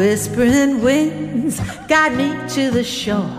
Whispering 0.00 0.80
winds 0.80 1.60
guide 1.86 2.16
me 2.16 2.32
to 2.54 2.70
the 2.70 2.82
shore. 2.82 3.30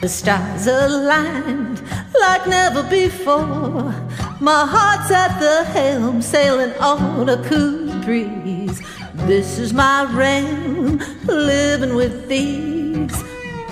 The 0.00 0.08
stars 0.08 0.66
aligned 0.66 1.82
like 2.18 2.46
never 2.46 2.82
before. 2.84 3.92
My 4.40 4.64
heart's 4.64 5.10
at 5.10 5.38
the 5.40 5.62
helm, 5.64 6.22
sailing 6.22 6.72
on 6.80 7.28
a 7.28 7.36
cool 7.44 8.00
breeze. 8.00 8.80
This 9.28 9.58
is 9.58 9.74
my 9.74 10.10
realm, 10.10 11.02
living 11.26 11.94
with 11.94 12.28
these 12.28 13.22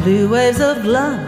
blue 0.00 0.28
waves 0.28 0.60
of 0.60 0.84
love. 0.84 1.18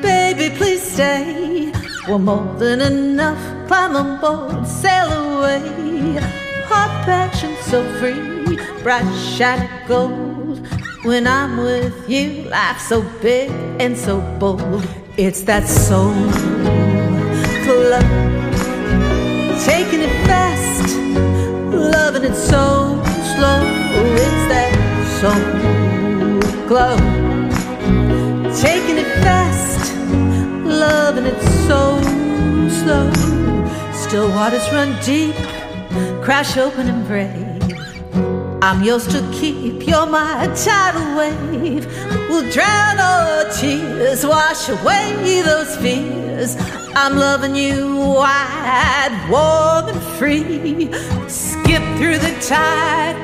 Baby, 0.00 0.56
please 0.56 0.82
stay. 0.82 1.70
We're 2.08 2.18
more 2.18 2.54
than 2.54 2.80
enough. 2.80 3.68
Climb 3.68 3.96
on 3.96 4.20
board, 4.22 4.66
sail 4.66 5.12
away. 5.12 6.16
Heart 6.64 7.04
passion 7.04 7.54
so 7.60 7.84
free, 7.98 8.31
bright 8.82 9.08
shiny 9.14 9.68
gold. 9.86 10.66
When 11.04 11.26
I'm 11.26 11.56
with 11.58 12.08
you, 12.08 12.48
life's 12.48 12.88
so 12.88 13.02
big 13.20 13.50
and 13.80 13.96
so 13.96 14.20
bold. 14.38 14.86
It's 15.16 15.42
that 15.42 15.68
soul 15.68 16.14
club, 17.64 18.02
taking 19.64 20.00
it 20.00 20.14
fast, 20.26 20.96
loving 21.72 22.24
it 22.24 22.34
so 22.34 23.00
slow. 23.34 23.62
It's 24.24 24.44
that 24.52 24.72
soul 25.20 25.42
glow, 26.66 26.96
taking 28.60 28.98
it 28.98 29.10
fast, 29.22 29.94
loving 30.64 31.26
it 31.26 31.40
so 31.66 32.00
slow. 32.80 33.12
Still 33.92 34.28
waters 34.30 34.66
run 34.72 34.96
deep, 35.04 35.36
crash 36.22 36.56
open 36.56 36.88
and 36.88 37.06
brave. 37.06 37.51
I'm 38.64 38.84
yours 38.84 39.08
to 39.08 39.28
keep, 39.32 39.88
you're 39.88 40.06
my 40.06 40.46
tidal 40.54 41.16
wave. 41.16 41.84
We'll 42.28 42.48
drown 42.52 43.00
our 43.00 43.50
tears, 43.50 44.24
wash 44.24 44.68
away 44.68 45.42
those 45.42 45.74
fears. 45.78 46.54
I'm 46.94 47.16
loving 47.16 47.56
you 47.56 47.96
wide, 47.96 49.10
warm 49.28 49.88
and 49.88 50.00
free. 50.16 50.92
Skip 51.28 51.82
through 51.98 52.18
the 52.18 52.38
tide, 52.40 53.16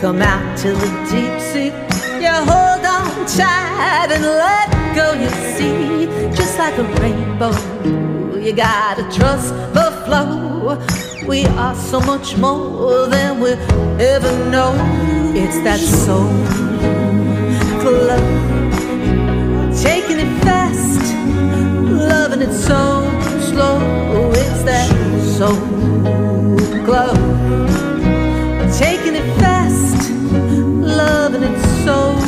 come 0.00 0.22
out 0.22 0.56
to 0.60 0.72
the 0.72 0.88
deep 1.10 1.42
sea. 1.42 1.68
Yeah, 2.18 2.38
hold 2.38 2.86
on 2.86 3.26
tight 3.26 4.12
and 4.12 4.24
let 4.24 4.70
go, 4.96 5.12
you 5.12 5.28
see. 5.58 6.06
Just 6.34 6.58
like 6.58 6.78
a 6.78 6.84
rainbow, 7.02 7.52
you 8.38 8.54
gotta 8.54 9.02
trust 9.14 9.50
the 9.74 9.92
flow. 10.06 11.15
We 11.26 11.44
are 11.46 11.74
so 11.74 12.00
much 12.00 12.36
more 12.36 13.06
than 13.08 13.40
we'll 13.40 13.58
ever 14.00 14.32
know. 14.48 14.72
It's 15.34 15.58
that 15.64 15.80
soul 15.80 16.30
club, 17.82 18.20
taking 19.76 20.18
it 20.20 20.42
fast, 20.44 21.02
loving 21.90 22.42
it 22.42 22.52
so 22.52 23.10
slow. 23.50 24.30
It's 24.32 24.62
that 24.62 24.88
soul 25.36 25.56
glow, 26.84 27.12
taking 28.78 29.16
it 29.16 29.28
fast, 29.40 30.10
loving 30.80 31.42
it 31.42 31.58
so 31.84 32.25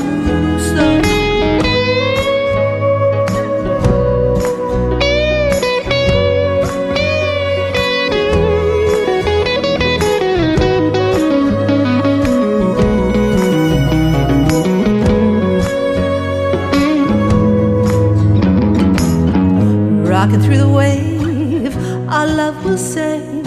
Rocking 20.19 20.43
through 20.43 20.59
the 20.59 20.69
wave, 20.69 21.77
our 22.09 22.27
love 22.27 22.65
will 22.65 22.77
save. 22.77 23.47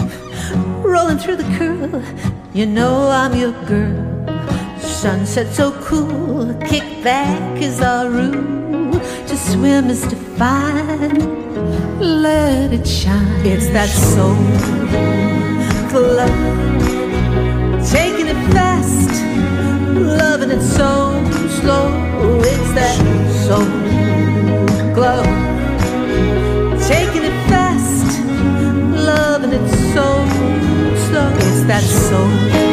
Rolling 0.82 1.18
through 1.18 1.36
the 1.36 1.48
curl, 1.58 2.02
you 2.54 2.64
know 2.64 3.10
I'm 3.10 3.34
your 3.36 3.52
girl. 3.66 4.00
Sunset 4.80 5.52
so 5.52 5.72
cool, 5.82 6.54
kick 6.70 6.82
back 7.04 7.60
is 7.60 7.82
our 7.82 8.08
rule. 8.08 8.98
To 9.28 9.36
swim 9.36 9.90
is 9.90 10.00
to 10.06 10.16
find, 10.40 11.18
let 12.00 12.72
it 12.72 12.86
shine. 12.88 13.44
It's 13.44 13.68
that 13.76 13.90
soul 13.90 14.34
club, 15.90 16.32
taking 17.84 18.28
it 18.28 18.40
fast, 18.54 19.12
loving 19.92 20.50
it 20.50 20.62
so 20.62 20.90
slow. 21.60 22.40
It's 22.40 22.72
that 22.72 22.96
soul 23.44 24.94
glow 24.94 25.31
so 29.94 30.26
slow. 31.04 31.28
It's 31.36 31.62
that 31.64 31.82
soul 31.82 32.72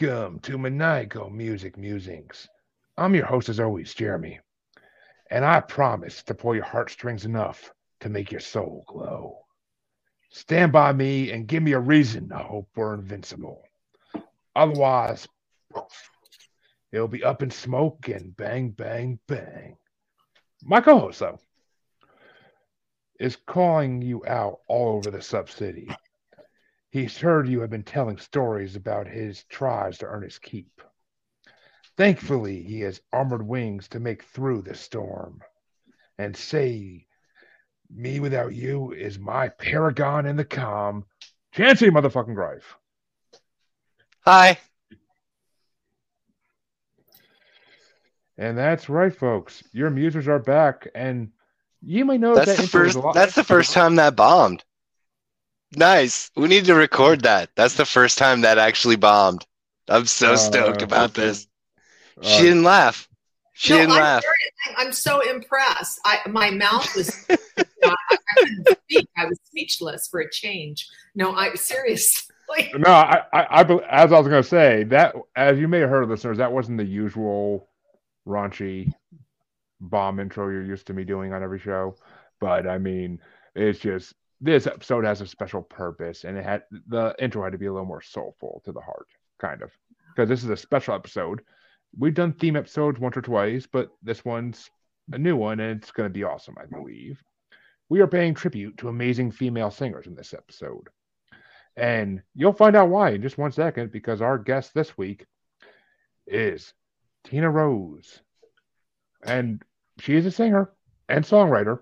Welcome 0.00 0.38
to 0.40 0.56
Maniacal 0.56 1.28
Music 1.30 1.76
Musings. 1.76 2.48
I'm 2.96 3.14
your 3.14 3.26
host, 3.26 3.50
as 3.50 3.60
always, 3.60 3.92
Jeremy, 3.92 4.40
and 5.30 5.44
I 5.44 5.60
promise 5.60 6.22
to 6.22 6.34
pull 6.34 6.54
your 6.54 6.64
heartstrings 6.64 7.26
enough 7.26 7.74
to 8.00 8.08
make 8.08 8.30
your 8.30 8.40
soul 8.40 8.84
glow. 8.86 9.40
Stand 10.30 10.72
by 10.72 10.92
me 10.92 11.32
and 11.32 11.46
give 11.46 11.62
me 11.62 11.72
a 11.72 11.78
reason 11.78 12.30
to 12.30 12.38
hope 12.38 12.68
we're 12.76 12.94
invincible. 12.94 13.62
Otherwise, 14.56 15.28
it'll 16.92 17.08
be 17.08 17.24
up 17.24 17.42
in 17.42 17.50
smoke 17.50 18.08
and 18.08 18.34
bang, 18.36 18.70
bang, 18.70 19.18
bang. 19.26 19.76
My 20.62 20.80
co 20.80 20.98
host, 20.98 21.18
though, 21.18 21.40
is 23.18 23.36
calling 23.36 24.00
you 24.00 24.24
out 24.26 24.60
all 24.66 24.96
over 24.96 25.10
the 25.10 25.20
sub 25.20 25.50
city. 25.50 25.90
He's 26.90 27.18
heard 27.18 27.48
you 27.48 27.60
have 27.60 27.70
been 27.70 27.84
telling 27.84 28.18
stories 28.18 28.74
about 28.74 29.06
his 29.06 29.44
tries 29.44 29.98
to 29.98 30.06
earn 30.06 30.22
his 30.22 30.38
keep. 30.38 30.82
Thankfully, 31.96 32.62
he 32.62 32.80
has 32.80 33.00
armored 33.12 33.46
wings 33.46 33.88
to 33.88 34.00
make 34.00 34.24
through 34.24 34.62
the 34.62 34.74
storm. 34.74 35.40
And 36.18 36.36
say, 36.36 37.06
me 37.88 38.20
without 38.20 38.54
you 38.54 38.92
is 38.92 39.18
my 39.18 39.48
paragon 39.48 40.26
in 40.26 40.36
the 40.36 40.44
calm. 40.44 41.04
Chancey 41.52 41.90
motherfucking 41.90 42.34
Grife. 42.34 42.76
Hi. 44.20 44.58
And 48.36 48.56
that's 48.56 48.88
right, 48.88 49.14
folks. 49.14 49.62
Your 49.72 49.90
musers 49.90 50.26
are 50.26 50.38
back, 50.38 50.88
and 50.94 51.30
you 51.82 52.04
may 52.04 52.18
know 52.18 52.34
That's 52.34 52.56
that 52.56 52.62
the 52.62 52.68
first 52.68 52.98
that's 53.12 53.34
the 53.34 53.44
first 53.44 53.72
time 53.72 53.96
that 53.96 54.16
bombed. 54.16 54.64
Nice. 55.76 56.30
We 56.36 56.48
need 56.48 56.64
to 56.66 56.74
record 56.74 57.22
that. 57.22 57.50
That's 57.54 57.74
the 57.74 57.84
first 57.86 58.18
time 58.18 58.40
that 58.42 58.58
actually 58.58 58.96
bombed. 58.96 59.46
I'm 59.88 60.06
so 60.06 60.32
Uh, 60.32 60.36
stoked 60.36 60.82
about 60.82 61.14
this. 61.14 61.46
uh, 62.20 62.26
She 62.26 62.42
didn't 62.42 62.64
laugh. 62.64 63.08
She 63.54 63.72
No, 63.72 63.78
didn't 63.80 63.92
I'm 63.92 64.00
laugh. 64.00 64.22
very- 64.22 64.76
I'm 64.86 64.92
so 64.92 65.20
impressed. 65.20 66.00
I 66.04 66.20
my 66.28 66.50
mouth 66.50 66.94
was 66.96 67.26
you 67.28 67.36
know, 67.82 67.94
I, 68.10 68.16
I 68.38 68.74
speak. 68.84 69.08
I 69.16 69.26
was 69.26 69.38
speechless 69.44 70.08
for 70.10 70.20
a 70.20 70.30
change. 70.30 70.88
No, 71.14 71.32
I 71.34 71.54
seriously. 71.54 72.30
No, 72.74 72.90
I, 72.90 73.22
I, 73.32 73.42
I, 73.42 73.62
as 73.90 74.12
I 74.12 74.18
was 74.18 74.26
going 74.28 74.42
to 74.42 74.48
say 74.48 74.84
that, 74.84 75.14
as 75.36 75.58
you 75.58 75.68
may 75.68 75.78
have 75.80 75.90
heard, 75.90 76.08
listeners, 76.08 76.38
that 76.38 76.50
wasn't 76.52 76.78
the 76.78 76.84
usual 76.84 77.68
raunchy 78.26 78.92
bomb 79.80 80.18
intro 80.20 80.48
you're 80.50 80.64
used 80.64 80.86
to 80.88 80.92
me 80.94 81.04
doing 81.04 81.32
on 81.32 81.42
every 81.42 81.58
show. 81.60 81.94
But 82.40 82.66
I 82.66 82.78
mean, 82.78 83.20
it's 83.54 83.78
just 83.78 84.14
this 84.40 84.66
episode 84.66 85.04
has 85.04 85.20
a 85.20 85.26
special 85.26 85.62
purpose, 85.62 86.24
and 86.24 86.36
it 86.36 86.44
had 86.44 86.62
the 86.88 87.14
intro 87.18 87.42
had 87.42 87.52
to 87.52 87.58
be 87.58 87.66
a 87.66 87.72
little 87.72 87.86
more 87.86 88.02
soulful 88.02 88.62
to 88.64 88.72
the 88.72 88.80
heart, 88.80 89.08
kind 89.38 89.62
of, 89.62 89.70
because 90.14 90.28
this 90.28 90.42
is 90.42 90.50
a 90.50 90.56
special 90.56 90.94
episode. 90.94 91.42
we've 91.98 92.14
done 92.14 92.32
theme 92.32 92.56
episodes 92.56 93.00
once 93.00 93.16
or 93.16 93.22
twice, 93.22 93.66
but 93.66 93.90
this 94.02 94.24
one's 94.24 94.70
a 95.12 95.18
new 95.18 95.36
one 95.36 95.60
and 95.60 95.82
it's 95.82 95.90
going 95.90 96.08
to 96.08 96.12
be 96.12 96.24
awesome, 96.24 96.54
I 96.60 96.66
believe. 96.66 97.22
We 97.88 98.00
are 98.00 98.06
paying 98.06 98.34
tribute 98.34 98.78
to 98.78 98.88
amazing 98.88 99.32
female 99.32 99.70
singers 99.70 100.06
in 100.06 100.14
this 100.14 100.32
episode. 100.32 100.88
And 101.76 102.22
you'll 102.34 102.52
find 102.52 102.76
out 102.76 102.88
why 102.88 103.10
in 103.10 103.22
just 103.22 103.38
one 103.38 103.52
second 103.52 103.90
because 103.90 104.20
our 104.20 104.38
guest 104.38 104.72
this 104.74 104.96
week 104.96 105.26
is 106.26 106.72
Tina 107.24 107.50
Rose. 107.50 108.20
And 109.24 109.62
she 109.98 110.14
is 110.14 110.26
a 110.26 110.30
singer 110.30 110.70
and 111.08 111.24
songwriter. 111.24 111.80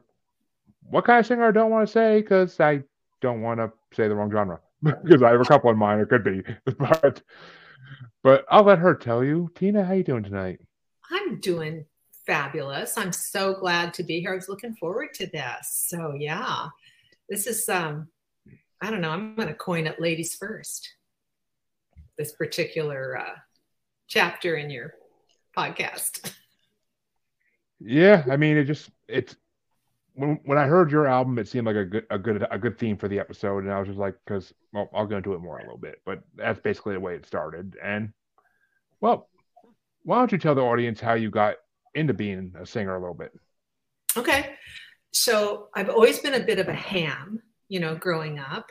What 0.90 1.04
kind 1.04 1.20
of 1.20 1.26
singer 1.26 1.46
I 1.46 1.52
don't 1.52 1.70
want 1.70 1.86
to 1.86 1.92
say 1.92 2.20
because 2.20 2.58
I 2.60 2.82
don't 3.20 3.42
want 3.42 3.60
to 3.60 3.72
say 3.94 4.08
the 4.08 4.14
wrong 4.14 4.30
genre 4.30 4.60
because 4.82 5.22
I 5.22 5.30
have 5.30 5.40
a 5.40 5.44
couple 5.44 5.70
in 5.70 5.78
mind. 5.78 6.00
It 6.00 6.08
could 6.08 6.24
be, 6.24 6.42
but 6.78 7.22
but 8.22 8.44
I'll 8.50 8.64
let 8.64 8.78
her 8.78 8.94
tell 8.94 9.22
you. 9.22 9.50
Tina, 9.54 9.84
how 9.84 9.94
you 9.94 10.04
doing 10.04 10.22
tonight? 10.22 10.60
I'm 11.10 11.40
doing 11.40 11.84
fabulous. 12.26 12.96
I'm 12.98 13.12
so 13.12 13.54
glad 13.54 13.94
to 13.94 14.02
be 14.02 14.20
here. 14.20 14.32
I 14.32 14.36
was 14.36 14.48
looking 14.48 14.74
forward 14.74 15.14
to 15.14 15.26
this. 15.26 15.86
So 15.88 16.14
yeah, 16.18 16.66
this 17.28 17.46
is 17.46 17.68
um, 17.68 18.08
I 18.80 18.90
don't 18.90 19.00
know. 19.00 19.10
I'm 19.10 19.34
going 19.34 19.48
to 19.48 19.54
coin 19.54 19.86
it 19.86 20.00
ladies 20.00 20.34
first. 20.34 20.88
This 22.16 22.32
particular 22.32 23.18
uh, 23.18 23.36
chapter 24.06 24.56
in 24.56 24.70
your 24.70 24.94
podcast. 25.56 26.32
Yeah, 27.80 28.24
I 28.28 28.36
mean, 28.36 28.56
it 28.56 28.64
just 28.64 28.90
it's 29.06 29.36
when 30.18 30.40
when 30.44 30.58
I 30.58 30.66
heard 30.66 30.90
your 30.90 31.06
album, 31.06 31.38
it 31.38 31.46
seemed 31.46 31.66
like 31.66 31.76
a 31.76 31.84
good 31.84 32.06
a 32.10 32.18
good 32.18 32.44
a 32.50 32.58
good 32.58 32.76
theme 32.76 32.96
for 32.96 33.06
the 33.06 33.20
episode, 33.20 33.62
and 33.62 33.72
I 33.72 33.78
was 33.78 33.86
just 33.86 34.00
like, 34.00 34.16
because 34.26 34.52
well, 34.72 34.90
I'll 34.92 35.06
go 35.06 35.16
into 35.16 35.34
it 35.34 35.38
more 35.38 35.60
in 35.60 35.66
a 35.66 35.68
little 35.68 35.80
bit, 35.80 36.02
but 36.04 36.22
that's 36.34 36.58
basically 36.58 36.94
the 36.94 37.00
way 37.00 37.14
it 37.14 37.24
started. 37.24 37.76
And 37.82 38.12
well, 39.00 39.28
why 40.02 40.18
don't 40.18 40.32
you 40.32 40.38
tell 40.38 40.56
the 40.56 40.60
audience 40.60 41.00
how 41.00 41.14
you 41.14 41.30
got 41.30 41.54
into 41.94 42.14
being 42.14 42.52
a 42.60 42.66
singer 42.66 42.96
a 42.96 43.00
little 43.00 43.14
bit? 43.14 43.32
Okay, 44.16 44.54
so 45.12 45.68
I've 45.76 45.88
always 45.88 46.18
been 46.18 46.34
a 46.34 46.44
bit 46.44 46.58
of 46.58 46.66
a 46.66 46.74
ham, 46.74 47.40
you 47.68 47.78
know, 47.78 47.94
growing 47.94 48.40
up, 48.40 48.66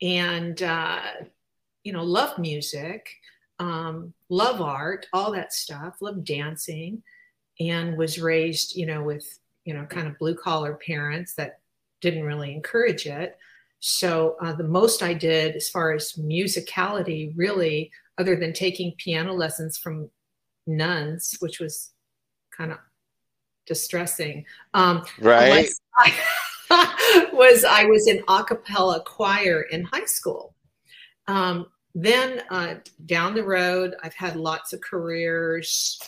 and 0.00 0.62
uh, 0.62 1.02
you 1.84 1.92
know, 1.92 2.04
love 2.04 2.38
music, 2.38 3.06
um, 3.58 4.14
love 4.30 4.62
art, 4.62 5.04
all 5.12 5.32
that 5.32 5.52
stuff, 5.52 5.96
love 6.00 6.24
dancing, 6.24 7.02
and 7.60 7.98
was 7.98 8.18
raised, 8.18 8.74
you 8.74 8.86
know, 8.86 9.02
with 9.02 9.26
you 9.66 9.74
know, 9.74 9.84
kind 9.84 10.06
of 10.06 10.16
blue 10.18 10.34
collar 10.34 10.78
parents 10.86 11.34
that 11.34 11.58
didn't 12.00 12.22
really 12.22 12.54
encourage 12.54 13.04
it. 13.06 13.36
So 13.80 14.36
uh, 14.40 14.54
the 14.54 14.64
most 14.64 15.02
I 15.02 15.12
did 15.12 15.54
as 15.54 15.68
far 15.68 15.92
as 15.92 16.14
musicality, 16.14 17.32
really, 17.36 17.90
other 18.16 18.36
than 18.36 18.54
taking 18.54 18.94
piano 18.96 19.34
lessons 19.34 19.76
from 19.76 20.08
nuns, 20.66 21.36
which 21.40 21.60
was 21.60 21.90
kind 22.56 22.72
of 22.72 22.78
distressing. 23.66 24.46
Um, 24.72 25.04
right. 25.20 25.68
I, 25.98 27.28
was 27.32 27.64
I 27.64 27.84
was 27.84 28.06
in 28.06 28.22
a 28.28 28.44
cappella 28.44 29.02
choir 29.04 29.62
in 29.62 29.84
high 29.84 30.06
school. 30.06 30.54
Um, 31.26 31.66
then 31.94 32.42
uh, 32.50 32.74
down 33.06 33.34
the 33.34 33.44
road, 33.44 33.94
I've 34.02 34.14
had 34.14 34.36
lots 34.36 34.72
of 34.72 34.80
careers. 34.80 35.98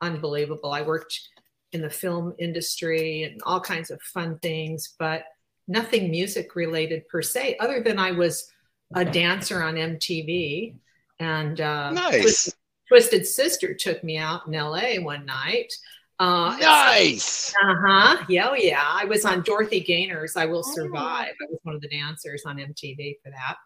Unbelievable. 0.00 0.72
I 0.72 0.82
worked 0.82 1.28
in 1.72 1.80
the 1.80 1.90
film 1.90 2.34
industry 2.38 3.24
and 3.24 3.40
all 3.44 3.60
kinds 3.60 3.90
of 3.90 4.00
fun 4.02 4.38
things, 4.40 4.94
but 4.98 5.24
nothing 5.68 6.10
music 6.10 6.54
related 6.54 7.08
per 7.08 7.22
se, 7.22 7.56
other 7.60 7.82
than 7.82 7.98
I 7.98 8.12
was 8.12 8.50
a 8.94 9.04
dancer 9.04 9.62
on 9.62 9.74
MTV. 9.74 10.74
And 11.18 11.60
uh, 11.60 11.90
nice. 11.92 12.20
Twisted, 12.20 12.54
Twisted 12.88 13.26
Sister 13.26 13.74
took 13.74 14.02
me 14.04 14.18
out 14.18 14.46
in 14.46 14.52
LA 14.52 14.96
one 15.00 15.24
night. 15.24 15.72
Uh, 16.18 16.56
nice. 16.60 17.54
Uh 17.62 17.74
huh. 17.84 18.24
Yeah, 18.28 18.48
oh, 18.50 18.54
yeah. 18.54 18.84
I 18.86 19.06
was 19.06 19.24
on 19.24 19.42
Dorothy 19.42 19.80
Gaynor's 19.80 20.36
I 20.36 20.46
Will 20.46 20.62
Survive. 20.62 21.34
I 21.40 21.46
was 21.50 21.58
one 21.62 21.74
of 21.74 21.80
the 21.80 21.88
dancers 21.88 22.44
on 22.46 22.58
MTV 22.58 23.16
for 23.22 23.30
that. 23.30 23.56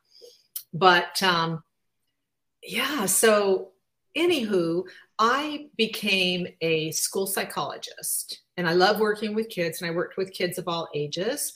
But 0.73 1.23
um, 1.23 1.63
yeah, 2.63 3.07
so 3.07 3.73
anywho, 4.17 4.85
I 5.19 5.69
became 5.77 6.47
a 6.61 6.91
school 6.93 7.27
psychologist 7.27 8.43
and 8.57 8.69
I 8.69 8.73
love 8.73 9.01
working 9.01 9.35
with 9.35 9.49
kids 9.49 9.81
and 9.81 9.91
I 9.91 9.95
worked 9.95 10.17
with 10.17 10.33
kids 10.33 10.59
of 10.59 10.69
all 10.69 10.89
ages. 10.95 11.53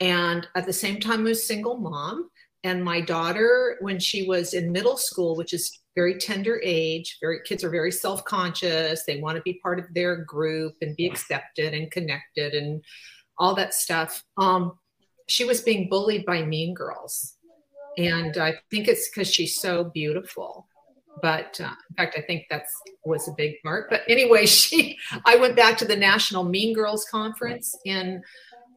And 0.00 0.46
at 0.54 0.66
the 0.66 0.72
same 0.72 1.00
time, 1.00 1.20
I 1.20 1.30
was 1.30 1.46
single 1.46 1.78
mom. 1.78 2.30
And 2.62 2.84
my 2.84 3.00
daughter, 3.00 3.78
when 3.80 3.98
she 3.98 4.26
was 4.26 4.52
in 4.54 4.72
middle 4.72 4.96
school, 4.96 5.36
which 5.36 5.54
is 5.54 5.80
very 5.94 6.18
tender 6.18 6.60
age, 6.62 7.18
very 7.20 7.40
kids 7.44 7.64
are 7.64 7.70
very 7.70 7.90
self-conscious. 7.90 9.04
They 9.04 9.20
want 9.20 9.36
to 9.36 9.42
be 9.42 9.60
part 9.62 9.78
of 9.78 9.86
their 9.94 10.16
group 10.16 10.74
and 10.82 10.96
be 10.96 11.06
accepted 11.06 11.74
and 11.74 11.90
connected 11.90 12.54
and 12.54 12.82
all 13.38 13.54
that 13.54 13.74
stuff. 13.74 14.22
Um, 14.36 14.78
she 15.26 15.44
was 15.44 15.62
being 15.62 15.88
bullied 15.88 16.26
by 16.26 16.42
mean 16.42 16.74
girls. 16.74 17.36
And 17.96 18.36
I 18.36 18.54
think 18.70 18.88
it's 18.88 19.08
because 19.08 19.32
she's 19.32 19.60
so 19.60 19.84
beautiful 19.84 20.66
but 21.22 21.60
uh, 21.60 21.74
in 21.90 21.96
fact 21.96 22.16
i 22.16 22.20
think 22.22 22.46
that's 22.50 22.74
was 23.04 23.28
a 23.28 23.32
big 23.36 23.54
part. 23.64 23.88
But 23.90 24.02
anyway 24.08 24.46
she 24.58 24.98
i 25.24 25.36
went 25.36 25.56
back 25.56 25.76
to 25.78 25.84
the 25.84 25.96
national 25.96 26.44
mean 26.44 26.74
girls 26.74 27.04
conference 27.10 27.76
in 27.84 28.22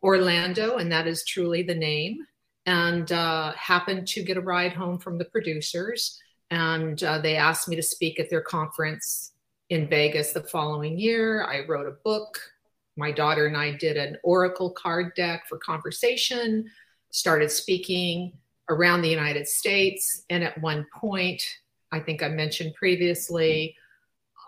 orlando 0.03 0.77
and 0.77 0.91
that 0.91 1.07
is 1.07 1.23
truly 1.25 1.63
the 1.63 1.75
name 1.75 2.19
and 2.65 3.11
uh, 3.11 3.51
happened 3.53 4.07
to 4.07 4.23
get 4.23 4.37
a 4.37 4.41
ride 4.41 4.73
home 4.73 4.97
from 4.97 5.17
the 5.17 5.25
producers 5.25 6.19
and 6.49 7.03
uh, 7.03 7.19
they 7.19 7.35
asked 7.35 7.67
me 7.67 7.75
to 7.75 7.83
speak 7.83 8.19
at 8.19 8.29
their 8.29 8.41
conference 8.41 9.33
in 9.69 9.87
vegas 9.87 10.33
the 10.33 10.43
following 10.43 10.99
year. 10.99 11.43
I 11.45 11.65
wrote 11.65 11.87
a 11.87 11.97
book. 12.03 12.39
My 12.95 13.11
daughter 13.11 13.47
and 13.47 13.57
i 13.57 13.71
did 13.71 13.97
an 13.97 14.17
oracle 14.23 14.69
card 14.69 15.15
deck 15.15 15.45
for 15.49 15.57
conversation 15.57 16.69
started 17.09 17.49
speaking 17.49 18.33
around 18.69 19.01
the 19.01 19.09
united 19.09 19.47
states 19.47 20.23
and 20.29 20.43
at 20.43 20.61
one 20.61 20.85
point 20.95 21.43
I 21.93 21.99
think 21.99 22.23
I 22.23 22.29
mentioned 22.29 22.73
previously, 22.73 23.75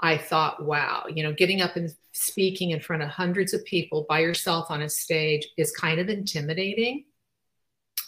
I 0.02 0.18
thought, 0.18 0.66
wow, 0.66 1.06
you 1.14 1.24
know, 1.24 1.32
getting 1.32 1.62
up 1.62 1.76
and 1.76 1.94
speaking 2.12 2.72
in 2.72 2.80
front 2.80 3.04
of 3.04 3.10
hundreds 3.10 3.54
of 3.54 3.64
people 3.66 4.06
by 4.10 4.20
yourself 4.20 4.72
on 4.72 4.82
a 4.82 4.90
stage 4.90 5.48
is 5.56 5.72
kind 5.72 6.00
of 6.00 6.10
intimidating. 6.10 7.06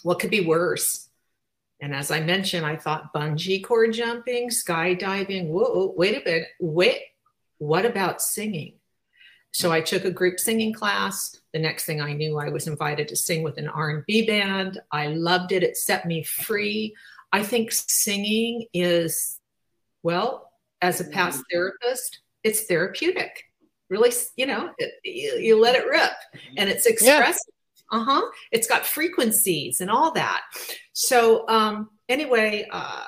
What 0.02 0.18
could 0.18 0.30
be 0.30 0.44
worse? 0.44 1.08
And 1.80 1.94
as 1.94 2.10
I 2.10 2.20
mentioned, 2.20 2.66
I 2.66 2.76
thought 2.76 3.14
bungee 3.14 3.62
cord 3.62 3.92
jumping, 3.92 4.50
skydiving. 4.50 5.46
Whoa, 5.46 5.94
wait 5.96 6.16
a 6.16 6.24
bit. 6.24 6.48
Wait, 6.58 7.02
what 7.58 7.86
about 7.86 8.20
singing? 8.20 8.74
So 9.52 9.70
I 9.70 9.80
took 9.80 10.04
a 10.04 10.10
group 10.10 10.40
singing 10.40 10.72
class. 10.72 11.40
The 11.52 11.60
next 11.60 11.84
thing 11.84 12.00
I 12.00 12.12
knew, 12.12 12.38
I 12.38 12.48
was 12.48 12.66
invited 12.66 13.08
to 13.08 13.16
sing 13.16 13.42
with 13.42 13.58
an 13.58 13.68
R&B 13.68 14.26
band. 14.26 14.80
I 14.90 15.06
loved 15.08 15.52
it. 15.52 15.62
It 15.62 15.76
set 15.76 16.06
me 16.06 16.22
free. 16.24 16.94
I 17.32 17.42
think 17.42 17.72
singing 17.72 18.66
is, 18.72 19.38
well, 20.02 20.50
as 20.80 21.00
a 21.00 21.04
past 21.04 21.38
mm-hmm. 21.38 21.56
therapist, 21.56 22.20
it's 22.42 22.62
therapeutic. 22.62 23.44
Really, 23.90 24.12
you 24.36 24.46
know, 24.46 24.70
it, 24.78 24.92
you, 25.04 25.38
you, 25.38 25.60
let 25.60 25.74
it 25.74 25.86
rip 25.86 26.12
and 26.56 26.68
it's 26.68 26.86
expressive. 26.86 27.42
Yeah. 27.92 27.98
Uh 27.98 28.04
huh. 28.04 28.30
It's 28.52 28.66
got 28.66 28.84
frequencies 28.84 29.80
and 29.80 29.90
all 29.90 30.12
that. 30.12 30.42
So, 30.92 31.48
um, 31.48 31.88
anyway, 32.06 32.68
uh, 32.70 33.04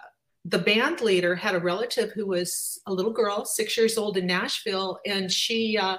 the 0.46 0.58
band 0.58 1.02
leader 1.02 1.34
had 1.34 1.54
a 1.54 1.60
relative 1.60 2.12
who 2.12 2.26
was 2.26 2.80
a 2.86 2.92
little 2.92 3.12
girl, 3.12 3.44
six 3.44 3.76
years 3.76 3.98
old 3.98 4.16
in 4.16 4.26
Nashville, 4.26 4.98
and 5.04 5.30
she 5.30 5.76
uh, 5.76 5.98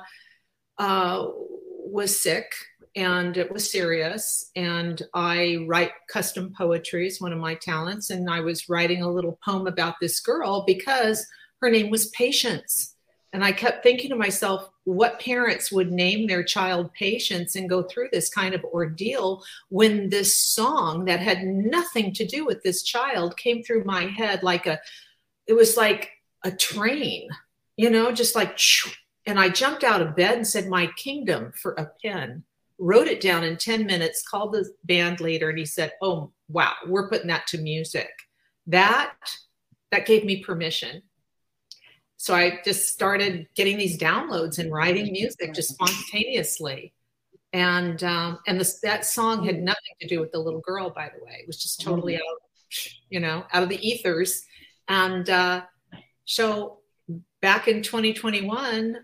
uh, 0.79 1.27
was 1.27 2.19
sick 2.19 2.51
and 2.95 3.37
it 3.37 3.51
was 3.51 3.71
serious. 3.71 4.51
And 4.55 5.01
I 5.13 5.65
write 5.67 5.91
custom 6.09 6.53
poetry 6.57 7.07
is 7.07 7.21
one 7.21 7.31
of 7.31 7.39
my 7.39 7.55
talents. 7.55 8.09
And 8.09 8.29
I 8.29 8.41
was 8.41 8.69
writing 8.69 9.01
a 9.01 9.11
little 9.11 9.39
poem 9.43 9.67
about 9.67 9.95
this 10.01 10.19
girl 10.19 10.63
because 10.65 11.25
her 11.61 11.69
name 11.69 11.89
was 11.89 12.07
Patience. 12.07 12.95
And 13.33 13.45
I 13.45 13.53
kept 13.53 13.81
thinking 13.81 14.09
to 14.09 14.17
myself, 14.17 14.69
what 14.83 15.21
parents 15.21 15.71
would 15.71 15.89
name 15.89 16.27
their 16.27 16.43
child 16.43 16.91
Patience 16.93 17.55
and 17.55 17.69
go 17.69 17.83
through 17.83 18.09
this 18.11 18.29
kind 18.29 18.53
of 18.53 18.63
ordeal 18.65 19.41
when 19.69 20.09
this 20.09 20.37
song 20.37 21.05
that 21.05 21.21
had 21.21 21.43
nothing 21.43 22.13
to 22.15 22.25
do 22.25 22.45
with 22.45 22.61
this 22.63 22.83
child 22.83 23.37
came 23.37 23.63
through 23.63 23.85
my 23.85 24.07
head 24.07 24.43
like 24.43 24.67
a, 24.67 24.79
it 25.47 25.53
was 25.53 25.77
like 25.77 26.09
a 26.43 26.51
train, 26.51 27.29
you 27.77 27.89
know, 27.89 28.11
just 28.11 28.35
like, 28.35 28.59
and 29.25 29.39
I 29.39 29.47
jumped 29.47 29.85
out 29.85 30.01
of 30.01 30.15
bed 30.15 30.35
and 30.35 30.47
said, 30.47 30.67
My 30.67 30.87
kingdom 30.97 31.53
for 31.55 31.73
a 31.73 31.89
pen 32.03 32.43
wrote 32.81 33.07
it 33.07 33.21
down 33.21 33.43
in 33.43 33.55
10 33.55 33.85
minutes, 33.85 34.27
called 34.27 34.53
the 34.53 34.67
band 34.83 35.21
leader, 35.21 35.49
and 35.49 35.59
he 35.59 35.65
said, 35.65 35.93
Oh, 36.01 36.31
wow, 36.49 36.73
we're 36.87 37.09
putting 37.09 37.27
that 37.27 37.47
to 37.47 37.59
music. 37.59 38.09
That 38.67 39.13
that 39.91 40.05
gave 40.05 40.25
me 40.25 40.43
permission. 40.43 41.03
So 42.17 42.33
I 42.33 42.59
just 42.63 42.89
started 42.89 43.47
getting 43.55 43.77
these 43.77 43.97
downloads 43.97 44.57
and 44.57 44.71
writing 44.71 45.11
music 45.11 45.53
just 45.53 45.69
spontaneously. 45.69 46.93
And 47.53 48.03
um, 48.03 48.39
and 48.47 48.59
this, 48.59 48.79
that 48.81 49.05
song 49.05 49.45
had 49.45 49.61
nothing 49.61 49.95
to 50.01 50.07
do 50.07 50.19
with 50.19 50.31
the 50.31 50.39
little 50.39 50.61
girl, 50.61 50.89
by 50.89 51.09
the 51.09 51.23
way. 51.23 51.37
It 51.39 51.47
was 51.47 51.61
just 51.61 51.81
totally 51.81 52.15
out, 52.15 52.21
you 53.09 53.19
know, 53.19 53.43
out 53.51 53.63
of 53.63 53.69
the 53.69 53.87
ethers. 53.87 54.43
And 54.87 55.29
uh, 55.29 55.63
so 56.25 56.79
back 57.41 57.67
in 57.67 57.83
2021, 57.83 58.97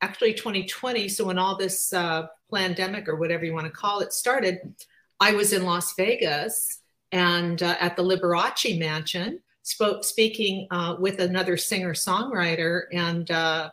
actually 0.00 0.34
2020, 0.34 1.08
so 1.08 1.24
when 1.24 1.38
all 1.38 1.56
this 1.56 1.92
uh, 1.92 2.26
pandemic 2.52 3.08
or 3.08 3.16
whatever 3.16 3.44
you 3.44 3.54
want 3.54 3.66
to 3.66 3.72
call 3.72 4.00
it 4.00 4.12
started, 4.12 4.74
I 5.20 5.32
was 5.32 5.52
in 5.52 5.64
Las 5.64 5.94
Vegas 5.94 6.80
and 7.12 7.62
uh, 7.62 7.76
at 7.80 7.96
the 7.96 8.02
Liberace 8.02 8.78
Mansion, 8.78 9.40
spoke 9.62 10.04
speaking 10.04 10.66
uh, 10.70 10.96
with 10.98 11.20
another 11.20 11.56
singer 11.56 11.94
songwriter, 11.94 12.82
and 12.92 13.30
uh, 13.30 13.70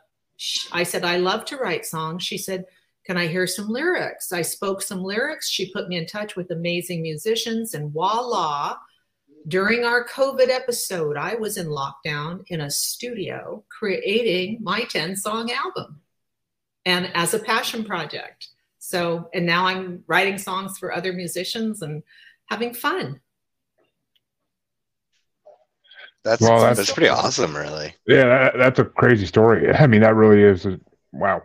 I 0.72 0.84
said 0.84 1.04
I 1.04 1.18
love 1.18 1.46
to 1.46 1.58
write 1.58 1.86
songs. 1.86 2.24
She 2.24 2.38
said, 2.38 2.66
"Can 3.06 3.18
I 3.18 3.28
hear 3.28 3.48
some 3.48 3.70
lyrics?" 3.70 4.32
I 4.32 4.42
spoke 4.42 4.82
some 4.82 5.02
lyrics. 5.02 5.50
She 5.50 5.72
put 5.72 5.88
me 5.88 5.98
in 5.98 6.06
touch 6.06 6.36
with 6.36 6.52
amazing 6.52 7.02
musicians, 7.02 7.74
and 7.74 7.92
voila! 7.92 8.78
During 9.48 9.86
our 9.86 10.06
COVID 10.06 10.50
episode, 10.50 11.16
I 11.18 11.36
was 11.36 11.58
in 11.58 11.68
lockdown 11.68 12.44
in 12.48 12.62
a 12.62 12.70
studio 12.70 13.64
creating 13.70 14.60
my 14.62 14.82
10 14.84 15.16
song 15.16 15.50
album 15.50 16.02
and 16.86 17.10
as 17.16 17.34
a 17.34 17.40
passion 17.40 17.84
project. 17.84 18.49
So, 18.90 19.30
and 19.36 19.46
now 19.46 19.68
I'm 19.68 20.04
writing 20.08 20.40
songs 20.40 20.80
for 20.80 20.92
other 20.92 21.14
musicians 21.14 21.84
and 21.84 22.02
having 22.48 22.74
fun. 22.74 23.22
That's 26.24 26.42
well, 26.42 26.60
that's, 26.60 26.80
that's, 26.80 26.92
pretty 26.92 27.10
awesome, 27.10 27.56
really. 27.56 27.94
Yeah, 28.08 28.24
that, 28.24 28.54
that's 28.58 28.80
a 28.80 28.86
crazy 28.86 29.28
story. 29.28 29.72
I 29.72 29.86
mean, 29.86 30.02
that 30.02 30.16
really 30.16 30.42
is. 30.42 30.66
A, 30.66 30.80
wow. 31.12 31.44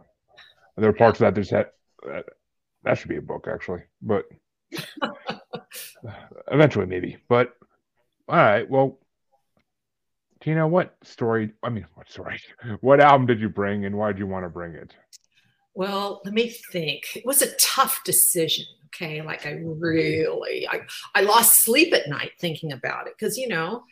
There 0.78 0.88
are 0.88 0.94
parts 0.94 1.20
of 1.20 1.26
that 1.26 1.34
there's 1.34 1.50
that, 1.50 1.74
that 2.06 2.24
that 2.82 2.96
should 2.96 3.10
be 3.10 3.16
a 3.16 3.22
book 3.22 3.46
actually, 3.46 3.82
but 4.00 4.24
eventually 6.50 6.86
maybe. 6.86 7.18
But 7.28 7.52
all 8.26 8.36
right, 8.36 8.68
well, 8.68 8.98
Tina, 10.40 10.66
what 10.66 10.96
story? 11.02 11.52
I 11.62 11.68
mean, 11.68 11.86
what 11.92 12.10
story? 12.10 12.40
What 12.80 13.00
album 13.00 13.26
did 13.26 13.38
you 13.38 13.50
bring, 13.50 13.84
and 13.84 13.98
why 13.98 14.12
did 14.12 14.18
you 14.18 14.26
want 14.26 14.46
to 14.46 14.48
bring 14.48 14.72
it? 14.72 14.96
Well, 15.74 16.22
let 16.24 16.32
me 16.32 16.48
think. 16.48 17.16
It 17.16 17.26
was 17.26 17.42
a 17.42 17.54
tough 17.56 18.02
decision. 18.04 18.64
Okay, 18.86 19.22
like 19.22 19.44
I 19.44 19.58
really, 19.60 20.68
I, 20.70 20.82
I 21.16 21.22
lost 21.22 21.64
sleep 21.64 21.92
at 21.92 22.08
night 22.08 22.30
thinking 22.38 22.72
about 22.72 23.08
it 23.08 23.14
because 23.18 23.36
you 23.36 23.48
know, 23.48 23.82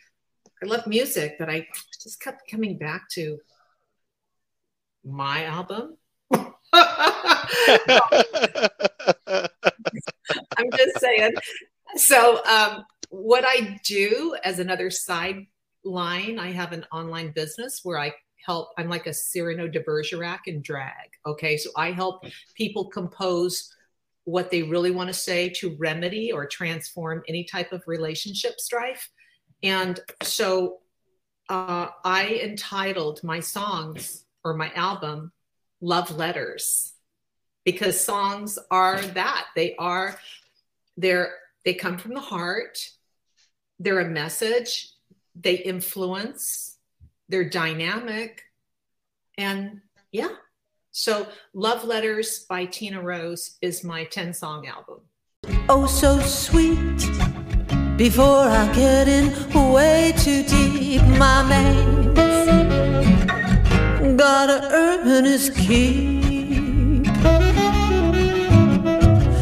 I 0.63 0.65
love 0.65 0.87
music, 0.87 1.35
but 1.37 1.49
I 1.49 1.67
just 2.01 2.21
kept 2.21 2.49
coming 2.49 2.77
back 2.77 3.09
to 3.11 3.37
my 5.03 5.43
album. 5.43 5.97
I'm 6.73 6.93
just 10.77 10.99
saying. 10.99 11.33
So, 11.95 12.43
um, 12.45 12.85
what 13.09 13.43
I 13.45 13.79
do 13.83 14.35
as 14.43 14.59
another 14.59 14.89
sideline, 14.89 16.39
I 16.39 16.51
have 16.51 16.71
an 16.71 16.85
online 16.91 17.31
business 17.31 17.81
where 17.83 17.99
I 17.99 18.13
help. 18.45 18.69
I'm 18.77 18.89
like 18.89 19.07
a 19.07 19.13
Cyrano 19.13 19.67
de 19.67 19.79
Bergerac 19.79 20.47
in 20.47 20.61
drag. 20.61 21.09
Okay, 21.25 21.57
so 21.57 21.69
I 21.75 21.91
help 21.91 22.25
people 22.55 22.85
compose 22.89 23.73
what 24.25 24.51
they 24.51 24.63
really 24.63 24.91
want 24.91 25.09
to 25.09 25.13
say 25.13 25.49
to 25.49 25.75
remedy 25.77 26.31
or 26.31 26.45
transform 26.45 27.23
any 27.27 27.43
type 27.43 27.71
of 27.71 27.83
relationship 27.87 28.59
strife. 28.59 29.09
And 29.61 29.99
so 30.21 30.79
uh, 31.49 31.87
I 32.03 32.39
entitled 32.43 33.23
my 33.23 33.39
songs 33.39 34.25
or 34.43 34.53
my 34.53 34.71
album 34.73 35.31
Love 35.81 36.15
Letters 36.15 36.93
because 37.65 38.03
songs 38.03 38.57
are 38.71 39.01
that. 39.01 39.45
They 39.55 39.75
are, 39.75 40.17
they're, 40.97 41.33
they 41.65 41.73
come 41.73 41.97
from 41.97 42.13
the 42.13 42.21
heart, 42.21 42.77
they're 43.79 43.99
a 43.99 44.09
message, 44.09 44.89
they 45.35 45.55
influence, 45.55 46.72
they're 47.29 47.49
dynamic. 47.49 48.41
And 49.37 49.81
yeah, 50.11 50.29
so 50.91 51.27
Love 51.53 51.83
Letters 51.83 52.45
by 52.47 52.65
Tina 52.65 53.01
Rose 53.01 53.57
is 53.61 53.83
my 53.83 54.03
10 54.05 54.33
song 54.33 54.67
album. 54.67 54.99
Oh, 55.67 55.87
so 55.87 56.19
sweet. 56.19 57.09
Before 57.97 58.47
I 58.47 58.71
get 58.73 59.07
in 59.07 59.71
way 59.71 60.13
too 60.17 60.43
deep, 60.43 61.01
my 61.17 61.43
man's 61.43 62.13
gotta 64.17 64.69
earn 64.71 65.25
his 65.25 65.49
keep. 65.49 67.05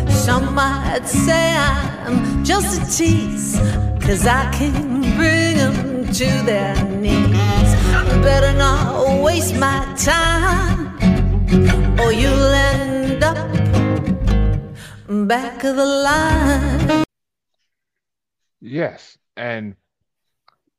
Some 0.09 0.53
might 0.55 1.05
say 1.05 1.55
I'm 1.57 2.43
just 2.43 2.81
a 2.81 2.97
tease, 2.97 3.57
cause 4.01 4.25
I 4.25 4.51
can 4.53 5.01
bring 5.17 5.57
them 5.57 6.11
to 6.13 6.43
their 6.43 6.75
knees. 6.85 7.60
Better 8.21 8.57
not 8.57 9.23
waste 9.23 9.55
my 9.55 9.85
time 9.97 10.91
or 11.99 12.11
you'll 12.11 12.53
end 12.53 13.23
up 13.23 13.51
back 15.27 15.63
of 15.63 15.75
the 15.75 15.85
line. 15.85 17.03
Yes, 18.59 19.17
and 19.35 19.75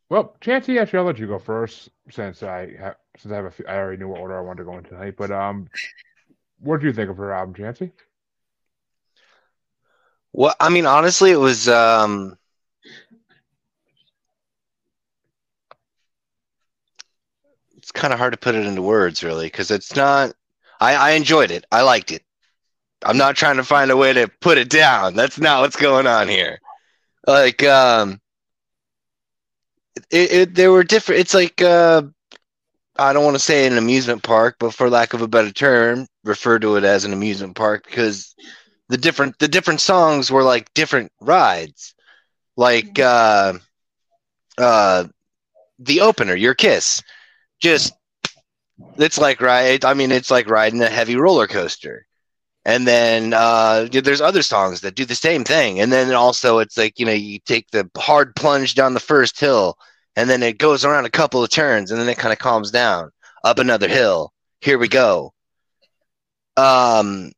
well, 0.09 0.37
Chancey, 0.41 0.79
actually, 0.79 0.99
I'll 0.99 1.07
let 1.07 1.19
you 1.19 1.27
go 1.27 1.39
first 1.39 1.89
since 2.11 2.43
I 2.43 2.77
have 2.79 2.97
since 3.17 3.33
I 3.33 3.37
have 3.37 3.47
a 3.47 3.51
few, 3.51 3.65
I 3.67 3.77
already 3.77 3.99
knew 3.99 4.09
what 4.09 4.21
order 4.21 4.39
I 4.39 4.43
wanted 4.43 4.59
to 4.59 4.65
go 4.65 4.77
in 4.79 4.85
tonight. 4.85 5.15
But 5.17 5.31
um, 5.31 5.69
what 6.61 6.81
do 6.81 6.87
you 6.87 6.93
think 6.93 7.11
of 7.11 7.17
her 7.17 7.33
album, 7.33 7.55
Chancey? 7.55 7.93
Well, 10.33 10.55
I 10.61 10.69
mean, 10.69 10.87
honestly, 10.87 11.31
it 11.31 11.41
was 11.41 11.69
um, 11.69 12.39
it's 17.93 18.01
kind 18.01 18.13
of 18.13 18.19
hard 18.19 18.33
to 18.33 18.39
put 18.39 18.55
it 18.55 18.67
into 18.67 18.83
words, 18.83 19.23
really, 19.23 19.47
because 19.47 19.71
it's 19.71 19.95
not 19.95 20.33
I, 20.81 20.95
I 20.95 21.11
enjoyed 21.13 21.51
it. 21.53 21.65
I 21.71 21.83
liked 21.83 22.11
it. 22.11 22.23
I'm 23.05 23.17
not 23.17 23.37
trying 23.37 23.57
to 23.57 23.65
find 23.65 23.91
a 23.91 23.97
way 23.97 24.13
to 24.13 24.29
put 24.41 24.59
it 24.59 24.69
down. 24.69 25.15
That's 25.15 25.39
not 25.39 25.61
what's 25.61 25.77
going 25.77 26.07
on 26.07 26.29
here. 26.29 26.61
Like, 27.27 27.63
um, 27.63 28.21
it, 30.11 30.33
it 30.33 30.55
there 30.55 30.73
were 30.73 30.85
different. 30.85 31.21
It's 31.21 31.35
like, 31.35 31.63
uh, 31.63 32.03
I 32.97 33.13
don't 33.13 33.25
want 33.25 33.37
to 33.37 33.43
say 33.43 33.67
an 33.67 33.79
amusement 33.79 34.23
park, 34.23 34.57
but 34.59 34.75
for 34.75 34.91
lack 34.91 35.15
of 35.15 35.23
a 35.23 35.29
better 35.29 35.53
term, 35.53 36.07
refer 36.25 36.59
to 36.59 36.77
it 36.77 36.85
as 36.85 37.05
an 37.05 37.13
amusement 37.13 37.57
park 37.57 37.85
because 37.87 38.35
the 38.89 38.99
different 38.99 39.39
the 39.39 39.49
different 39.49 39.81
songs 39.81 40.31
were 40.31 40.43
like 40.43 40.73
different 40.75 41.13
rides. 41.21 41.95
Like, 42.57 42.99
uh, 42.99 43.55
uh, 44.59 45.05
the 45.79 46.01
opener, 46.01 46.35
Your 46.35 46.55
Kiss, 46.55 47.03
just 47.63 47.95
it's 48.99 49.19
like 49.19 49.41
right. 49.41 49.83
I 49.85 49.95
mean, 49.95 50.13
it's 50.13 50.31
like 50.31 50.51
riding 50.51 50.83
a 50.83 50.89
heavy 50.89 51.17
roller 51.17 51.47
coaster. 51.47 52.07
And 52.65 52.87
then 52.87 53.33
uh, 53.35 53.89
there's 53.91 54.21
other 54.21 54.43
songs 54.43 54.83
that 54.83 54.95
do 54.95 55.05
the 55.05 55.15
same 55.17 55.43
thing. 55.45 55.81
And 55.81 55.93
then 55.93 56.13
also, 56.15 56.59
it's 56.59 56.77
like 56.77 56.99
you 56.99 57.07
know, 57.07 57.13
you 57.13 57.39
take 57.41 57.71
the 57.71 57.89
hard 57.97 58.37
plunge 58.37 58.75
down 58.75 58.95
the 58.95 59.01
first 59.01 59.41
hill, 59.41 59.77
and 60.17 60.29
then 60.31 60.43
it 60.43 60.59
goes 60.59 60.85
around 60.85 61.07
a 61.07 61.11
couple 61.11 61.43
of 61.43 61.51
turns, 61.51 61.91
and 61.91 62.01
then 62.01 62.09
it 62.09 62.19
kind 62.19 62.33
of 62.33 62.39
calms 62.39 62.71
down 62.71 63.11
up 63.45 63.59
another 63.59 63.89
hill. 63.89 64.33
Here 64.61 64.79
we 64.79 64.89
go. 64.89 65.33
Um, 66.57 67.33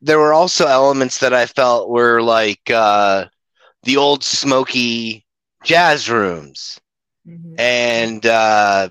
there 0.00 0.18
were 0.18 0.32
also 0.32 0.66
elements 0.66 1.18
that 1.18 1.34
I 1.34 1.46
felt 1.46 1.90
were 1.90 2.22
like 2.22 2.70
uh, 2.70 3.26
the 3.82 3.98
old 3.98 4.24
smoky 4.24 5.26
jazz 5.64 6.08
rooms, 6.08 6.78
mm-hmm. 7.28 7.54
and 7.58 8.24
uh, 8.24 8.88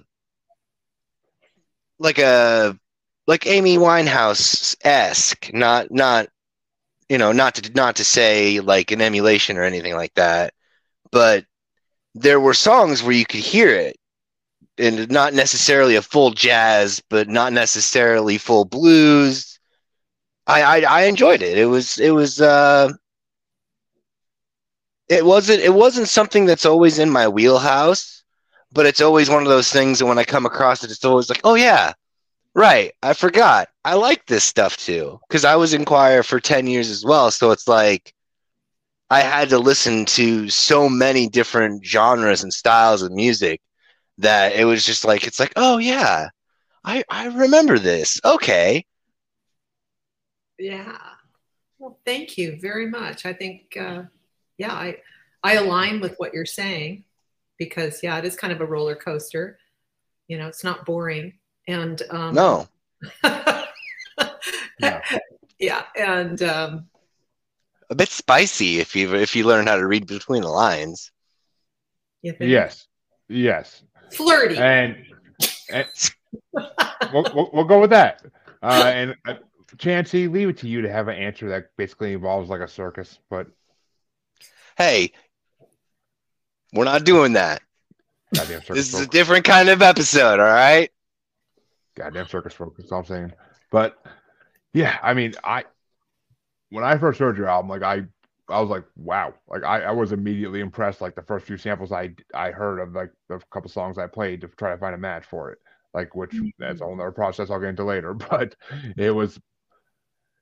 like 1.99 2.19
a 2.19 2.77
like 3.25 3.47
Amy 3.47 3.77
Winehouse 3.77 4.75
esque, 4.83 5.51
not 5.53 5.91
not 5.91 6.27
you 7.09 7.17
know 7.17 7.31
not 7.31 7.55
to 7.55 7.71
not 7.73 7.95
to 7.97 8.03
say 8.03 8.59
like 8.59 8.91
an 8.91 9.01
emulation 9.01 9.57
or 9.57 9.63
anything 9.63 9.95
like 9.95 10.13
that, 10.15 10.53
but 11.11 11.45
there 12.15 12.39
were 12.39 12.53
songs 12.53 13.03
where 13.03 13.13
you 13.13 13.25
could 13.25 13.41
hear 13.41 13.69
it, 13.69 13.97
and 14.77 15.09
not 15.11 15.33
necessarily 15.33 15.95
a 15.95 16.01
full 16.01 16.31
jazz, 16.31 17.01
but 17.09 17.27
not 17.27 17.53
necessarily 17.53 18.37
full 18.37 18.65
blues. 18.65 19.59
I 20.45 20.61
I, 20.61 21.01
I 21.01 21.01
enjoyed 21.03 21.41
it. 21.41 21.57
It 21.57 21.65
was 21.65 21.99
it 21.99 22.11
was 22.11 22.41
uh 22.41 22.93
it 25.09 25.25
wasn't 25.25 25.61
it 25.61 25.73
wasn't 25.73 26.09
something 26.09 26.45
that's 26.45 26.65
always 26.65 26.99
in 26.99 27.09
my 27.09 27.27
wheelhouse 27.27 28.16
but 28.71 28.85
it's 28.85 29.01
always 29.01 29.29
one 29.29 29.43
of 29.43 29.49
those 29.49 29.71
things 29.71 29.99
that 29.99 30.05
when 30.05 30.19
I 30.19 30.23
come 30.23 30.45
across 30.45 30.83
it, 30.83 30.91
it's 30.91 31.05
always 31.05 31.29
like, 31.29 31.41
oh 31.43 31.55
yeah, 31.55 31.93
right, 32.55 32.93
I 33.03 33.13
forgot. 33.13 33.69
I 33.85 33.95
like 33.95 34.25
this 34.25 34.43
stuff 34.43 34.77
too 34.77 35.19
because 35.27 35.45
I 35.45 35.55
was 35.55 35.73
in 35.73 35.85
choir 35.85 36.23
for 36.23 36.39
ten 36.39 36.67
years 36.67 36.89
as 36.89 37.05
well, 37.05 37.31
so 37.31 37.51
it's 37.51 37.67
like 37.67 38.13
I 39.09 39.21
had 39.21 39.49
to 39.49 39.59
listen 39.59 40.05
to 40.05 40.49
so 40.49 40.89
many 40.89 41.27
different 41.29 41.85
genres 41.85 42.43
and 42.43 42.53
styles 42.53 43.01
of 43.01 43.11
music 43.11 43.61
that 44.19 44.55
it 44.55 44.65
was 44.65 44.85
just 44.85 45.05
like 45.05 45.25
it's 45.27 45.39
like, 45.39 45.53
oh 45.55 45.77
yeah, 45.77 46.29
I 46.83 47.03
I 47.09 47.27
remember 47.27 47.79
this. 47.79 48.19
Okay. 48.25 48.85
Yeah. 50.59 50.97
Well, 51.79 51.99
thank 52.05 52.37
you 52.37 52.57
very 52.59 52.89
much. 52.89 53.25
I 53.25 53.33
think, 53.33 53.77
uh, 53.79 54.03
yeah, 54.57 54.73
I 54.73 54.97
I 55.43 55.53
align 55.55 55.99
with 56.01 56.15
what 56.17 56.33
you're 56.33 56.45
saying 56.45 57.03
because 57.57 58.01
yeah, 58.03 58.17
it 58.17 58.25
is 58.25 58.35
kind 58.35 58.53
of 58.53 58.61
a 58.61 58.65
roller 58.65 58.95
coaster. 58.95 59.57
You 60.27 60.37
know, 60.37 60.47
it's 60.47 60.63
not 60.63 60.85
boring. 60.85 61.33
And 61.67 62.01
um, 62.09 62.33
No. 62.33 62.67
Yeah. 64.79 65.01
yeah, 65.59 65.83
and 65.97 66.41
um, 66.43 66.87
A 67.89 67.95
bit 67.95 68.09
spicy 68.09 68.79
if 68.79 68.95
you 68.95 69.15
if 69.15 69.35
you 69.35 69.43
learn 69.43 69.65
how 69.67 69.75
to 69.75 69.87
read 69.87 70.05
between 70.05 70.43
the 70.43 70.49
lines. 70.49 71.11
Yes. 72.21 72.87
Yes. 73.27 73.83
flirty. 74.13 74.57
And, 74.57 74.97
and 75.71 75.87
we'll, 76.53 77.25
we'll, 77.33 77.49
we'll 77.53 77.63
go 77.65 77.79
with 77.81 77.89
that. 77.91 78.23
Uh, 78.61 78.83
and 78.85 79.15
uh, 79.27 79.35
Chancey, 79.77 80.27
leave 80.27 80.49
it 80.49 80.57
to 80.57 80.67
you 80.67 80.81
to 80.81 80.91
have 80.91 81.07
an 81.07 81.15
answer 81.15 81.49
that 81.49 81.69
basically 81.77 82.13
involves 82.13 82.49
like 82.49 82.61
a 82.61 82.67
circus. 82.67 83.19
But 83.29 83.47
Hey, 84.77 85.13
we're 86.77 86.85
not 86.85 87.03
doing 87.03 87.33
that. 87.33 87.61
goddamn 88.33 88.61
circus. 88.61 88.75
This 88.75 88.93
is 88.93 89.01
a 89.01 89.07
different 89.07 89.45
kind 89.45 89.69
of 89.69 89.81
episode, 89.81 90.39
all 90.39 90.45
right? 90.45 90.89
goddamn 91.97 92.27
circus 92.27 92.53
folk. 92.53 92.75
That's 92.77 92.91
all 92.91 92.99
I'm 92.99 93.05
saying. 93.05 93.33
But 93.71 93.97
yeah, 94.73 94.97
I 95.01 95.13
mean, 95.13 95.33
I 95.43 95.65
when 96.69 96.83
I 96.83 96.97
first 96.97 97.19
heard 97.19 97.37
your 97.37 97.49
album, 97.49 97.69
like 97.69 97.83
I 97.83 98.03
I 98.49 98.61
was 98.61 98.69
like, 98.69 98.85
wow, 98.95 99.33
like 99.49 99.63
I, 99.63 99.81
I 99.81 99.91
was 99.91 100.11
immediately 100.11 100.61
impressed. 100.61 101.01
Like 101.01 101.15
the 101.15 101.23
first 101.23 101.45
few 101.45 101.57
samples 101.57 101.91
I 101.91 102.15
I 102.33 102.51
heard 102.51 102.79
of 102.79 102.93
like 102.93 103.11
the 103.27 103.39
couple 103.51 103.69
songs 103.69 103.97
I 103.97 104.07
played 104.07 104.41
to 104.41 104.47
try 104.47 104.71
to 104.71 104.77
find 104.77 104.95
a 104.95 104.99
match 104.99 105.25
for 105.25 105.51
it, 105.51 105.57
like 105.93 106.15
which 106.15 106.31
mm-hmm. 106.31 106.49
that's 106.59 106.81
a 106.81 106.85
whole 106.85 106.93
other 106.93 107.11
process 107.11 107.49
I'll 107.49 107.59
get 107.59 107.69
into 107.69 107.83
later. 107.83 108.13
But 108.29 108.55
it 108.95 109.11
was 109.11 109.39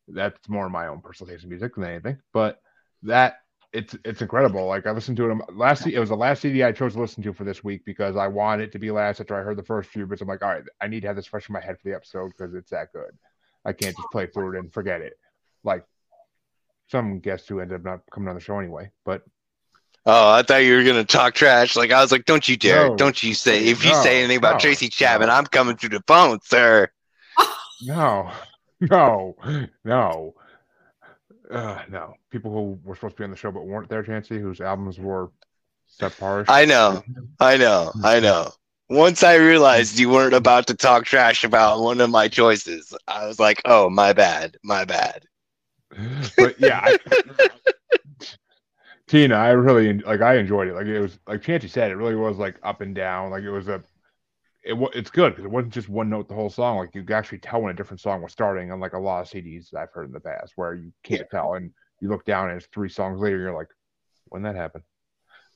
that's 0.07 0.47
more 0.47 0.69
my 0.69 0.87
own 0.87 1.01
personal 1.01 1.31
taste 1.31 1.45
in 1.45 1.49
music 1.49 1.75
than 1.75 1.85
anything. 1.85 2.17
But 2.33 2.59
that 3.03 3.37
it's 3.73 3.95
it's 4.05 4.21
incredible. 4.21 4.65
Like 4.65 4.85
I 4.87 4.91
listened 4.91 5.17
to 5.17 5.25
it 5.25 5.31
um, 5.31 5.41
last. 5.53 5.85
It 5.87 5.99
was 5.99 6.09
the 6.09 6.15
last 6.15 6.41
CD 6.41 6.63
I 6.63 6.71
chose 6.71 6.93
to 6.93 7.01
listen 7.01 7.23
to 7.23 7.33
for 7.33 7.43
this 7.43 7.63
week 7.63 7.83
because 7.85 8.15
I 8.15 8.27
want 8.27 8.61
it 8.61 8.71
to 8.73 8.79
be 8.79 8.91
last 8.91 9.19
after 9.19 9.35
I 9.35 9.43
heard 9.43 9.57
the 9.57 9.63
first 9.63 9.89
few 9.89 10.05
bits. 10.05 10.21
I'm 10.21 10.27
like, 10.27 10.43
all 10.43 10.49
right, 10.49 10.63
I 10.81 10.87
need 10.87 11.01
to 11.01 11.07
have 11.07 11.15
this 11.15 11.25
fresh 11.25 11.49
in 11.49 11.53
my 11.53 11.61
head 11.61 11.77
for 11.79 11.89
the 11.89 11.95
episode 11.95 12.31
because 12.37 12.53
it's 12.53 12.71
that 12.71 12.91
good. 12.93 13.11
I 13.65 13.73
can't 13.73 13.95
just 13.95 14.09
play 14.11 14.27
through 14.27 14.55
it 14.55 14.59
and 14.59 14.71
forget 14.73 15.01
it. 15.01 15.17
Like 15.63 15.85
some 16.87 17.19
guests 17.19 17.47
who 17.47 17.59
ended 17.59 17.77
up 17.79 17.83
not 17.85 18.01
coming 18.11 18.29
on 18.29 18.35
the 18.35 18.41
show 18.41 18.59
anyway. 18.59 18.91
But 19.03 19.23
Oh, 20.07 20.31
I 20.33 20.43
thought 20.43 20.57
you 20.57 20.75
were 20.75 20.83
gonna 20.83 21.03
talk 21.03 21.33
trash. 21.33 21.75
Like 21.75 21.91
I 21.91 21.99
was 22.01 22.11
like, 22.11 22.25
don't 22.25 22.47
you 22.47 22.57
dare! 22.57 22.89
No. 22.89 22.95
Don't 22.95 23.21
you 23.23 23.33
say 23.33 23.65
if 23.65 23.83
you 23.83 23.91
No, 23.91 24.03
say 24.03 24.19
anything 24.19 24.37
about 24.37 24.53
no, 24.53 24.59
Tracy 24.59 24.87
Chapman. 24.87 25.31
I'm 25.31 25.45
coming 25.47 25.77
through 25.77 25.89
the 25.89 26.03
phone, 26.07 26.39
sir. 26.43 26.89
no, 27.81 28.31
no, 28.81 29.35
no, 29.83 30.35
uh, 31.51 31.83
no. 31.89 32.15
People 32.31 32.51
who 32.51 32.79
were 32.83 32.95
supposed 32.95 33.15
to 33.17 33.21
be 33.21 33.23
on 33.25 33.31
the 33.31 33.37
show 33.37 33.51
but 33.51 33.65
weren't 33.65 33.89
there, 33.89 34.03
Chancey, 34.03 34.39
whose 34.39 34.61
albums 34.61 34.99
were 34.99 35.31
subpar. 35.99 36.45
I 36.47 36.65
know, 36.65 37.03
I 37.39 37.57
know, 37.57 37.91
I 38.03 38.19
know. 38.19 38.51
Once 38.89 39.23
I 39.23 39.35
realized 39.35 39.97
you 39.97 40.09
weren't 40.09 40.35
about 40.35 40.67
to 40.67 40.75
talk 40.75 41.05
trash 41.05 41.43
about 41.43 41.81
one 41.81 42.01
of 42.01 42.09
my 42.09 42.27
choices, 42.27 42.93
I 43.07 43.25
was 43.25 43.39
like, 43.39 43.61
oh, 43.65 43.89
my 43.89 44.13
bad, 44.13 44.57
my 44.63 44.85
bad. 44.85 45.25
but 46.37 46.59
yeah, 46.59 46.81
I, 46.83 47.49
Tina, 49.07 49.35
I 49.35 49.49
really 49.51 49.99
like. 49.99 50.21
I 50.21 50.37
enjoyed 50.37 50.67
it. 50.67 50.73
Like 50.73 50.87
it 50.87 50.99
was 50.99 51.19
like 51.27 51.41
Chancey 51.41 51.67
said, 51.67 51.91
it 51.91 51.95
really 51.95 52.15
was 52.15 52.37
like 52.37 52.57
up 52.63 52.81
and 52.81 52.95
down. 52.95 53.29
Like 53.29 53.43
it 53.43 53.51
was 53.51 53.67
a, 53.67 53.83
it 54.65 54.89
it's 54.95 55.11
good 55.11 55.31
because 55.31 55.45
it 55.45 55.51
wasn't 55.51 55.73
just 55.73 55.89
one 55.89 56.09
note 56.09 56.27
the 56.27 56.33
whole 56.33 56.49
song. 56.49 56.77
Like 56.77 56.95
you 56.95 57.03
could 57.03 57.15
actually 57.15 57.37
tell 57.37 57.61
when 57.61 57.71
a 57.71 57.75
different 57.75 58.01
song 58.01 58.21
was 58.21 58.31
starting. 58.31 58.71
Unlike 58.71 58.93
a 58.93 58.99
lot 58.99 59.21
of 59.21 59.29
CDs 59.29 59.69
that 59.69 59.79
I've 59.79 59.91
heard 59.91 60.07
in 60.07 60.11
the 60.11 60.19
past, 60.19 60.53
where 60.55 60.73
you 60.73 60.91
can't 61.03 61.29
tell, 61.29 61.53
and 61.53 61.71
you 62.01 62.09
look 62.09 62.25
down 62.25 62.49
and 62.49 62.57
it's 62.57 62.67
three 62.73 62.89
songs 62.89 63.19
later, 63.19 63.37
you're 63.37 63.55
like, 63.55 63.69
when 64.25 64.41
that 64.43 64.55
happened. 64.55 64.83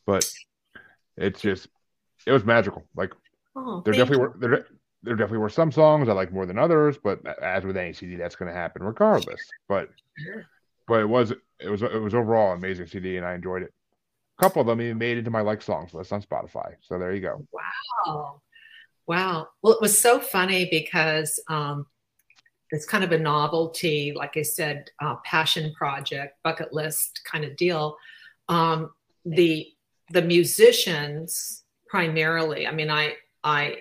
But 0.05 0.29
it's 1.17 1.41
just, 1.41 1.67
it 2.25 2.31
was 2.31 2.45
magical. 2.45 2.85
Like 2.95 3.13
oh, 3.55 3.81
there 3.83 3.93
definitely 3.93 4.17
you. 4.17 4.21
were 4.21 4.35
there, 4.37 4.67
there 5.01 5.15
definitely 5.15 5.39
were 5.39 5.49
some 5.49 5.71
songs 5.71 6.07
I 6.07 6.13
like 6.13 6.31
more 6.31 6.45
than 6.45 6.59
others, 6.59 6.97
but 7.03 7.25
as 7.41 7.63
with 7.65 7.77
any 7.77 7.93
CD, 7.93 8.15
that's 8.15 8.35
going 8.35 8.51
to 8.51 8.57
happen 8.57 8.83
regardless. 8.83 9.41
But 9.67 9.89
but 10.87 11.01
it 11.01 11.09
was 11.09 11.31
it 11.59 11.69
was 11.69 11.81
it 11.81 12.01
was 12.01 12.13
overall 12.13 12.51
an 12.51 12.59
amazing 12.59 12.87
CD, 12.87 13.17
and 13.17 13.25
I 13.25 13.33
enjoyed 13.33 13.63
it. 13.63 13.73
A 14.37 14.43
couple 14.43 14.61
of 14.61 14.67
them 14.67 14.81
even 14.81 14.99
made 14.99 15.17
it 15.17 15.19
into 15.19 15.31
my 15.31 15.41
like 15.41 15.63
songs 15.63 15.95
list 15.95 16.13
on 16.13 16.21
Spotify. 16.21 16.75
So 16.81 16.99
there 16.99 17.13
you 17.13 17.21
go. 17.21 17.45
Wow. 17.51 18.41
Wow. 19.09 19.47
Well, 19.63 19.73
it 19.73 19.81
was 19.81 19.99
so 19.99 20.19
funny 20.19 20.67
because 20.69 21.41
um, 21.49 21.87
it's 22.69 22.85
kind 22.85 23.03
of 23.03 23.11
a 23.11 23.17
novelty, 23.17 24.13
like 24.15 24.37
I 24.37 24.43
said, 24.43 24.91
uh, 25.01 25.15
passion 25.25 25.73
project, 25.73 26.37
bucket 26.43 26.73
list 26.73 27.21
kind 27.25 27.43
of 27.43 27.57
deal. 27.57 27.97
Um, 28.49 28.91
the 29.25 29.67
the 30.11 30.21
musicians 30.21 31.63
primarily. 31.87 32.67
I 32.67 32.71
mean, 32.71 32.91
I 32.91 33.15
I 33.43 33.77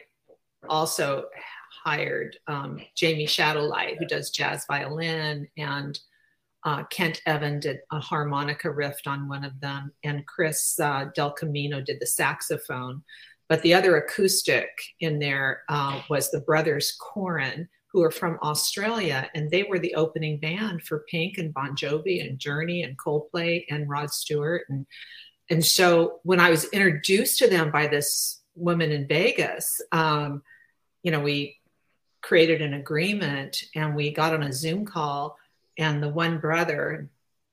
also 0.67 1.27
hired 1.85 2.39
um, 2.47 2.81
Jamie 2.97 3.27
Shadowlight, 3.27 3.99
who 3.99 4.07
does 4.07 4.31
jazz 4.31 4.65
violin, 4.67 5.47
and 5.59 6.01
uh, 6.65 6.85
Kent 6.85 7.21
Evan 7.27 7.61
did 7.61 7.81
a 7.93 8.01
harmonica 8.01 8.71
riff 8.71 8.97
on 9.07 9.29
one 9.29 9.45
of 9.45 9.61
them, 9.61 9.93
and 10.03 10.27
Chris 10.27 10.81
uh, 10.81 11.11
Del 11.15 11.33
Camino 11.33 11.83
did 11.83 12.01
the 12.01 12.07
saxophone. 12.07 13.03
But 13.49 13.63
the 13.63 13.75
other 13.75 13.97
acoustic 13.97 14.69
in 15.01 15.19
there 15.19 15.63
uh, 15.69 16.03
was 16.11 16.31
the 16.31 16.41
brothers 16.41 16.97
Corin, 17.01 17.69
who 17.93 18.03
are 18.03 18.11
from 18.11 18.39
Australia, 18.43 19.31
and 19.35 19.51
they 19.51 19.63
were 19.63 19.79
the 19.79 19.95
opening 19.95 20.39
band 20.39 20.83
for 20.83 21.07
Pink 21.11 21.39
and 21.39 21.55
Bon 21.55 21.75
Jovi 21.75 22.27
and 22.27 22.39
Journey 22.39 22.83
and 22.83 22.99
Coldplay 22.99 23.65
and 23.71 23.89
Rod 23.89 24.11
Stewart. 24.11 24.63
And, 24.69 24.87
and 25.49 25.65
so 25.65 26.21
when 26.25 26.41
I 26.41 26.51
was 26.51 26.65
introduced 26.67 27.39
to 27.39 27.49
them 27.49 27.71
by 27.71 27.87
this 27.87 28.43
woman 28.55 28.93
in 28.93 29.09
Vegas, 29.09 29.81
um, 29.93 30.43
you 31.03 31.11
know, 31.11 31.21
we 31.21 31.57
created 32.21 32.61
an 32.61 32.75
agreement 32.75 33.63
and 33.75 33.95
we 33.95 34.11
got 34.11 34.35
on 34.35 34.43
a 34.43 34.53
Zoom 34.53 34.85
call 34.85 35.39
and 35.79 36.03
the 36.03 36.09
one 36.09 36.39
brother 36.39 37.09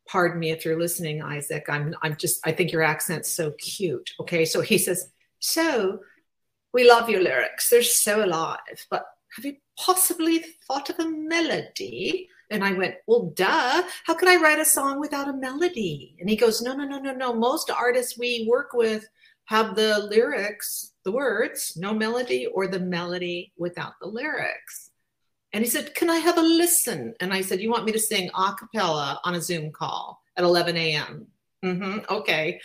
pardon 0.07 0.39
me 0.39 0.51
if 0.51 0.65
you're 0.65 0.79
listening 0.79 1.21
isaac 1.21 1.65
i'm 1.69 1.95
i'm 2.01 2.15
just 2.15 2.45
i 2.45 2.51
think 2.51 2.71
your 2.71 2.81
accent's 2.81 3.29
so 3.29 3.51
cute 3.51 4.11
okay 4.19 4.45
so 4.45 4.61
he 4.61 4.77
says 4.77 5.11
so 5.39 5.99
we 6.73 6.89
love 6.89 7.09
your 7.09 7.21
lyrics 7.21 7.69
they're 7.69 7.81
so 7.81 8.23
alive 8.23 8.85
but 8.89 9.05
have 9.35 9.45
you 9.45 9.55
possibly 9.77 10.43
thought 10.67 10.89
of 10.89 10.99
a 10.99 11.09
melody 11.09 12.27
and 12.49 12.63
i 12.63 12.71
went 12.73 12.95
well 13.07 13.31
duh 13.35 13.83
how 14.05 14.13
could 14.13 14.29
i 14.29 14.41
write 14.41 14.59
a 14.59 14.65
song 14.65 14.99
without 14.99 15.27
a 15.27 15.33
melody 15.33 16.15
and 16.19 16.29
he 16.29 16.35
goes 16.35 16.61
no 16.61 16.75
no 16.75 16.85
no 16.85 16.99
no 16.99 17.13
no 17.13 17.33
most 17.33 17.69
artists 17.69 18.17
we 18.17 18.47
work 18.49 18.73
with 18.73 19.07
have 19.45 19.75
the 19.75 19.99
lyrics 20.09 20.93
the 21.03 21.11
words 21.11 21.73
no 21.75 21.93
melody 21.93 22.47
or 22.47 22.67
the 22.67 22.79
melody 22.79 23.51
without 23.57 23.93
the 24.01 24.07
lyrics 24.07 24.91
and 25.55 25.63
he 25.63 25.69
said, 25.69 25.95
Can 25.95 26.09
I 26.09 26.17
have 26.17 26.37
a 26.37 26.41
listen? 26.41 27.13
And 27.21 27.33
I 27.33 27.39
said, 27.39 27.61
You 27.61 27.71
want 27.71 27.85
me 27.85 27.93
to 27.93 27.99
sing 27.99 28.29
a 28.35 28.53
cappella 28.59 29.21
on 29.23 29.35
a 29.35 29.41
Zoom 29.41 29.71
call 29.71 30.21
at 30.35 30.43
11 30.43 30.75
a.m.? 30.75 31.27
hmm 31.63 31.99
okay. 32.09 32.59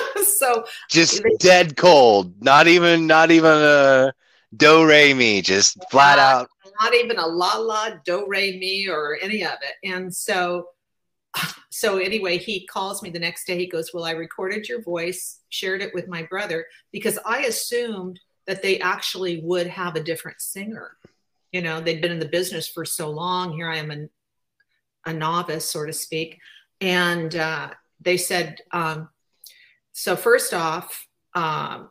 so, 0.24 0.64
Just 0.88 1.22
dead 1.38 1.76
cold. 1.76 2.42
Not 2.42 2.68
even, 2.68 3.06
not 3.06 3.30
even 3.30 3.50
a 3.50 4.12
do 4.56 4.86
re 4.86 5.14
mi. 5.14 5.42
Just 5.42 5.78
flat 5.90 6.18
out. 6.18 6.48
not 6.80 6.94
even 6.94 7.18
a 7.18 7.26
la 7.26 7.56
la, 7.56 7.90
do, 8.04 8.24
re, 8.28 8.58
mi, 8.58 8.88
or 8.88 9.18
any 9.22 9.44
of 9.44 9.54
it. 9.62 9.88
And 9.88 10.14
so, 10.14 10.68
so 11.70 11.98
anyway, 11.98 12.38
he 12.38 12.66
calls 12.66 13.02
me 13.02 13.10
the 13.10 13.18
next 13.18 13.46
day. 13.46 13.58
He 13.58 13.66
goes, 13.66 13.90
Well, 13.92 14.04
I 14.04 14.12
recorded 14.12 14.68
your 14.68 14.82
voice, 14.82 15.40
shared 15.48 15.82
it 15.82 15.94
with 15.94 16.08
my 16.08 16.22
brother, 16.24 16.66
because 16.92 17.18
I 17.24 17.40
assumed 17.44 18.20
that 18.46 18.62
they 18.62 18.80
actually 18.80 19.40
would 19.40 19.66
have 19.68 19.96
a 19.96 20.02
different 20.02 20.40
singer. 20.40 20.96
You 21.52 21.62
know, 21.62 21.80
they'd 21.80 22.00
been 22.00 22.12
in 22.12 22.18
the 22.18 22.26
business 22.26 22.66
for 22.68 22.84
so 22.84 23.10
long. 23.10 23.52
Here 23.52 23.68
I 23.68 23.76
am, 23.76 23.90
a, 23.90 25.10
a 25.10 25.12
novice, 25.12 25.68
so 25.68 25.86
to 25.86 25.92
speak. 25.92 26.38
And 26.80 27.34
uh, 27.36 27.70
they 28.00 28.16
said, 28.16 28.58
um, 28.72 29.08
so 29.92 30.16
first 30.16 30.54
off, 30.54 31.06
um, 31.34 31.90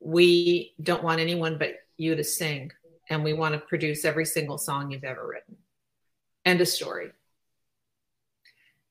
we 0.00 0.74
don't 0.82 1.02
want 1.02 1.20
anyone 1.20 1.58
but 1.58 1.74
you 1.96 2.14
to 2.14 2.24
sing, 2.24 2.70
and 3.10 3.24
we 3.24 3.32
want 3.32 3.54
to 3.54 3.60
produce 3.60 4.04
every 4.04 4.24
single 4.24 4.58
song 4.58 4.90
you've 4.90 5.04
ever 5.04 5.26
written. 5.26 5.56
End 6.44 6.60
of 6.60 6.68
story. 6.68 7.10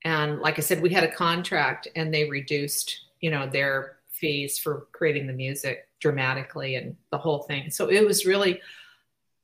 And 0.03 0.39
like 0.39 0.57
I 0.57 0.61
said, 0.61 0.81
we 0.81 0.89
had 0.89 1.03
a 1.03 1.11
contract, 1.11 1.87
and 1.95 2.13
they 2.13 2.29
reduced, 2.29 3.05
you 3.19 3.31
know, 3.31 3.47
their 3.47 3.97
fees 4.09 4.57
for 4.57 4.87
creating 4.91 5.27
the 5.27 5.33
music 5.33 5.87
dramatically 5.99 6.75
and 6.75 6.95
the 7.11 7.17
whole 7.17 7.43
thing. 7.43 7.69
So 7.69 7.89
it 7.89 8.05
was 8.05 8.25
really, 8.25 8.61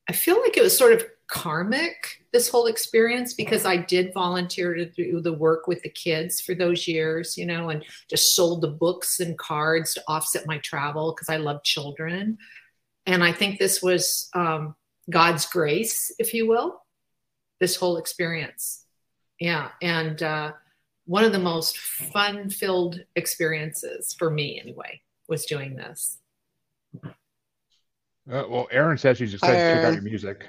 I 0.10 0.14
feel 0.14 0.40
like 0.42 0.58
it 0.58 0.64
was 0.64 0.78
sort 0.78 0.94
of 0.94 1.06
karmic 1.28 2.24
this 2.32 2.50
whole 2.50 2.68
experience 2.68 3.34
because 3.34 3.66
I 3.66 3.78
did 3.78 4.14
volunteer 4.14 4.74
to 4.74 4.86
do 4.86 5.22
the 5.22 5.34
work 5.34 5.68
with 5.68 5.82
the 5.82 5.90
kids 5.90 6.42
for 6.42 6.56
those 6.56 6.88
years, 6.88 7.38
you 7.38 7.46
know, 7.46 7.70
and 7.70 7.84
just 8.10 8.36
sold 8.36 8.62
the 8.62 8.68
books 8.68 9.20
and 9.20 9.38
cards 9.38 9.94
to 9.94 10.04
offset 10.08 10.48
my 10.48 10.58
travel 10.60 11.14
because 11.14 11.30
I 11.30 11.38
love 11.38 11.64
children. 11.64 12.38
And 13.06 13.24
I 13.24 13.32
think 13.32 13.60
this 13.60 13.82
was 13.82 14.30
um, 14.34 14.76
God's 15.10 15.46
grace, 15.46 16.14
if 16.20 16.34
you 16.34 16.48
will, 16.48 16.82
this 17.60 17.76
whole 17.76 17.98
experience. 17.98 18.86
Yeah. 19.40 19.70
And 19.82 20.22
uh, 20.22 20.54
one 21.06 21.24
of 21.24 21.32
the 21.32 21.40
most 21.40 21.78
fun 21.78 22.50
filled 22.50 23.00
experiences 23.16 24.16
for 24.18 24.30
me, 24.30 24.60
anyway, 24.60 25.02
was 25.28 25.46
doing 25.46 25.76
this. 25.76 26.18
Uh, 28.32 28.44
well, 28.48 28.68
Aaron 28.72 28.98
says 28.98 29.18
she's 29.18 29.34
excited 29.34 29.58
to 29.58 29.74
check 29.76 29.86
out 29.86 29.94
your 29.94 30.02
music. 30.02 30.48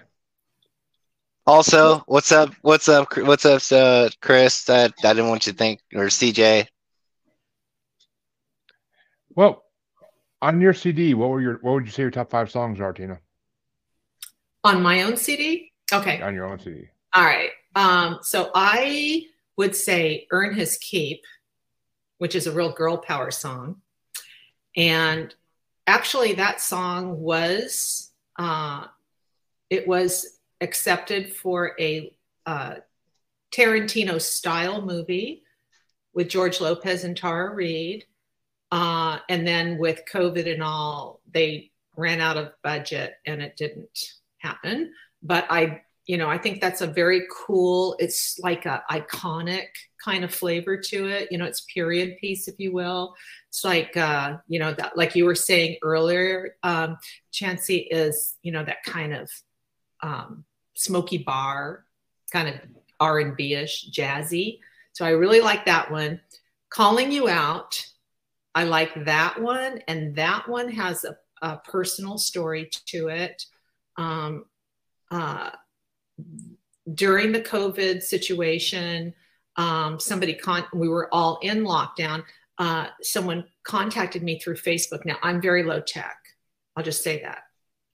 Also, 1.47 1.99
what's 2.07 2.33
up? 2.33 2.55
What's 2.63 2.89
up? 2.89 3.15
What's 3.19 3.45
up, 3.45 3.61
uh, 3.71 4.09
Chris? 4.23 4.69
I, 4.71 4.85
I 4.85 4.89
didn't 4.89 5.29
want 5.29 5.47
you 5.47 5.53
to 5.53 5.59
think, 5.59 5.81
or 5.95 6.07
CJ. 6.07 6.67
Well, 9.35 9.63
on 10.41 10.61
your 10.63 10.73
CD, 10.73 11.13
what 11.13 11.29
were 11.29 11.43
your 11.43 11.59
what 11.61 11.75
would 11.75 11.85
you 11.85 11.91
say 11.91 12.03
your 12.03 12.11
top 12.11 12.31
five 12.31 12.51
songs 12.51 12.81
are, 12.81 12.95
Tina? 12.95 13.21
On 14.63 14.83
my 14.83 15.03
own 15.03 15.19
CD? 15.19 15.71
Okay. 15.93 16.23
On 16.23 16.35
your 16.35 16.47
own 16.47 16.59
CD. 16.59 16.89
All 17.13 17.25
right. 17.25 17.51
Um, 17.75 18.21
so 18.23 18.51
I 18.55 19.27
would 19.59 19.77
say 19.77 20.27
Earn 20.31 20.55
His 20.55 20.79
Keep, 20.79 21.23
which 22.19 22.35
is 22.35 22.47
a 22.47 22.53
real 22.53 22.73
girl 22.73 22.97
power 22.97 23.31
song. 23.31 23.83
And 24.77 25.35
actually 25.87 26.35
that 26.35 26.63
song 26.63 27.21
was 27.21 28.11
uh, 28.39 28.87
it 29.69 29.87
was 29.87 30.34
accepted 30.65 31.33
for 31.33 31.77
a 31.79 32.13
uh, 32.47 32.77
Tarantino 33.53 34.21
style 34.21 34.83
movie 34.83 35.45
with 36.13 36.29
George 36.29 36.61
Lopez 36.61 37.05
and 37.05 37.17
Tara 37.17 37.55
Reid. 37.55 38.05
Uh, 38.73 39.19
and 39.29 39.47
then 39.47 39.79
with 39.79 40.03
COVID 40.13 40.53
and 40.53 40.63
all, 40.63 41.21
they 41.31 41.71
ran 41.97 42.21
out 42.21 42.37
of 42.37 42.53
budget 42.63 43.15
and 43.25 43.41
it 43.41 43.57
didn't 43.57 43.97
happen. 44.39 44.93
But 45.23 45.47
I 45.49 45.83
you 46.07 46.19
know 46.19 46.29
i 46.29 46.37
think 46.37 46.61
that's 46.61 46.81
a 46.81 46.87
very 46.87 47.23
cool 47.31 47.97
it's 47.99 48.39
like 48.41 48.67
a 48.67 48.83
iconic 48.91 49.69
kind 50.03 50.25
of 50.25 50.35
flavor 50.35 50.77
to 50.77 51.09
it 51.09 51.31
you 51.31 51.39
know 51.39 51.45
it's 51.45 51.63
period 51.63 52.17
piece 52.19 52.47
if 52.47 52.55
you 52.59 52.73
will 52.73 53.15
it's 53.49 53.65
like 53.65 53.97
uh 53.97 54.37
you 54.47 54.59
know 54.59 54.73
that 54.73 54.97
like 54.97 55.15
you 55.15 55.25
were 55.25 55.35
saying 55.35 55.77
earlier 55.83 56.57
um 56.63 56.97
Chancey 57.33 57.79
is 57.79 58.37
you 58.43 58.53
know 58.53 58.65
that 58.65 58.83
kind 58.85 59.15
of 59.15 59.31
um 60.03 60.45
smoky 60.75 61.19
bar 61.19 61.85
kind 62.33 62.49
of 62.49 62.55
r&b-ish 63.01 63.91
jazzy 63.91 64.59
so 64.93 65.05
i 65.05 65.11
really 65.11 65.41
like 65.41 65.65
that 65.65 65.91
one 65.91 66.21
calling 66.71 67.11
you 67.13 67.29
out 67.29 67.85
i 68.55 68.65
like 68.65 69.05
that 69.05 69.41
one 69.41 69.81
and 69.89 70.15
that 70.17 70.49
one 70.49 70.69
has 70.69 71.05
a, 71.05 71.17
a 71.43 71.59
personal 71.59 72.19
story 72.19 72.71
to 72.87 73.09
it 73.09 73.45
um 73.97 74.45
uh 75.11 75.51
during 76.93 77.33
the 77.33 77.41
COVID 77.41 78.03
situation, 78.03 79.15
um, 79.57 79.99
somebody 79.99 80.35
con- 80.35 80.67
we 80.75 80.89
were 80.89 81.13
all 81.13 81.39
in 81.43 81.65
lockdown. 81.65 82.25
Uh, 82.59 82.89
someone 83.03 83.45
contacted 83.65 84.23
me 84.23 84.39
through 84.39 84.57
Facebook. 84.57 85.05
Now 85.05 85.17
I'm 85.23 85.41
very 85.41 85.63
low 85.63 85.81
tech. 85.81 86.17
I'll 86.77 86.85
just 86.85 87.03
say 87.03 87.23
that, 87.23 87.43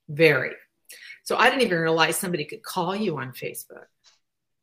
very. 0.09 0.51
So 1.23 1.37
I 1.37 1.49
didn't 1.49 1.61
even 1.63 1.79
realize 1.79 2.17
somebody 2.17 2.45
could 2.45 2.63
call 2.63 2.95
you 2.95 3.17
on 3.17 3.31
Facebook. 3.31 3.85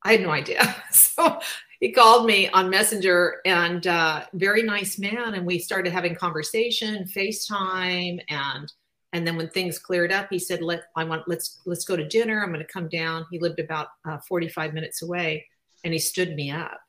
I 0.03 0.13
had 0.13 0.23
no 0.23 0.31
idea. 0.31 0.77
So 0.93 1.41
he 1.81 1.93
called 1.93 2.27
me 2.27 2.49
on 2.49 2.71
Messenger, 2.71 3.41
and 3.45 3.87
uh, 3.87 4.25
very 4.35 4.63
nice 4.63 4.99
man, 4.99 5.35
and 5.35 5.47
we 5.47 5.59
started 5.59 5.93
having 5.93 6.15
conversation, 6.15 7.05
FaceTime, 7.05 8.21
and 8.29 8.73
and 9.13 9.27
then 9.27 9.37
when 9.37 9.49
things 9.49 9.79
cleared 9.79 10.13
up 10.13 10.27
he 10.29 10.39
said 10.39 10.61
let 10.61 10.83
i 10.95 11.03
want 11.03 11.27
let's 11.27 11.61
let's 11.67 11.85
go 11.85 11.97
to 11.97 12.07
dinner. 12.07 12.43
I'm 12.43 12.53
going 12.53 12.65
to 12.65 12.73
come 12.73 12.89
down. 12.89 13.27
He 13.31 13.39
lived 13.39 13.59
about 13.59 13.89
uh, 14.05 14.19
45 14.19 14.75
minutes 14.75 15.03
away 15.03 15.47
and 15.85 15.93
he 15.93 15.99
stood 15.99 16.35
me 16.35 16.51
up. 16.51 16.81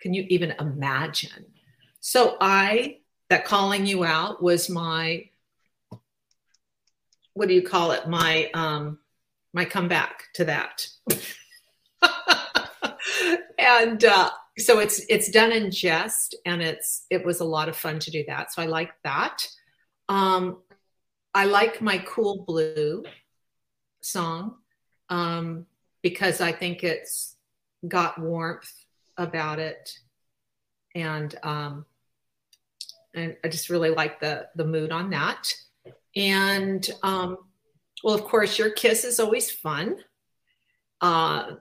Can 0.00 0.12
you 0.12 0.26
even 0.28 0.54
imagine? 0.60 1.46
So 2.00 2.36
i 2.40 2.98
that 3.30 3.44
calling 3.44 3.86
you 3.86 4.04
out 4.04 4.42
was 4.42 4.68
my 4.70 5.28
what 7.38 7.48
do 7.48 7.54
you 7.54 7.62
call 7.62 7.92
it? 7.92 8.08
My 8.08 8.50
um 8.52 8.98
my 9.52 9.64
comeback 9.64 10.24
to 10.34 10.44
that. 10.46 10.86
And 13.60 14.04
uh 14.04 14.30
so 14.56 14.78
it's 14.78 15.00
it's 15.08 15.30
done 15.30 15.52
in 15.52 15.70
jest 15.70 16.34
and 16.46 16.62
it's 16.62 17.04
it 17.10 17.24
was 17.24 17.40
a 17.40 17.44
lot 17.44 17.68
of 17.68 17.76
fun 17.76 17.98
to 17.98 18.10
do 18.10 18.24
that. 18.28 18.52
So 18.52 18.62
i 18.62 18.66
like 18.66 18.92
that. 19.02 19.46
Um 20.08 20.58
I 21.34 21.44
like 21.44 21.80
my 21.80 21.98
Cool 21.98 22.44
Blue 22.46 23.04
song 24.00 24.56
um, 25.08 25.66
because 26.02 26.40
I 26.40 26.52
think 26.52 26.82
it's 26.82 27.36
got 27.86 28.20
warmth 28.20 28.72
about 29.16 29.58
it, 29.58 29.98
and 30.94 31.34
um, 31.42 31.84
and 33.14 33.36
I 33.44 33.48
just 33.48 33.70
really 33.70 33.90
like 33.90 34.20
the 34.20 34.48
the 34.56 34.64
mood 34.64 34.90
on 34.90 35.10
that. 35.10 35.52
And 36.18 36.90
um, 37.02 37.38
well, 38.02 38.14
of 38.14 38.24
course, 38.24 38.58
your 38.58 38.70
kiss 38.70 39.04
is 39.04 39.20
always 39.20 39.50
fun. 39.50 39.96
Uh, 41.00 41.52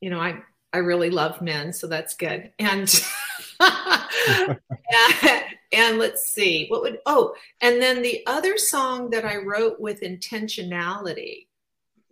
you 0.00 0.10
know, 0.10 0.20
I 0.20 0.40
I 0.72 0.78
really 0.78 1.10
love 1.10 1.42
men, 1.42 1.72
so 1.72 1.88
that's 1.88 2.14
good. 2.14 2.52
And 2.58 2.88
and 5.72 5.98
let's 5.98 6.32
see 6.32 6.66
what 6.68 6.82
would 6.82 6.98
oh 7.06 7.34
and 7.60 7.82
then 7.82 8.02
the 8.02 8.22
other 8.26 8.56
song 8.56 9.10
that 9.10 9.24
i 9.24 9.36
wrote 9.36 9.80
with 9.80 10.00
intentionality 10.00 11.46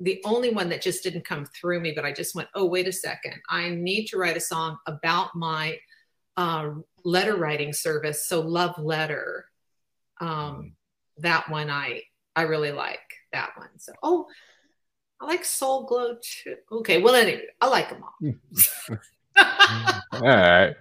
the 0.01 0.21
only 0.25 0.51
one 0.51 0.69
that 0.69 0.83
just 0.83 1.03
didn't 1.03 1.25
come 1.25 1.47
through 1.47 1.81
me 1.81 1.93
but 1.95 2.05
i 2.05 2.13
just 2.13 2.35
went 2.35 2.49
oh 2.55 2.67
wait 2.67 2.89
a 2.89 2.93
second 2.93 3.35
i 3.49 3.71
need 3.71 4.07
to 4.07 4.19
write 4.19 4.37
a 4.37 4.41
song 4.41 4.77
about 4.87 5.35
my 5.35 5.79
uh, 6.37 6.71
letter 7.05 7.37
writing 7.37 7.73
service 7.73 8.27
so 8.27 8.41
love 8.41 8.77
letter 8.79 9.47
um, 10.21 10.73
that 11.19 11.49
one 11.51 11.71
i 11.71 12.03
i 12.35 12.43
really 12.43 12.73
like 12.73 12.99
that 13.33 13.51
one 13.57 13.69
so 13.79 13.93
oh 14.03 14.27
i 15.21 15.25
like 15.27 15.45
soul 15.45 15.85
glow 15.87 16.17
too 16.23 16.57
okay 16.71 17.01
well 17.01 17.15
anyway 17.15 17.43
i 17.61 17.69
like 17.69 17.89
them 17.91 18.03
all 18.03 18.35
All 20.13 20.21
right. 20.23 20.75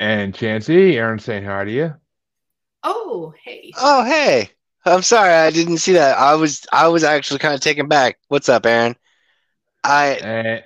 And 0.00 0.34
Chancey, 0.34 0.96
Aaron 0.98 1.18
saying 1.20 1.44
hi 1.44 1.64
to 1.64 1.70
you. 1.70 1.94
oh 2.82 3.32
hey 3.44 3.72
Oh, 3.78 4.04
hey. 4.04 4.50
I'm 4.84 5.02
sorry, 5.02 5.32
I 5.32 5.50
didn't 5.50 5.78
see 5.78 5.92
that. 5.92 6.18
I 6.18 6.34
was 6.34 6.66
I 6.72 6.88
was 6.88 7.02
actually 7.04 7.38
kind 7.40 7.54
of 7.54 7.60
taken 7.60 7.88
back. 7.88 8.18
What's 8.28 8.48
up, 8.48 8.66
Aaron? 8.66 8.94
I 9.84 10.06
And, 10.16 10.64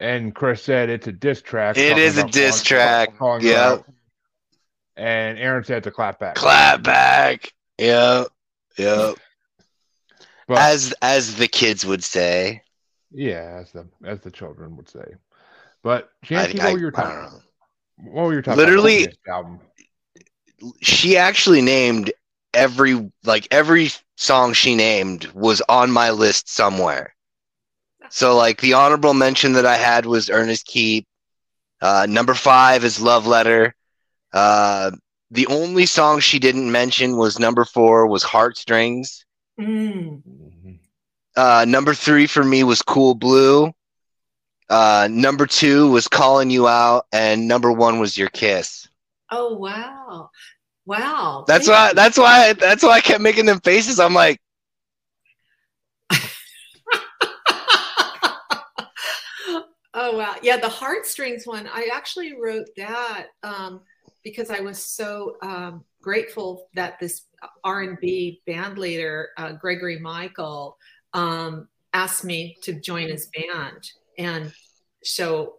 and 0.00 0.34
Chris 0.34 0.62
said 0.62 0.88
it's 0.90 1.06
a 1.08 1.12
diss 1.12 1.42
track. 1.42 1.76
It 1.78 1.98
is 1.98 2.16
a 2.18 2.20
about 2.22 2.32
diss 2.32 2.62
calling- 2.62 2.64
track. 2.64 3.18
calling 3.18 3.42
you 3.42 3.50
Yep. 3.50 3.58
out. 3.58 3.84
And 4.96 5.38
Aaron 5.38 5.64
said 5.64 5.84
to 5.84 5.90
clap 5.90 6.18
back. 6.18 6.34
clap 6.36 6.82
back. 6.82 7.52
Yep. 7.78 8.28
Yep. 8.78 9.16
But 10.48 10.58
As 10.58 10.94
as 11.02 11.36
the 11.36 11.48
kids 11.48 11.84
would 11.84 12.04
say. 12.04 12.62
yeah, 13.10 13.58
as 13.60 13.72
the 13.72 13.86
as 14.04 14.20
the 14.20 14.30
children 14.30 14.76
would 14.76 14.88
say. 14.88 15.04
But 15.82 16.10
what 16.28 16.54
were 16.72 16.78
your 16.78 16.90
top? 16.90 17.32
What 17.98 18.26
were 18.26 18.32
your 18.32 18.42
top? 18.42 18.56
Literally- 18.56 19.08
album? 19.28 19.60
She 20.80 21.16
actually 21.18 21.60
named 21.60 22.12
every 22.54 23.10
like 23.24 23.46
every 23.50 23.90
song 24.16 24.54
she 24.54 24.74
named 24.74 25.26
was 25.34 25.60
on 25.68 25.90
my 25.90 26.10
list 26.10 26.48
somewhere. 26.48 27.14
So 28.08 28.36
like 28.36 28.60
the 28.60 28.72
honorable 28.74 29.12
mention 29.14 29.52
that 29.54 29.66
I 29.66 29.76
had 29.76 30.06
was 30.06 30.30
Earn 30.30 30.48
His 30.48 30.62
Keep. 30.62 31.06
Uh, 31.82 32.06
number 32.08 32.32
five 32.34 32.84
is 32.84 33.00
Love 33.00 33.26
Letter. 33.26 33.74
Uh, 34.32 34.90
the 35.30 35.46
only 35.48 35.86
song 35.86 36.20
she 36.20 36.38
didn't 36.38 36.70
mention 36.70 37.16
was 37.16 37.38
number 37.38 37.64
four 37.64 38.06
was 38.06 38.22
Heartstrings. 38.22 39.24
Mm. 39.60 40.22
Uh, 41.36 41.64
number 41.68 41.94
three 41.94 42.26
for 42.26 42.44
me 42.44 42.62
was 42.64 42.82
Cool 42.82 43.14
Blue. 43.14 43.72
Uh, 44.68 45.08
number 45.10 45.46
two 45.46 45.90
was 45.90 46.08
Calling 46.08 46.50
You 46.50 46.66
Out, 46.66 47.06
and 47.12 47.46
number 47.46 47.70
one 47.72 48.00
was 48.00 48.18
Your 48.18 48.28
Kiss. 48.30 48.88
Oh 49.30 49.54
wow, 49.56 50.30
wow! 50.86 51.44
That's 51.46 51.66
Thank 51.66 51.76
why. 51.76 51.92
That's 51.92 52.18
why. 52.18 52.52
That's 52.54 52.82
why 52.82 52.90
I 52.90 53.00
kept 53.00 53.20
making 53.20 53.46
them 53.46 53.60
faces. 53.60 54.00
I'm 54.00 54.14
like, 54.14 54.40
oh 59.94 60.16
wow, 60.16 60.34
yeah, 60.42 60.56
the 60.56 60.68
heartstrings 60.68 61.46
one. 61.46 61.68
I 61.72 61.90
actually 61.92 62.34
wrote 62.40 62.66
that 62.76 63.26
um, 63.42 63.82
because 64.26 64.50
I 64.50 64.58
was 64.58 64.82
so 64.82 65.36
um, 65.40 65.84
grateful 66.02 66.68
that 66.74 66.98
this 66.98 67.26
R 67.62 67.82
and 67.82 67.96
B 68.00 68.42
band 68.44 68.76
leader 68.76 69.28
uh, 69.36 69.52
Gregory 69.52 70.00
Michael 70.00 70.78
um, 71.14 71.68
asked 71.94 72.24
me 72.24 72.56
to 72.62 72.72
join 72.72 73.08
his 73.08 73.28
band, 73.28 73.88
and 74.18 74.52
so 75.04 75.58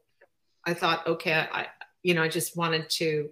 I 0.66 0.74
thought, 0.74 1.08
okay, 1.08 1.48
I 1.50 1.68
you 2.04 2.14
know 2.14 2.22
I 2.22 2.28
just 2.28 2.58
wanted 2.58 2.90
to 2.90 3.30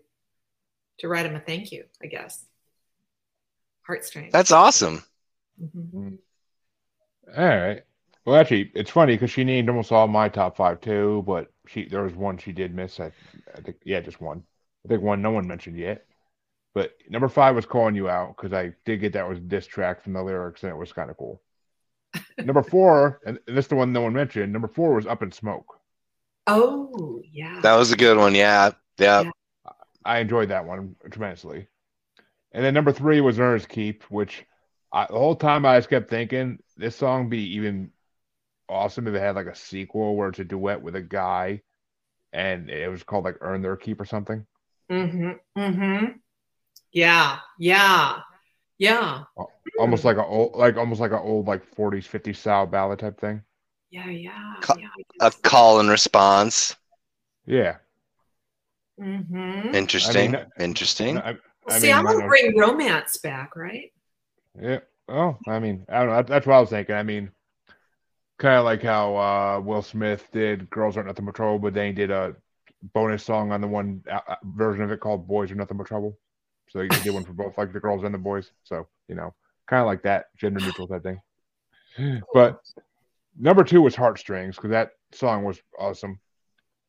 to 1.00 1.10
write 1.10 1.26
him 1.26 1.36
a 1.36 1.42
thank 1.42 1.74
you, 1.74 1.84
I 2.02 2.08
guess. 2.08 2.46
Heartstrings. 3.86 4.32
that's 4.32 4.54
awesome. 4.54 5.04
Mhm. 5.62 6.18
All 7.38 7.46
right. 7.46 7.84
Well, 8.24 8.38
actually, 8.38 8.72
it's 8.74 8.90
funny 8.90 9.16
because 9.16 9.32
she 9.32 9.44
named 9.44 9.68
almost 9.68 9.92
all 9.92 10.08
my 10.08 10.30
top 10.30 10.56
five 10.56 10.80
too, 10.80 11.26
but 11.28 11.52
she 11.68 11.90
there 11.90 12.04
was 12.04 12.16
one 12.16 12.38
she 12.38 12.54
did 12.54 12.74
miss. 12.74 13.02
I, 13.02 13.12
I 13.54 13.60
think 13.60 13.76
yeah, 13.84 14.00
just 14.00 14.22
one. 14.22 14.44
I 14.86 14.88
think 14.88 15.02
one 15.02 15.22
no 15.22 15.32
one 15.32 15.48
mentioned 15.48 15.78
yet. 15.78 16.06
But 16.74 16.94
number 17.10 17.30
five 17.30 17.56
was 17.56 17.66
calling 17.66 17.96
you 17.96 18.10
out 18.10 18.36
because 18.36 18.54
I 18.54 18.74
did 18.86 19.00
get 19.00 19.14
that 19.14 19.28
was 19.28 19.40
a 19.40 19.42
diss 19.42 19.66
track 19.66 20.04
from 20.04 20.14
the 20.14 20.24
lyrics 20.24 20.64
and 20.64 20.72
it 20.72 20.78
was 20.78 20.94
kind 20.94 21.10
of 21.10 21.18
cool. 21.18 21.42
number 22.38 22.64
four, 22.64 23.22
and 23.26 23.40
this 23.48 23.66
is 23.66 23.70
the 23.70 23.76
one 23.76 23.94
no 23.94 24.02
one 24.02 24.14
mentioned. 24.14 24.52
Number 24.54 24.68
four 24.68 24.94
was 24.94 25.08
Up 25.08 25.24
in 25.24 25.32
Smoke. 25.32 25.80
Oh 26.48 27.22
yeah. 27.32 27.62
That 27.62 27.76
was 27.76 27.92
a 27.92 27.98
good 27.98 28.18
one. 28.18 28.36
Yeah. 28.36 28.72
Yeah. 28.98 29.24
Yeah. 29.24 29.32
I 30.04 30.20
enjoyed 30.20 30.50
that 30.50 30.66
one 30.66 30.96
tremendously. 31.10 31.68
And 32.52 32.64
then 32.64 32.74
number 32.74 32.92
three 32.92 33.22
was 33.22 33.40
Earn 33.40 33.56
His 33.56 33.66
Keep, 33.66 34.04
which 34.04 34.46
I, 34.92 35.08
the 35.08 35.18
whole 35.18 35.36
time 35.36 35.66
I 35.66 35.78
just 35.78 35.90
kept 35.90 36.10
thinking 36.10 36.60
this 36.78 36.96
song 36.96 37.30
be 37.30 37.56
even 37.56 37.92
awesome 38.70 39.08
if 39.08 39.16
it 39.16 39.20
had 39.20 39.36
like 39.36 39.48
a 39.48 39.56
sequel 39.56 40.16
where 40.16 40.30
it's 40.30 40.40
a 40.40 40.44
duet 40.44 40.82
with 40.82 40.96
a 40.96 41.02
guy 41.02 41.62
and 42.32 42.70
it 42.70 42.90
was 42.90 43.04
called 43.04 43.26
like 43.26 43.38
Earn 43.42 43.62
Their 43.62 43.78
Keep 43.78 44.02
or 44.02 44.06
something. 44.06 44.46
Mm-hmm. 44.90 45.32
Mm-hmm. 45.60 46.06
Yeah. 46.92 47.38
Yeah. 47.60 48.20
Yeah. 48.78 49.24
Almost 49.80 50.06
like 50.06 50.18
a 50.18 50.24
old 50.26 50.56
like 50.56 50.78
almost 50.78 51.02
like 51.02 51.12
an 51.12 51.20
old 51.20 51.48
like 51.48 51.64
40s, 51.76 52.08
50s 52.08 52.38
style 52.38 52.66
ballad 52.66 53.00
type 53.00 53.20
thing. 53.20 53.42
Yeah. 53.90 54.10
Yeah. 54.10 54.56
Co- 54.62 54.78
yeah. 54.78 54.88
A 55.22 55.32
call 55.32 55.80
and 55.80 55.90
response. 55.90 56.76
Yeah. 57.46 57.78
Mm-hmm. 59.00 59.76
Interesting. 59.76 60.36
I 60.36 60.40
mean, 60.40 60.46
Interesting. 60.60 61.18
I, 61.18 61.36
I 61.68 61.80
See, 61.80 61.88
mean, 61.88 61.96
I 61.96 62.04
want 62.04 62.20
to 62.20 62.26
I- 62.26 62.28
bring 62.28 62.58
romance 62.58 63.18
back, 63.18 63.56
right? 63.56 63.92
Yeah. 64.62 64.80
Oh, 65.08 65.38
I 65.48 65.60
mean, 65.60 65.86
I 65.90 66.00
don't 66.00 66.08
know. 66.10 66.22
That's 66.24 66.48
what 66.48 66.56
I 66.56 66.60
was 66.62 66.70
thinking. 66.70 66.96
I 66.96 67.04
mean, 67.04 67.30
kind 68.40 68.56
of 68.58 68.66
like 68.66 68.82
how 68.82 69.16
uh, 69.18 69.60
Will 69.60 69.82
Smith 69.84 70.28
did 70.32 70.70
"Girls 70.70 70.96
Aren't 70.98 71.08
Nothing 71.08 71.26
But 71.26 71.36
Trouble," 71.36 71.60
but 71.60 71.74
then 71.74 71.88
he 71.88 71.94
did 71.94 72.10
a 72.10 72.36
bonus 72.94 73.24
song 73.24 73.52
on 73.52 73.62
the 73.62 73.68
one 73.68 74.04
uh, 74.12 74.20
uh, 74.28 74.36
version 74.44 74.84
of 74.84 74.92
it 74.92 75.00
called 75.00 75.28
"Boys 75.28 75.52
Are 75.52 75.56
Nothing 75.56 75.78
But 75.78 75.88
Trouble." 75.88 76.18
So 76.70 76.82
he 76.82 76.90
did 76.90 77.12
one 77.12 77.24
for 77.24 77.34
both, 77.34 77.58
like 77.58 77.74
the 77.74 77.80
girls 77.80 78.04
and 78.04 78.14
the 78.14 78.20
boys. 78.20 78.52
So 78.64 78.88
you 79.08 79.16
know, 79.16 79.34
kind 79.68 79.82
of 79.82 79.88
like 79.88 80.04
that, 80.04 80.26
gender 80.38 80.60
neutral 80.60 80.88
type 80.88 81.04
thing. 81.04 81.22
But 82.34 82.60
number 83.40 83.64
two 83.64 83.82
was 83.82 83.96
"Heartstrings" 83.96 84.56
because 84.56 84.72
that 84.72 84.92
song 85.12 85.44
was 85.44 85.62
awesome. 85.80 86.20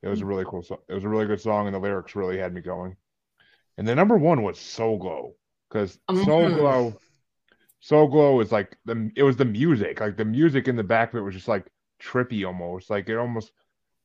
It 0.03 0.09
was 0.09 0.21
a 0.21 0.27
really 0.27 0.45
cool 0.45 0.63
song. 0.63 0.79
It 0.89 0.95
was 0.95 1.05
a 1.05 1.09
really 1.09 1.27
good 1.27 1.41
song, 1.41 1.67
and 1.67 1.75
the 1.75 1.81
lyrics 1.81 2.15
really 2.15 2.39
had 2.39 2.55
me 2.55 2.61
going. 2.61 2.97
And 3.79 3.87
the 3.87 3.95
number 3.95 4.17
one 4.17 4.43
was 4.43 4.59
"Soul 4.59 4.99
Glow" 4.99 5.35
because 5.69 5.99
"Soul 6.09 6.51
Mhm. 6.51 6.55
Glow." 6.55 7.01
Soul 7.81 8.09
Glow 8.09 8.41
is 8.41 8.51
like 8.51 8.77
the 8.85 9.13
it 9.17 9.23
was 9.23 9.37
the 9.37 9.45
music, 9.45 10.01
like 10.01 10.17
the 10.17 10.25
music 10.25 10.67
in 10.67 10.77
the 10.77 10.83
back 10.83 11.13
of 11.13 11.19
it 11.19 11.23
was 11.23 11.35
just 11.35 11.49
like 11.49 11.71
trippy 12.01 12.47
almost. 12.47 12.91
Like 12.91 13.09
it 13.09 13.17
almost 13.17 13.53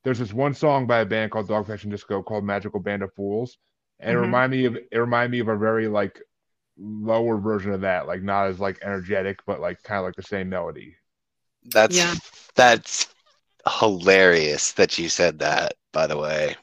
there's 0.03 0.19
this 0.19 0.33
one 0.33 0.53
song 0.53 0.87
by 0.87 0.99
a 0.99 1.05
band 1.05 1.31
called 1.31 1.47
Dog 1.47 1.67
Fashion 1.67 1.89
Disco 1.89 2.23
called 2.23 2.43
Magical 2.43 2.79
Band 2.79 3.03
of 3.03 3.13
Fools. 3.13 3.57
And 3.99 4.11
it 4.11 4.17
Mhm. 4.17 4.21
remind 4.21 4.51
me 4.51 4.65
of 4.65 4.75
it 4.75 4.97
remind 4.97 5.31
me 5.31 5.39
of 5.39 5.47
a 5.47 5.57
very 5.57 5.87
like 5.87 6.19
lower 6.77 7.37
version 7.37 7.71
of 7.71 7.81
that, 7.81 8.07
like 8.07 8.23
not 8.23 8.47
as 8.47 8.59
like 8.59 8.79
energetic, 8.81 9.39
but 9.45 9.59
like 9.59 9.81
kind 9.83 9.99
of 9.99 10.05
like 10.05 10.15
the 10.15 10.23
same 10.23 10.49
melody. 10.49 10.95
That's 11.65 11.95
Yeah. 11.95 12.15
that's 12.55 13.13
hilarious 13.79 14.71
that 14.73 14.97
you 14.97 15.07
said 15.09 15.39
that. 15.39 15.75
By 15.91 16.07
the 16.07 16.17
way, 16.17 16.55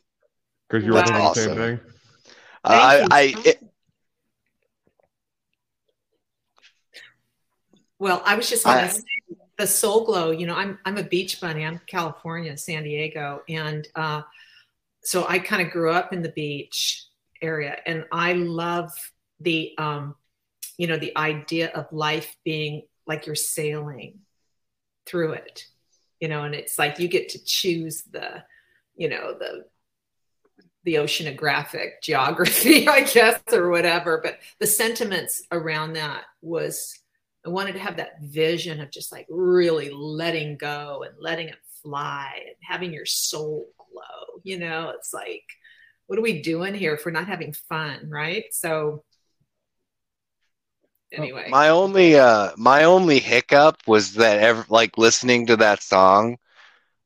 Because 0.69 0.85
you 0.85 0.93
were 0.93 0.99
Wow. 0.99 1.05
thinking 1.05 1.23
the 1.23 1.35
same 1.35 1.49
Awesome. 1.51 1.59
thing. 1.59 1.81
I. 2.65 3.07
I 3.11 3.35
it, 3.45 3.63
Well, 8.01 8.23
I 8.25 8.37
was 8.37 8.49
just 8.49 8.65
going 8.65 8.79
to 8.79 8.89
say 8.89 9.03
the 9.59 9.67
Soul 9.67 10.05
Glow. 10.05 10.31
You 10.31 10.47
know, 10.47 10.55
I'm 10.55 10.79
I'm 10.85 10.97
a 10.97 11.03
beach 11.03 11.41
bunny. 11.41 11.65
I'm 11.65 11.81
California, 11.87 12.57
San 12.57 12.85
Diego, 12.85 13.43
and 13.49 13.87
uh, 13.95 14.23
so 15.03 15.27
I 15.29 15.41
kind 15.41 15.61
of 15.61 15.73
grew 15.73 15.91
up 15.91 16.13
in 16.13 16.23
the 16.23 16.31
beach 16.31 17.05
area, 17.43 17.77
and 17.85 18.05
I 18.13 18.35
love 18.35 18.93
the 19.41 19.75
um, 19.77 20.15
you 20.79 20.87
know 20.87 20.97
the 20.97 21.17
idea 21.17 21.71
of 21.71 21.93
life 21.93 22.37
being 22.45 22.83
like 23.07 23.27
you're 23.27 23.35
sailing 23.35 24.21
through 25.07 25.33
it. 25.33 25.65
You 26.21 26.29
know, 26.29 26.45
and 26.45 26.55
it's 26.55 26.79
like 26.79 26.99
you 26.99 27.07
get 27.09 27.29
to 27.31 27.45
choose 27.45 28.03
the, 28.03 28.43
you 28.97 29.09
know, 29.09 29.37
the 29.39 29.65
the 30.85 30.95
oceanographic 30.95 32.01
geography, 32.03 32.89
I 32.89 33.03
guess, 33.03 33.41
or 33.53 33.71
whatever. 33.71 34.21
But 34.23 34.39
the 34.61 34.67
sentiments 34.67 35.43
around 35.51 35.95
that 35.95 36.23
was 36.43 36.99
I 37.49 37.51
wanted 37.51 37.73
to 37.73 37.79
have 37.79 37.97
that 37.97 38.21
vision 38.21 38.79
of 38.79 38.91
just 38.91 39.11
like 39.11 39.25
really 39.31 39.89
letting 39.91 40.59
go 40.59 41.03
and 41.03 41.15
letting 41.19 41.49
it 41.49 41.57
fly 41.83 42.43
and 42.47 42.57
having 42.61 42.93
your 42.93 43.07
soul 43.07 43.71
glow. 43.79 44.43
You 44.43 44.59
know, 44.59 44.93
it's 44.95 45.15
like, 45.15 45.45
what 46.09 46.19
are 46.19 46.23
we 46.23 46.43
doing 46.43 46.75
here 46.75 46.93
if 46.93 47.07
we're 47.07 47.11
not 47.13 47.27
having 47.27 47.55
fun, 47.55 48.11
right? 48.11 48.45
So, 48.51 49.03
anyway, 51.11 51.49
my 51.49 51.71
only 51.71 52.19
uh 52.19 52.51
my 52.59 52.85
only 52.85 53.19
hiccup 53.19 53.79
was 53.87 54.13
that 54.15 54.41
ever 54.41 54.67
like 54.69 54.99
listening 54.99 55.47
to 55.47 55.57
that 55.57 55.83
song, 55.83 56.37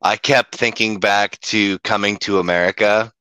I 0.03 0.17
kept 0.17 0.57
thinking 0.57 0.99
back 0.99 1.39
to 1.43 1.79
Coming 1.85 2.17
to 2.17 2.41
America. 2.41 3.13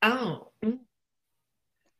oh, 0.00 0.52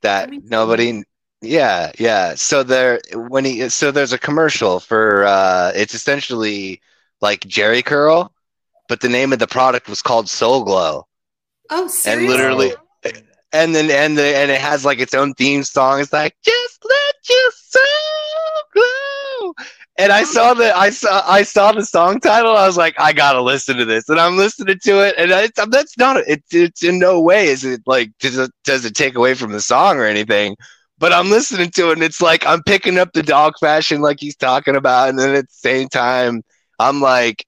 that 0.02 0.26
Coming 0.26 0.42
to 0.42 0.48
nobody 0.48 1.02
yeah 1.42 1.92
yeah. 1.98 2.34
So 2.34 2.62
there 2.62 3.00
when 3.14 3.44
he 3.44 3.68
so 3.68 3.90
there's 3.90 4.12
a 4.12 4.18
commercial 4.18 4.80
for 4.80 5.24
uh 5.24 5.72
it's 5.74 5.94
essentially 5.94 6.80
like 7.20 7.40
Jheri 7.40 7.84
curl 7.84 8.32
but 8.88 9.00
the 9.00 9.08
name 9.08 9.32
of 9.32 9.38
the 9.38 9.46
product 9.46 9.88
was 9.88 10.02
called 10.02 10.28
soul 10.28 10.64
glow. 10.64 11.06
Oh, 11.70 11.86
seriously? 11.86 12.24
and 12.24 12.32
literally 12.32 12.72
and 13.52 13.74
then 13.74 13.90
and 13.90 14.16
the 14.18 14.36
and 14.36 14.50
it 14.50 14.60
has 14.60 14.84
like 14.84 14.98
its 14.98 15.14
own 15.14 15.34
theme 15.34 15.62
song. 15.62 16.00
It's 16.00 16.12
like 16.12 16.34
just 16.42 16.84
let 16.84 17.14
your 17.28 17.50
soul 17.52 18.62
glow. 18.72 19.54
And 20.00 20.12
i 20.12 20.22
saw 20.22 20.54
the 20.54 20.76
i 20.76 20.90
saw 20.90 21.22
i 21.26 21.42
saw 21.42 21.72
the 21.72 21.84
song 21.84 22.20
title. 22.20 22.56
I 22.56 22.66
was 22.66 22.76
like 22.76 22.94
i 22.98 23.12
gotta 23.12 23.42
listen 23.42 23.76
to 23.76 23.84
this. 23.84 24.08
And 24.08 24.18
i'm 24.18 24.36
listening 24.36 24.78
to 24.84 25.06
it 25.06 25.14
and 25.18 25.30
it's, 25.30 25.66
that's 25.66 25.96
not 25.98 26.16
it, 26.16 26.42
it's 26.50 26.82
in 26.82 26.98
no 26.98 27.20
way 27.20 27.48
is 27.48 27.64
it 27.64 27.82
like 27.86 28.10
does 28.20 28.38
it, 28.38 28.50
does 28.64 28.84
it 28.84 28.94
take 28.94 29.14
away 29.16 29.34
from 29.34 29.52
the 29.52 29.60
song 29.60 29.98
or 29.98 30.04
anything 30.04 30.56
but 30.98 31.12
i'm 31.12 31.30
listening 31.30 31.70
to 31.70 31.90
it 31.90 31.94
and 31.94 32.02
it's 32.02 32.22
like 32.22 32.46
i'm 32.46 32.62
picking 32.62 32.98
up 32.98 33.12
the 33.12 33.22
dog 33.22 33.54
fashion 33.60 34.00
like 34.00 34.18
he's 34.20 34.36
talking 34.36 34.76
about 34.76 35.08
and 35.08 35.18
then 35.18 35.34
at 35.34 35.46
the 35.46 35.54
same 35.54 35.88
time 35.88 36.42
i'm 36.78 37.00
like 37.00 37.44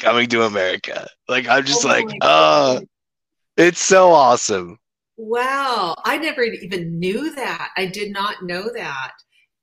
coming 0.00 0.28
to 0.28 0.42
america 0.42 1.08
like 1.28 1.46
i'm 1.48 1.64
just 1.64 1.84
Oh 1.84 1.88
like 1.88 2.06
oh 2.22 2.80
it's 3.56 3.80
so 3.80 4.10
awesome. 4.12 4.78
Wow, 5.16 5.94
I 6.04 6.16
never 6.18 6.42
even 6.42 6.98
knew 6.98 7.34
that. 7.34 7.68
I 7.76 7.86
did 7.86 8.12
not 8.12 8.42
know 8.42 8.70
that, 8.74 9.12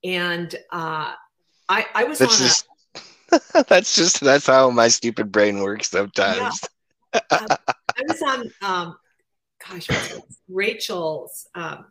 and 0.03 0.53
uh, 0.71 1.13
I 1.67 1.85
I 1.95 2.03
was 2.03 2.19
That's 2.19 2.39
on 2.39 2.47
just 2.47 2.67
that's 3.67 3.95
just 3.95 4.19
that's 4.21 4.45
how 4.45 4.69
my 4.69 4.87
stupid 4.87 5.31
brain 5.31 5.59
works 5.61 5.89
sometimes. 5.89 6.61
I 7.13 7.57
was 8.07 8.21
on 8.21 8.51
um, 8.61 8.97
gosh. 9.67 9.87
Rachel's. 10.47 11.47
Um, 11.55 11.85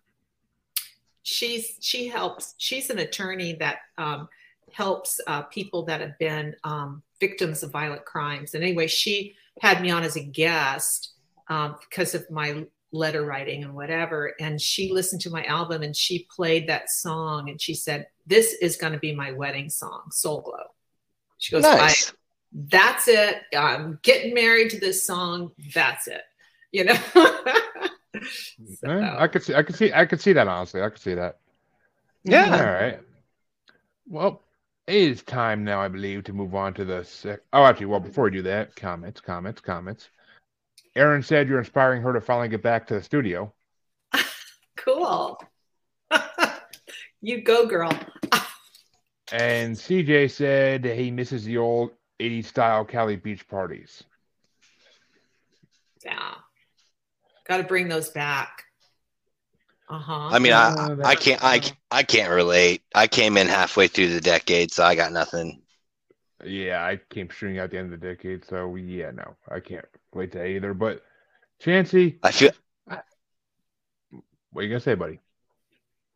she's 1.29 1.77
she 1.81 2.09
helps. 2.09 2.55
She's 2.57 2.88
an 2.91 2.99
attorney 2.99 3.53
that 3.55 3.81
um, 3.99 4.29
helps 4.73 5.21
uh, 5.27 5.43
people 5.43 5.85
that 5.85 6.01
have 6.01 6.19
been 6.19 6.57
um, 6.64 7.03
victims 7.21 7.62
of 7.62 7.71
violent 7.71 8.05
crimes. 8.05 8.55
And 8.55 8.64
anyway, 8.64 8.87
she 8.87 9.37
had 9.61 9.83
me 9.83 9.91
on 9.91 10.05
as 10.05 10.17
a 10.17 10.25
guest 10.25 11.12
um, 11.49 11.77
because 11.88 12.14
of 12.14 12.29
my 12.31 12.64
letter 12.93 13.27
writing 13.27 13.62
and 13.62 13.75
whatever. 13.75 14.33
And 14.41 14.61
she 14.61 14.91
listened 14.91 15.21
to 15.23 15.31
my 15.31 15.45
album 15.45 15.83
and 15.83 15.95
she 15.95 16.27
played 16.35 16.69
that 16.69 16.91
song 16.91 17.51
and 17.51 17.61
she 17.61 17.75
said, 17.75 18.07
"This 18.27 18.55
is 18.55 18.77
going 18.77 18.95
to 18.95 18.99
be 18.99 19.14
my 19.14 19.33
wedding 19.33 19.69
song, 19.69 20.11
Soul 20.11 20.41
Glow." 20.41 20.64
She 21.37 21.53
goes, 21.53 21.62
Nice. 21.62 22.12
that's 22.53 23.07
it. 23.07 23.43
I'm 23.57 24.01
getting 24.03 24.35
married 24.35 24.71
to 24.71 24.81
this 24.81 25.07
song. 25.07 25.53
That's 25.75 26.09
it. 26.09 26.23
You 26.73 26.85
know. 26.85 26.99
So, 28.85 28.91
I 28.91 29.29
could 29.29 29.43
see, 29.43 29.55
I 29.55 29.63
could 29.63 29.77
see, 29.77 29.93
I 29.93 30.05
could 30.05 30.21
see 30.21 30.33
that 30.33 30.49
honestly. 30.49 30.83
I 30.83 30.89
could 30.89 31.01
see 31.01 31.15
that. 31.15 31.39
Yeah. 32.25 32.51
All 32.51 32.73
right. 32.73 33.01
Well, 34.07 34.43
it 34.87 34.95
is 34.97 35.23
time 35.23 35.65
now, 35.65 35.81
I 35.81 35.89
believe, 35.89 36.25
to 36.25 36.33
move 36.33 36.55
on 36.55 36.75
to 36.75 36.85
the 36.85 37.05
sec- 37.05 37.43
Oh, 37.53 37.65
actually, 37.65 37.87
well, 37.87 38.01
before 38.01 38.25
we 38.25 38.31
do 38.31 38.43
that, 38.43 38.75
comments, 38.75 39.21
comments, 39.21 39.61
comments. 39.61 40.09
Aaron 40.97 41.23
said 41.23 41.49
you're 41.49 41.59
inspiring 41.59 42.03
her 42.03 42.13
to 42.13 42.21
finally 42.21 42.49
get 42.49 42.63
back 42.63 42.87
to 42.89 42.95
the 42.95 43.03
studio. 43.03 43.53
cool. 44.77 45.41
you 47.21 47.43
go, 47.43 47.67
girl. 47.67 47.93
And 49.31 49.77
CJ 49.77 50.31
said 50.31 50.85
he 50.85 51.11
misses 51.11 51.45
the 51.45 51.59
old 51.59 51.91
80s 52.19 52.47
style 52.47 52.85
Cali 52.85 53.17
beach 53.17 53.47
parties. 53.47 54.03
Yeah. 56.05 56.35
Got 57.49 57.59
to 57.59 57.63
bring 57.65 57.89
those 57.89 58.11
back. 58.11 58.65
Uh 59.89 59.99
huh. 59.99 60.29
I 60.31 60.39
mean, 60.39 60.53
I 60.53 60.97
I 61.03 61.15
can't 61.15 61.43
I 61.43 61.63
I 61.91 62.03
can't 62.03 62.31
relate. 62.31 62.83
I 62.95 63.07
came 63.07 63.39
in 63.39 63.47
halfway 63.47 63.89
through 63.89 64.09
the 64.09 64.21
decade, 64.21 64.71
so 64.71 64.85
I 64.85 64.95
got 64.95 65.13
nothing. 65.13 65.63
Yeah, 66.45 66.85
I 66.85 67.01
came 67.11 67.29
shooting 67.31 67.59
out 67.59 67.71
the 67.71 67.79
end 67.79 67.93
of 67.93 68.01
the 68.01 68.07
decade, 68.07 68.45
so 68.45 68.77
yeah, 68.77 69.11
no, 69.13 69.35
I 69.51 69.61
can't 69.61 69.87
relate 70.13 70.33
to 70.33 70.47
either. 70.47 70.75
But 70.75 71.03
Chancey, 71.59 72.19
I 72.23 72.33
feel 72.33 72.51
What 74.53 74.61
are 74.61 74.63
you 74.63 74.69
gonna 74.69 74.81
say, 74.81 74.95
buddy? 74.95 75.21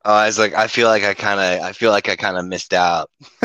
Oh, 0.05 0.13
I 0.13 0.27
was 0.27 0.39
like, 0.39 0.53
I 0.53 0.67
feel 0.67 0.89
like 0.89 1.05
I 1.05 1.15
kind 1.15 1.41
of, 1.41 1.65
I 1.65 1.73
feel 1.73 1.93
like 1.93 2.09
I 2.09 2.17
kind 2.17 2.37
of 2.37 2.45
missed 2.45 2.75
out. 2.75 3.11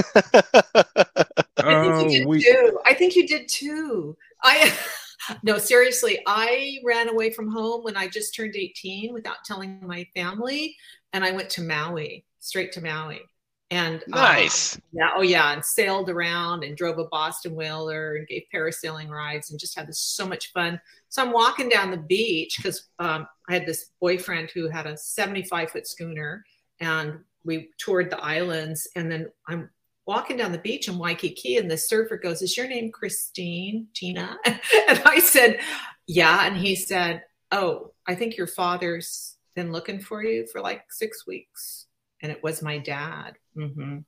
I 1.57 1.93
think 1.95 2.11
you 2.11 2.19
did 2.19 2.27
we- 2.27 2.43
too. 2.43 2.79
I 2.85 2.93
think 2.93 3.15
you 3.15 3.27
did 3.27 3.47
too. 3.47 4.17
I 4.43 4.73
no, 5.43 5.57
seriously, 5.57 6.19
I 6.25 6.79
ran 6.83 7.09
away 7.09 7.31
from 7.31 7.49
home 7.49 7.83
when 7.83 7.97
I 7.97 8.07
just 8.07 8.35
turned 8.35 8.55
18 8.55 9.13
without 9.13 9.43
telling 9.45 9.79
my 9.85 10.05
family, 10.15 10.75
and 11.13 11.23
I 11.23 11.31
went 11.31 11.49
to 11.51 11.61
Maui, 11.61 12.25
straight 12.39 12.71
to 12.73 12.81
Maui. 12.81 13.21
And 13.69 14.01
um, 14.13 14.21
nice. 14.21 14.79
yeah, 14.93 15.09
oh 15.15 15.21
yeah, 15.21 15.51
and 15.51 15.63
sailed 15.63 16.09
around 16.09 16.63
and 16.63 16.77
drove 16.77 16.99
a 16.99 17.05
Boston 17.05 17.53
whaler 17.53 18.15
and 18.15 18.27
gave 18.27 18.43
parasailing 18.53 19.09
rides 19.09 19.51
and 19.51 19.59
just 19.59 19.77
had 19.77 19.87
this 19.87 19.99
so 19.99 20.25
much 20.25 20.53
fun. 20.53 20.79
So 21.09 21.21
I'm 21.21 21.33
walking 21.33 21.67
down 21.67 21.91
the 21.91 21.97
beach 21.97 22.55
because 22.57 22.87
um, 22.99 23.27
I 23.49 23.53
had 23.53 23.65
this 23.65 23.89
boyfriend 23.99 24.51
who 24.51 24.69
had 24.69 24.87
a 24.87 24.97
75 24.97 25.71
foot 25.71 25.87
schooner, 25.87 26.45
and 26.79 27.19
we 27.43 27.69
toured 27.77 28.09
the 28.09 28.23
islands. 28.23 28.87
And 28.95 29.11
then 29.11 29.27
I'm 29.47 29.69
walking 30.07 30.37
down 30.37 30.51
the 30.51 30.57
beach 30.57 30.87
in 30.87 30.97
Waikiki, 30.97 31.57
and 31.57 31.69
the 31.69 31.77
surfer 31.77 32.17
goes, 32.17 32.41
"Is 32.41 32.57
your 32.57 32.67
name 32.67 32.91
Christine 32.91 33.87
Tina?" 33.93 34.37
and 34.45 35.01
I 35.05 35.19
said, 35.19 35.59
"Yeah," 36.07 36.47
and 36.47 36.57
he 36.57 36.75
said, 36.75 37.23
"Oh, 37.51 37.93
I 38.07 38.15
think 38.15 38.37
your 38.37 38.47
father's 38.47 39.35
been 39.55 39.71
looking 39.71 39.99
for 39.99 40.23
you 40.23 40.47
for 40.47 40.61
like 40.61 40.91
six 40.91 41.27
weeks." 41.27 41.87
and 42.21 42.31
it 42.31 42.41
was 42.43 42.61
my 42.61 42.77
dad. 42.79 43.33
Mm-hmm. 43.55 43.99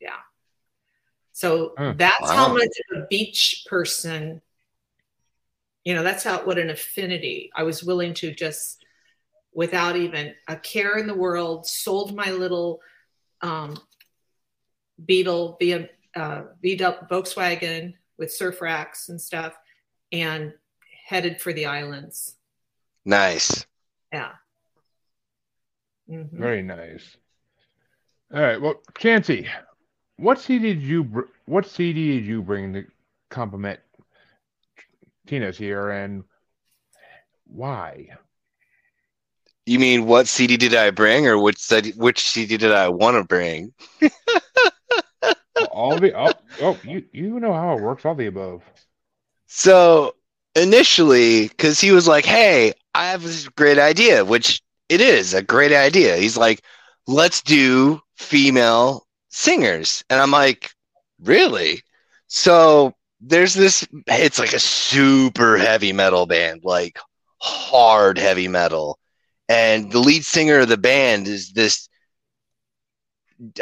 Yeah. 0.00 0.20
So 1.32 1.74
Hmm. 1.76 1.96
that's 1.96 2.30
how 2.30 2.52
much 2.52 2.70
of 2.92 3.02
a 3.02 3.06
beach 3.08 3.66
person, 3.68 4.40
you 5.84 5.94
know, 5.94 6.02
that's 6.02 6.24
how, 6.24 6.44
what 6.44 6.58
an 6.58 6.70
affinity. 6.70 7.50
I 7.54 7.62
was 7.62 7.82
willing 7.82 8.14
to 8.14 8.32
just, 8.32 8.84
without 9.52 9.96
even 9.96 10.34
a 10.46 10.56
care 10.56 10.98
in 10.98 11.06
the 11.06 11.14
world, 11.14 11.66
sold 11.66 12.14
my 12.14 12.30
little 12.30 12.80
um, 13.40 13.76
Beetle, 15.04 15.56
via, 15.60 15.88
uh, 16.16 16.42
beat 16.60 16.80
up 16.80 17.08
Volkswagen 17.08 17.94
with 18.18 18.32
surf 18.32 18.60
racks 18.60 19.08
and 19.08 19.20
stuff, 19.20 19.54
and 20.12 20.52
headed 21.06 21.40
for 21.40 21.52
the 21.52 21.66
islands. 21.66 22.36
Nice. 23.04 23.66
Yeah. 24.12 24.32
Mhm. 26.10 26.30
Very 26.32 26.62
nice. 26.62 27.16
All 28.32 28.40
right. 28.40 28.60
Well, 28.60 28.82
Chancey, 28.98 29.48
what 30.16 30.38
CD 30.40 30.74
did 30.74 30.82
you 30.82 31.04
br- 31.04 31.30
what 31.46 31.66
CD 31.66 32.16
did 32.16 32.26
you 32.26 32.42
bring 32.42 32.72
to 32.74 32.84
compliment 33.30 33.80
Tina's 35.26 35.56
here, 35.56 35.90
and 35.90 36.24
why? 37.46 38.08
You 39.66 39.78
mean 39.78 40.06
what 40.06 40.28
CD 40.28 40.56
did 40.56 40.74
I 40.74 40.90
bring, 40.90 41.26
or 41.26 41.38
which 41.38 41.58
CD, 41.58 41.92
which 41.92 42.28
CD 42.28 42.56
did 42.56 42.72
I 42.72 42.88
want 42.88 43.16
to 43.16 43.24
bring? 43.24 43.72
All 45.78 45.96
the 45.96 46.12
oh, 46.18 46.32
oh 46.60 46.76
you 46.82 47.04
you 47.12 47.38
know 47.38 47.52
how 47.52 47.76
it 47.76 47.80
works. 47.80 48.04
All 48.04 48.16
the 48.16 48.26
above. 48.26 48.62
So 49.46 50.16
initially, 50.56 51.46
because 51.46 51.80
he 51.80 51.92
was 51.92 52.08
like, 52.08 52.24
"Hey, 52.26 52.72
I 52.94 53.10
have 53.10 53.22
this 53.22 53.48
great 53.48 53.78
idea," 53.78 54.24
which 54.24 54.60
it 54.88 55.00
is 55.00 55.34
a 55.34 55.42
great 55.42 55.72
idea. 55.72 56.16
He's 56.16 56.36
like, 56.36 56.64
"Let's 57.06 57.42
do 57.42 58.00
female 58.16 59.06
singers," 59.28 60.02
and 60.10 60.20
I'm 60.20 60.32
like, 60.32 60.72
"Really?" 61.22 61.84
So 62.26 62.94
there's 63.20 63.54
this. 63.54 63.86
It's 64.08 64.40
like 64.40 64.54
a 64.54 64.58
super 64.58 65.58
heavy 65.58 65.92
metal 65.92 66.26
band, 66.26 66.62
like 66.64 66.98
hard 67.40 68.18
heavy 68.18 68.48
metal, 68.48 68.98
and 69.48 69.92
the 69.92 70.00
lead 70.00 70.24
singer 70.24 70.58
of 70.58 70.68
the 70.68 70.76
band 70.76 71.28
is 71.28 71.52
this. 71.52 71.87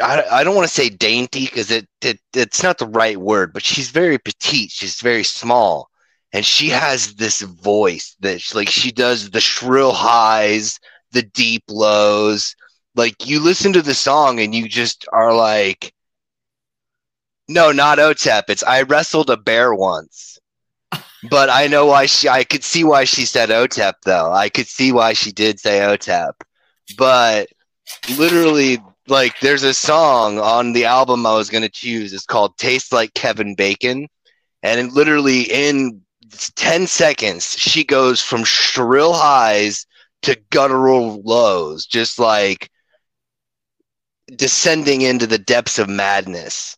I, 0.01 0.23
I 0.31 0.43
don't 0.43 0.55
want 0.55 0.67
to 0.67 0.73
say 0.73 0.89
dainty 0.89 1.45
because 1.45 1.69
it, 1.69 1.87
it 2.01 2.19
it's 2.33 2.63
not 2.63 2.77
the 2.79 2.87
right 2.87 3.17
word, 3.17 3.53
but 3.53 3.63
she's 3.63 3.89
very 3.89 4.17
petite. 4.17 4.71
She's 4.71 5.01
very 5.01 5.23
small, 5.23 5.89
and 6.33 6.45
she 6.45 6.69
has 6.69 7.15
this 7.15 7.41
voice 7.41 8.15
that 8.21 8.41
she, 8.41 8.55
like 8.55 8.69
she 8.69 8.91
does 8.91 9.29
the 9.29 9.41
shrill 9.41 9.93
highs, 9.93 10.79
the 11.11 11.21
deep 11.21 11.63
lows. 11.69 12.55
Like 12.95 13.27
you 13.27 13.39
listen 13.39 13.73
to 13.73 13.83
the 13.83 13.93
song 13.93 14.39
and 14.39 14.55
you 14.55 14.67
just 14.67 15.05
are 15.13 15.33
like, 15.33 15.93
no, 17.47 17.71
not 17.71 17.99
OTEP. 17.99 18.43
It's 18.49 18.63
I 18.63 18.81
wrestled 18.81 19.29
a 19.29 19.37
bear 19.37 19.73
once. 19.73 20.39
But 21.29 21.49
I 21.49 21.65
know 21.67 21.87
why 21.87 22.05
she 22.05 22.29
I 22.29 22.43
could 22.43 22.63
see 22.63 22.83
why 22.83 23.03
she 23.03 23.25
said 23.25 23.49
OTEP 23.49 23.93
though. 24.05 24.31
I 24.31 24.49
could 24.49 24.67
see 24.67 24.91
why 24.91 25.13
she 25.13 25.31
did 25.31 25.59
say 25.59 25.79
OTEP. 25.79 26.31
But 26.97 27.49
literally 28.17 28.79
like 29.09 29.39
there's 29.39 29.63
a 29.63 29.73
song 29.73 30.39
on 30.39 30.73
the 30.73 30.85
album 30.85 31.25
I 31.25 31.35
was 31.35 31.49
gonna 31.49 31.69
choose. 31.69 32.13
It's 32.13 32.25
called 32.25 32.57
Taste 32.57 32.91
Like 32.93 33.13
Kevin 33.13 33.55
Bacon. 33.55 34.07
And 34.63 34.79
it 34.79 34.93
literally 34.93 35.43
in 35.43 36.01
10 36.55 36.87
seconds, 36.87 37.57
she 37.57 37.83
goes 37.83 38.21
from 38.21 38.43
shrill 38.43 39.13
highs 39.13 39.85
to 40.23 40.37
guttural 40.49 41.21
lows, 41.23 41.85
just 41.85 42.19
like 42.19 42.69
descending 44.35 45.01
into 45.01 45.27
the 45.27 45.37
depths 45.37 45.79
of 45.79 45.89
madness. 45.89 46.77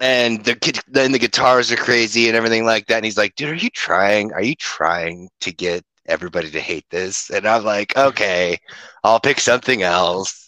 And 0.00 0.44
the 0.44 0.82
then 0.88 1.12
the 1.12 1.18
guitars 1.18 1.72
are 1.72 1.76
crazy 1.76 2.28
and 2.28 2.36
everything 2.36 2.64
like 2.64 2.86
that. 2.86 2.96
And 2.96 3.04
he's 3.04 3.18
like, 3.18 3.34
"Dude, 3.36 3.50
are 3.50 3.54
you 3.54 3.70
trying? 3.70 4.32
Are 4.32 4.42
you 4.42 4.54
trying 4.56 5.28
to 5.40 5.52
get 5.52 5.84
everybody 6.06 6.50
to 6.52 6.60
hate 6.60 6.86
this?" 6.90 7.30
And 7.30 7.46
I'm 7.48 7.64
like, 7.64 7.96
"Okay, 7.96 8.58
I'll 9.04 9.20
pick 9.20 9.40
something 9.40 9.82
else." 9.82 10.47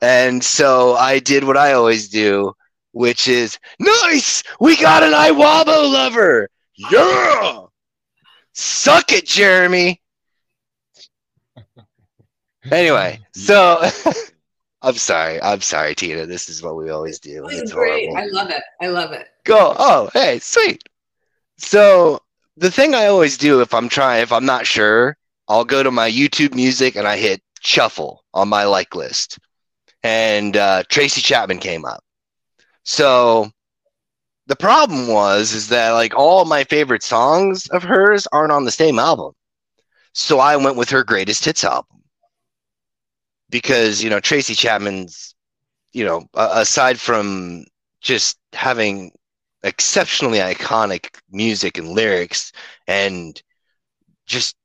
And 0.00 0.42
so 0.44 0.94
I 0.94 1.18
did 1.18 1.44
what 1.44 1.56
I 1.56 1.72
always 1.72 2.08
do, 2.08 2.52
which 2.92 3.28
is 3.28 3.58
nice. 3.78 4.42
We 4.60 4.76
got 4.76 5.02
an 5.02 5.12
Iwabo 5.12 5.90
lover. 5.90 6.48
Yeah. 6.76 7.62
Suck 8.52 9.12
it, 9.12 9.26
Jeremy. 9.26 10.00
Anyway, 12.70 13.20
so 13.32 13.80
I'm 14.82 14.94
sorry. 14.94 15.40
I'm 15.42 15.60
sorry, 15.60 15.94
Tina. 15.94 16.26
This 16.26 16.48
is 16.48 16.62
what 16.62 16.76
we 16.76 16.90
always 16.90 17.18
do. 17.18 17.42
This 17.46 17.54
is 17.56 17.62
It's 17.62 17.72
great. 17.72 18.08
horrible. 18.10 18.16
I 18.18 18.26
love 18.42 18.50
it. 18.50 18.62
I 18.80 18.86
love 18.88 19.12
it. 19.12 19.28
Go. 19.44 19.74
Oh, 19.78 20.10
hey, 20.12 20.38
sweet. 20.40 20.82
So 21.58 22.20
the 22.56 22.70
thing 22.70 22.94
I 22.94 23.06
always 23.06 23.38
do 23.38 23.60
if 23.60 23.72
I'm 23.72 23.88
trying, 23.88 24.22
if 24.22 24.32
I'm 24.32 24.44
not 24.44 24.66
sure, 24.66 25.16
I'll 25.48 25.64
go 25.64 25.82
to 25.82 25.90
my 25.90 26.10
YouTube 26.10 26.54
music 26.54 26.96
and 26.96 27.06
I 27.06 27.16
hit 27.16 27.40
shuffle 27.60 28.24
on 28.34 28.48
my 28.48 28.64
like 28.64 28.94
list, 28.94 29.38
and 30.02 30.56
uh, 30.56 30.82
Tracy 30.88 31.20
Chapman 31.20 31.58
came 31.58 31.84
up. 31.84 32.02
So 32.84 33.50
the 34.46 34.56
problem 34.56 35.08
was 35.08 35.52
is 35.52 35.68
that 35.68 35.90
like 35.92 36.14
all 36.14 36.44
my 36.44 36.64
favorite 36.64 37.02
songs 37.02 37.66
of 37.68 37.82
hers 37.82 38.26
aren't 38.32 38.52
on 38.52 38.64
the 38.64 38.70
same 38.70 38.98
album. 38.98 39.32
So 40.12 40.38
I 40.38 40.56
went 40.56 40.76
with 40.76 40.90
her 40.90 41.04
greatest 41.04 41.44
hits 41.44 41.64
album 41.64 42.02
because 43.50 44.02
you 44.02 44.10
know 44.10 44.20
Tracy 44.20 44.54
Chapman's, 44.54 45.34
you 45.92 46.04
know, 46.04 46.26
aside 46.34 46.98
from 47.00 47.64
just 48.00 48.38
having 48.52 49.12
exceptionally 49.62 50.38
iconic 50.38 51.08
music 51.30 51.78
and 51.78 51.88
lyrics 51.88 52.52
and 52.86 53.42
just 54.26 54.56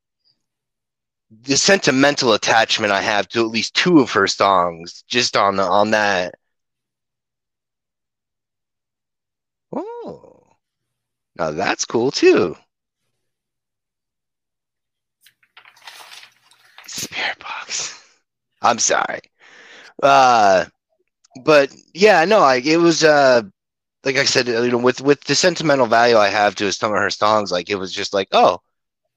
the 1.31 1.57
sentimental 1.57 2.33
attachment 2.33 2.93
I 2.93 3.01
have 3.01 3.27
to 3.29 3.39
at 3.41 3.47
least 3.51 3.73
two 3.73 3.99
of 4.01 4.11
her 4.11 4.27
songs 4.27 5.03
just 5.07 5.35
on 5.35 5.55
the 5.55 5.63
on 5.63 5.91
that. 5.91 6.35
Oh, 9.73 10.55
now 11.37 11.51
that's 11.51 11.85
cool 11.85 12.11
too. 12.11 12.57
Spiritbox. 16.87 17.97
I'm 18.61 18.79
sorry. 18.79 19.21
Uh, 20.03 20.65
but 21.43 21.73
yeah, 21.93 22.25
no, 22.25 22.41
I 22.41 22.57
it 22.57 22.77
was 22.79 23.03
uh 23.03 23.43
like 24.05 24.17
I 24.17 24.25
said, 24.25 24.47
you 24.47 24.71
know, 24.71 24.79
with 24.79 25.01
with 25.01 25.23
the 25.25 25.35
sentimental 25.35 25.87
value 25.87 26.17
I 26.17 26.29
have 26.29 26.55
to 26.57 26.73
some 26.73 26.93
of 26.93 26.99
her 26.99 27.11
songs, 27.11 27.51
like 27.51 27.69
it 27.71 27.75
was 27.77 27.93
just 27.93 28.13
like, 28.15 28.29
oh, 28.33 28.61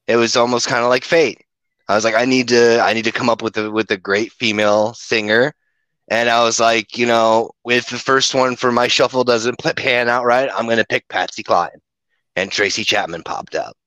it 0.07 0.17
was 0.17 0.37
almost 0.37 0.67
kind 0.69 0.83
of 0.83 0.89
like 0.91 1.05
fate. 1.05 1.44
I 1.87 1.93
was 1.95 2.03
like, 2.03 2.15
I 2.15 2.25
need 2.25 2.47
to, 2.49 2.79
I 2.81 2.93
need 2.93 3.05
to 3.05 3.11
come 3.11 3.29
up 3.29 3.41
with 3.43 3.57
a 3.57 3.69
with 3.69 3.91
a 3.91 3.97
great 3.97 4.31
female 4.31 4.93
singer, 4.95 5.53
and 6.09 6.29
I 6.29 6.43
was 6.43 6.59
like, 6.59 6.97
you 6.97 7.05
know, 7.05 7.51
if 7.65 7.89
the 7.89 7.99
first 7.99 8.33
one 8.33 8.55
for 8.55 8.71
my 8.71 8.87
shuffle 8.87 9.23
doesn't 9.23 9.59
pan 9.75 10.09
out 10.09 10.25
right, 10.25 10.49
I'm 10.53 10.67
gonna 10.67 10.85
pick 10.85 11.07
Patsy 11.09 11.43
Cline, 11.43 11.79
and 12.35 12.51
Tracy 12.51 12.83
Chapman 12.83 13.21
popped 13.23 13.53
up, 13.53 13.77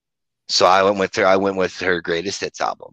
so 0.49 0.65
I 0.67 0.83
went 0.85 0.99
with 0.99 1.17
her. 1.17 1.27
I 1.27 1.37
went 1.37 1.57
with 1.57 1.77
her 1.81 2.01
greatest 2.01 2.41
hits 2.41 2.61
album. 2.61 2.93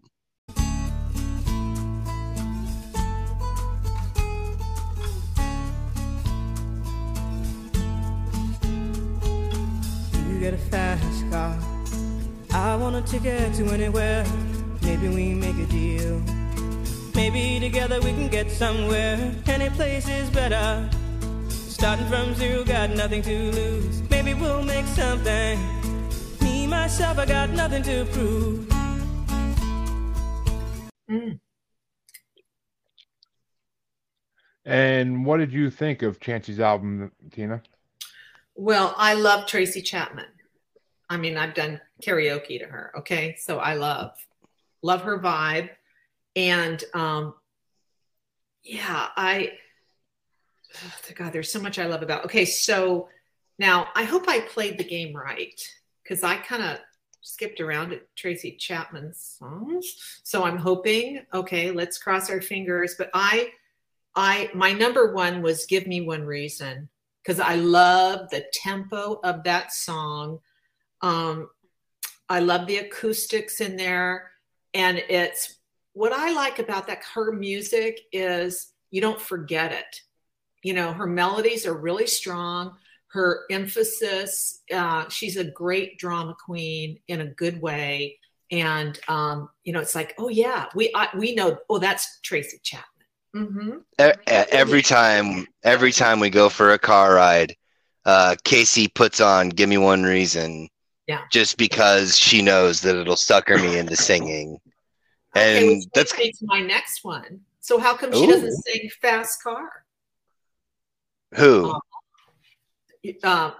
You 10.28 10.40
get 10.40 10.54
a 10.54 10.58
fast 10.58 11.30
car. 11.30 11.56
I 12.52 12.74
want 12.74 12.96
a 12.96 13.02
ticket 13.02 13.54
to 13.54 13.66
anywhere. 13.66 14.24
Maybe 14.86 15.08
we 15.08 15.34
make 15.34 15.58
a 15.58 15.66
deal. 15.66 16.22
Maybe 17.16 17.58
together 17.58 18.00
we 18.00 18.12
can 18.12 18.28
get 18.28 18.50
somewhere. 18.50 19.34
Any 19.46 19.68
place 19.70 20.08
is 20.08 20.30
better. 20.30 20.88
Starting 21.48 22.06
from 22.06 22.34
zero, 22.36 22.62
got 22.62 22.90
nothing 22.90 23.20
to 23.22 23.50
lose. 23.50 24.08
Maybe 24.08 24.32
we'll 24.32 24.62
make 24.62 24.86
something. 24.86 25.58
Me, 26.40 26.68
myself, 26.68 27.18
I 27.18 27.26
got 27.26 27.50
nothing 27.50 27.82
to 27.82 28.04
prove. 28.12 28.68
Mm. 31.10 31.40
And 34.64 35.26
what 35.26 35.38
did 35.38 35.52
you 35.52 35.68
think 35.68 36.02
of 36.02 36.20
Chancey's 36.20 36.60
album, 36.60 37.10
Tina? 37.32 37.60
Well, 38.54 38.94
I 38.96 39.14
love 39.14 39.46
Tracy 39.46 39.82
Chapman. 39.82 40.26
I 41.10 41.16
mean, 41.16 41.36
I've 41.36 41.54
done 41.54 41.80
karaoke 42.02 42.60
to 42.60 42.66
her. 42.66 42.92
Okay. 42.98 43.36
So 43.38 43.58
I 43.58 43.74
love, 43.74 44.12
love 44.82 45.02
her 45.02 45.18
vibe. 45.18 45.70
And 46.34 46.82
um, 46.94 47.34
yeah, 48.62 49.08
I, 49.16 49.52
oh, 50.74 50.92
God, 51.14 51.32
there's 51.32 51.50
so 51.50 51.60
much 51.60 51.78
I 51.78 51.86
love 51.86 52.02
about. 52.02 52.24
Okay. 52.26 52.44
So 52.44 53.08
now 53.58 53.88
I 53.94 54.04
hope 54.04 54.24
I 54.28 54.40
played 54.40 54.78
the 54.78 54.84
game 54.84 55.16
right 55.16 55.60
because 56.02 56.22
I 56.22 56.36
kind 56.36 56.62
of 56.62 56.78
skipped 57.22 57.60
around 57.60 57.92
at 57.92 58.14
Tracy 58.14 58.52
Chapman's 58.52 59.36
songs. 59.38 60.20
So 60.22 60.44
I'm 60.44 60.58
hoping, 60.58 61.26
okay, 61.34 61.72
let's 61.72 61.98
cross 61.98 62.30
our 62.30 62.40
fingers. 62.40 62.94
But 62.96 63.10
I, 63.14 63.50
I, 64.14 64.50
my 64.54 64.72
number 64.72 65.12
one 65.12 65.42
was 65.42 65.66
Give 65.66 65.86
Me 65.86 66.02
One 66.02 66.24
Reason 66.24 66.88
because 67.22 67.40
I 67.40 67.56
love 67.56 68.30
the 68.30 68.44
tempo 68.52 69.18
of 69.24 69.42
that 69.42 69.72
song. 69.72 70.38
Um, 71.02 71.48
I 72.28 72.40
love 72.40 72.66
the 72.66 72.78
acoustics 72.78 73.60
in 73.60 73.76
there. 73.76 74.30
And 74.76 74.98
it's 75.08 75.56
what 75.94 76.12
I 76.12 76.32
like 76.32 76.58
about 76.58 76.86
that, 76.88 77.02
her 77.14 77.32
music 77.32 77.98
is 78.12 78.74
you 78.90 79.00
don't 79.00 79.20
forget 79.20 79.72
it. 79.72 80.02
You 80.62 80.74
know, 80.74 80.92
her 80.92 81.06
melodies 81.06 81.64
are 81.64 81.74
really 81.74 82.06
strong. 82.06 82.76
Her 83.08 83.44
emphasis, 83.50 84.60
uh, 84.74 85.08
she's 85.08 85.38
a 85.38 85.44
great 85.44 85.98
drama 85.98 86.36
queen 86.44 86.98
in 87.08 87.22
a 87.22 87.26
good 87.26 87.58
way. 87.62 88.18
And, 88.50 88.98
um, 89.08 89.48
you 89.64 89.72
know, 89.72 89.80
it's 89.80 89.94
like, 89.94 90.14
oh, 90.18 90.28
yeah, 90.28 90.66
we, 90.74 90.92
I, 90.94 91.08
we 91.16 91.34
know, 91.34 91.56
oh, 91.70 91.78
that's 91.78 92.20
Tracy 92.20 92.60
Chapman. 92.62 92.86
Mm-hmm. 93.34 93.78
Every 94.26 94.82
time, 94.82 95.46
every 95.62 95.92
time 95.92 96.20
we 96.20 96.28
go 96.28 96.50
for 96.50 96.72
a 96.72 96.78
car 96.78 97.14
ride, 97.14 97.56
uh, 98.04 98.36
Casey 98.44 98.88
puts 98.88 99.20
on 99.20 99.48
"Give 99.48 99.68
Me 99.68 99.78
One 99.78 100.04
Reason," 100.04 100.68
Yeah. 101.06 101.22
just 101.32 101.58
because 101.58 102.18
she 102.18 102.40
knows 102.40 102.80
that 102.82 102.96
it'll 102.96 103.16
sucker 103.16 103.58
me 103.58 103.78
into 103.78 103.96
singing, 103.96 104.54
Okay, 104.54 104.65
and 105.36 105.66
which 105.68 105.84
that's 105.94 106.12
to 106.12 106.32
my 106.42 106.60
next 106.60 107.04
one. 107.04 107.40
So 107.60 107.78
how 107.78 107.96
come 107.96 108.12
she 108.12 108.24
Ooh. 108.24 108.28
doesn't 108.28 108.52
sing 108.62 108.90
"Fast 109.00 109.42
Car"? 109.42 109.84
who. 111.34 111.70
Um, 111.70 111.80
Um, 113.22 113.54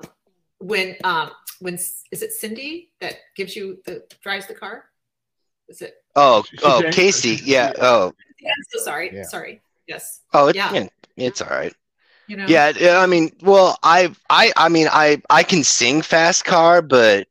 when 0.58 0.96
um, 1.04 1.30
when 1.60 1.74
is 1.74 2.22
it 2.22 2.32
Cindy 2.32 2.90
that 3.00 3.14
gives 3.36 3.54
you 3.54 3.80
the 3.84 4.04
drives 4.22 4.46
the 4.46 4.54
car? 4.54 4.86
Is 5.68 5.82
it? 5.82 5.94
Oh, 6.14 6.44
oh, 6.62 6.82
Casey. 6.92 7.38
Yeah. 7.44 7.72
Oh, 7.78 8.12
Yeah, 8.40 8.50
I'm 8.50 8.64
so 8.70 8.84
sorry. 8.84 9.10
Yeah. 9.12 9.22
Sorry. 9.24 9.60
Yes. 9.86 10.22
oh, 10.32 10.48
it's 10.48 10.56
Yeah. 10.56 10.88
it's 11.16 11.40
all 11.40 11.48
right. 11.48 11.74
You 12.26 12.36
know. 12.36 12.46
Yeah, 12.48 12.72
yeah, 12.76 12.98
I 12.98 13.06
mean, 13.06 13.30
well, 13.42 13.78
I, 13.84 14.12
I, 14.28 14.52
I 14.56 14.68
mean, 14.68 14.88
I, 14.90 15.22
I 15.30 15.44
can 15.44 15.62
sing 15.62 16.02
fast 16.02 16.44
car, 16.44 16.82
but 16.82 17.28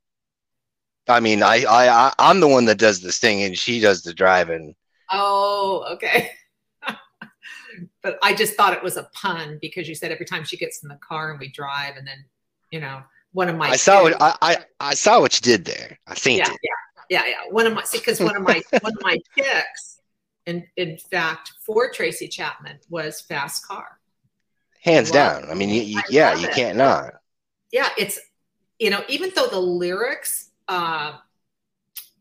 I 1.08 1.20
mean, 1.20 1.44
I, 1.44 1.64
I, 1.64 1.88
I 1.88 2.14
I'm 2.20 2.40
the 2.40 2.48
one 2.48 2.66
that 2.66 2.80
does 2.80 3.02
the 3.02 3.12
singing. 3.12 3.54
She 3.54 3.80
does 3.80 4.02
the 4.02 4.14
driving. 4.14 4.76
Oh, 5.12 5.86
okay. 5.94 6.32
but 8.02 8.18
I 8.24 8.34
just 8.34 8.56
thought 8.56 8.74
it 8.74 8.84
was 8.84 8.98
a 8.98 9.10
pun 9.14 9.60
because 9.62 9.88
you 9.88 9.96
said 9.96 10.12
every 10.12 10.26
time 10.26 10.44
she 10.44 10.58
gets 10.58 10.82
in 10.84 10.90
the 10.90 10.98
car 11.08 11.32
and 11.32 11.40
we 11.40 11.50
drive, 11.50 11.96
and 11.98 12.08
then 12.08 12.26
you 12.72 12.80
know 12.80 13.04
one 13.34 13.50
of 13.50 13.56
my 13.56 13.70
I 13.70 13.76
saw 13.76 14.04
kids- 14.04 14.18
what 14.20 14.38
I, 14.42 14.54
I, 14.54 14.58
I 14.80 14.94
saw 14.96 15.20
what 15.20 15.36
you 15.36 15.42
did 15.42 15.66
there. 15.66 15.98
I 16.08 16.16
think 16.16 16.40
yeah, 16.40 16.54
yeah, 16.64 17.24
yeah, 17.24 17.30
yeah. 17.30 17.52
One 17.52 17.68
of 17.68 17.74
my 17.74 17.84
because 17.92 18.20
one 18.20 18.36
of 18.36 18.42
my 18.42 18.62
one 18.82 18.94
of 18.94 19.04
my 19.04 19.20
picks, 19.36 20.00
in 20.48 20.66
in 20.76 20.98
fact, 20.98 21.52
for 21.60 21.92
Tracy 21.92 22.28
Chapman 22.28 22.80
was 22.90 23.22
Fast 23.22 23.68
Car. 23.68 24.00
hands 24.82 25.14
Love 25.14 25.44
down. 25.44 25.52
I 25.52 25.54
mean, 25.54 25.70
you, 25.70 25.82
you, 25.82 26.00
I 26.00 26.04
yeah, 26.10 26.36
you 26.36 26.48
it. 26.48 26.54
can't 26.54 26.78
not. 26.78 27.14
Yeah, 27.72 27.90
it's 27.98 28.20
you 28.80 28.90
know 28.90 29.04
even 29.08 29.32
though 29.36 29.48
the 29.48 29.60
lyrics 29.60 30.45
uh, 30.68 31.18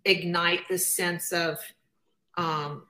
ignite 0.04 0.68
this 0.68 0.94
sense 0.94 1.32
of 1.32 1.58
um, 2.36 2.84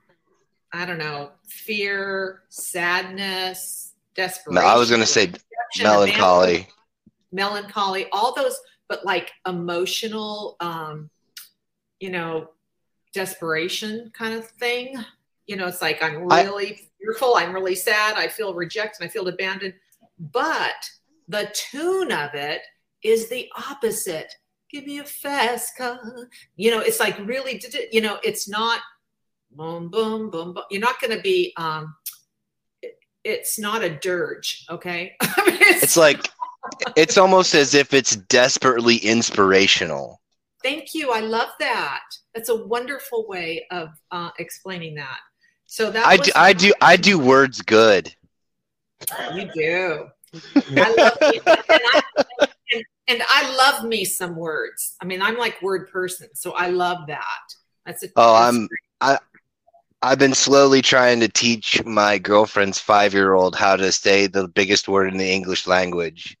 I 0.73 0.85
don't 0.85 0.97
know 0.97 1.31
fear, 1.47 2.43
sadness, 2.49 3.93
desperation. 4.15 4.61
No, 4.61 4.67
I 4.67 4.77
was 4.77 4.89
gonna 4.89 5.05
say 5.05 5.31
melancholy. 5.81 6.67
melancholy, 7.31 8.07
all 8.11 8.33
those, 8.33 8.57
but 8.87 9.05
like 9.05 9.31
emotional, 9.47 10.57
um, 10.59 11.09
you 11.99 12.09
know, 12.09 12.49
desperation 13.13 14.11
kind 14.13 14.33
of 14.33 14.45
thing. 14.47 14.95
You 15.47 15.55
know, 15.55 15.67
it's 15.67 15.81
like 15.81 16.03
I'm 16.03 16.31
I- 16.31 16.43
really 16.43 16.89
fearful, 16.99 17.35
I'm 17.35 17.53
really 17.53 17.75
sad, 17.75 18.15
I 18.17 18.27
feel 18.27 18.53
rejected, 18.53 19.05
I 19.05 19.07
feel 19.07 19.27
abandoned. 19.27 19.75
But 20.19 20.89
the 21.27 21.51
tune 21.53 22.11
of 22.11 22.33
it 22.33 22.61
is 23.03 23.29
the 23.29 23.49
opposite. 23.69 24.33
Give 24.75 24.87
me 24.87 24.99
a 24.99 25.05
fast 25.05 25.77
car. 25.77 26.27
You 26.57 26.69
know, 26.69 26.81
it's 26.81 26.99
like 26.99 27.17
really, 27.25 27.63
you 27.93 28.01
know, 28.01 28.19
it's 28.25 28.49
not 28.49 28.81
boom, 29.49 29.87
boom, 29.87 30.29
boom, 30.29 30.53
boom. 30.53 30.63
You're 30.69 30.81
not 30.81 30.99
going 30.99 31.15
to 31.15 31.21
be, 31.23 31.53
um, 31.55 31.95
it- 32.81 32.99
it's 33.23 33.57
not 33.57 33.85
a 33.85 33.89
dirge, 33.89 34.65
okay? 34.69 35.15
I 35.21 35.45
mean, 35.49 35.59
It's 35.61 35.95
like 35.95 36.29
it's 36.97 37.17
almost 37.17 37.55
as 37.55 37.73
if 37.73 37.93
it's 37.93 38.17
desperately 38.17 38.97
inspirational. 38.97 40.21
Thank 40.61 40.93
you. 40.93 41.11
I 41.11 41.21
love 41.21 41.51
that. 41.61 42.03
That's 42.33 42.49
a 42.49 42.65
wonderful 42.65 43.29
way 43.29 43.67
of 43.71 43.91
uh, 44.11 44.31
explaining 44.39 44.95
that. 44.95 45.19
So 45.67 45.89
that 45.89 46.05
I 46.05 46.17
do, 46.17 46.31
I 46.35 46.51
do, 46.51 46.73
I 46.81 46.97
do 46.97 47.17
words 47.17 47.61
good. 47.61 48.13
You 49.35 49.49
do. 49.53 50.07
I 50.77 50.93
love 50.95 51.17
me, 51.21 51.39
and, 51.45 51.57
I, 51.69 52.44
and, 53.07 53.21
I 53.29 53.55
love 53.55 53.85
me 53.85 54.05
some 54.05 54.35
words. 54.35 54.95
I 55.01 55.05
mean, 55.05 55.21
I'm 55.21 55.37
like 55.37 55.61
word 55.61 55.89
person, 55.91 56.29
so 56.33 56.51
I 56.53 56.69
love 56.69 57.07
that. 57.07 57.43
That's 57.85 58.03
a. 58.03 58.07
Oh, 58.15 58.33
that's 58.33 58.43
I'm- 58.55 58.67
great. 58.67 59.19
I've 60.01 60.19
been 60.19 60.35
slowly 60.35 60.83
trying 60.83 61.19
to 61.21 61.27
teach 61.27 61.83
my 61.83 62.19
girlfriend's 62.19 62.77
five 62.77 63.13
year 63.13 63.33
old 63.33 63.55
how 63.55 63.75
to 63.75 63.91
say 63.91 64.27
the 64.27 64.47
biggest 64.47 64.87
word 64.87 65.11
in 65.11 65.17
the 65.17 65.31
English 65.31 65.65
language. 65.65 66.37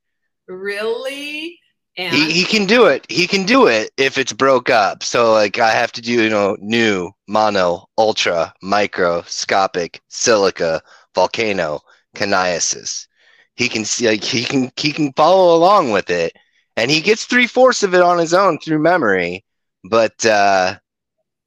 really. 0.47 1.59
And 1.97 2.13
He, 2.13 2.31
he 2.31 2.43
can 2.43 2.65
do 2.65 2.85
it. 2.87 3.05
He 3.09 3.25
can 3.25 3.45
do 3.45 3.67
it 3.67 3.89
if 3.97 4.17
it's 4.17 4.33
broke 4.33 4.69
up. 4.69 5.01
So 5.01 5.31
like 5.31 5.57
I 5.59 5.71
have 5.71 5.91
to 5.93 6.01
do, 6.01 6.11
you 6.11 6.29
know, 6.29 6.57
new, 6.59 7.09
mono, 7.27 7.85
ultra, 7.97 8.53
microscopic, 8.61 10.01
silica, 10.09 10.81
volcano, 11.15 11.79
caniasis. 12.15 13.07
He 13.55 13.69
can 13.69 13.85
see 13.85 14.07
like 14.09 14.23
he 14.23 14.43
can 14.43 14.71
he 14.75 14.91
can 14.91 15.13
follow 15.13 15.55
along 15.55 15.91
with 15.91 16.09
it. 16.09 16.35
And 16.77 16.91
he 16.91 17.01
gets 17.01 17.25
three 17.25 17.47
fourths 17.47 17.83
of 17.83 17.93
it 17.93 18.01
on 18.01 18.17
his 18.17 18.33
own 18.33 18.59
through 18.59 18.79
memory. 18.79 19.45
But 19.83 20.25
uh 20.25 20.77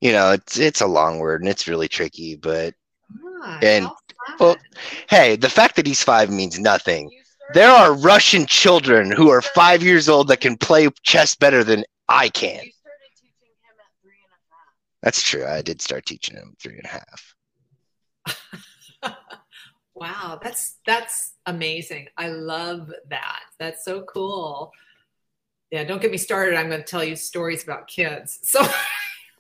you 0.01 0.13
know, 0.13 0.33
it's 0.33 0.59
it's 0.59 0.81
a 0.81 0.87
long 0.87 1.19
word 1.19 1.41
and 1.43 1.51
it's 1.51 1.69
really 1.69 1.89
tricky, 1.89 2.37
but 2.37 2.75
Ah, 3.45 3.59
and- 3.63 3.89
well, 4.39 4.57
hey, 5.09 5.37
the 5.37 5.49
fact 5.49 5.77
that 5.77 5.87
he's 5.87 6.03
five 6.03 6.31
means 6.31 6.59
nothing. 6.59 7.11
There 7.55 7.71
are 7.71 7.95
Russian 7.95 8.45
children 8.47 9.11
who 9.11 9.31
are 9.31 9.41
five 9.41 9.83
years 9.83 10.09
old 10.09 10.29
that 10.29 10.41
can 10.43 10.57
play 10.57 10.89
chess 11.03 11.35
better 11.35 11.65
than 11.65 11.85
I 12.09 12.29
can. 12.29 12.63
You 12.63 12.71
started 12.73 13.11
teaching 13.17 13.31
him 13.63 13.77
at 13.81 14.03
three 14.03 14.21
and 14.23 14.31
a 14.31 14.55
half. 14.55 14.75
That's 15.03 15.23
true. 15.23 15.47
I 15.47 15.63
did 15.63 15.81
start 15.81 16.05
teaching 16.05 16.37
him 16.37 16.55
three 16.61 16.77
and 16.77 16.85
a 16.85 16.89
half. 16.89 17.35
Wow, 19.95 20.39
that's 20.41 20.77
that's 20.87 21.35
amazing. 21.47 22.07
I 22.17 22.29
love 22.29 22.93
that. 23.11 23.41
That's 23.59 23.85
so 23.85 24.03
cool. 24.03 24.71
Yeah, 25.71 25.85
don't 25.85 26.01
get 26.01 26.11
me 26.11 26.19
started. 26.19 26.57
I'm 26.57 26.69
going 26.69 26.81
to 26.81 26.87
tell 26.87 27.05
you 27.05 27.17
stories 27.17 27.63
about 27.63 27.89
kids. 27.89 28.41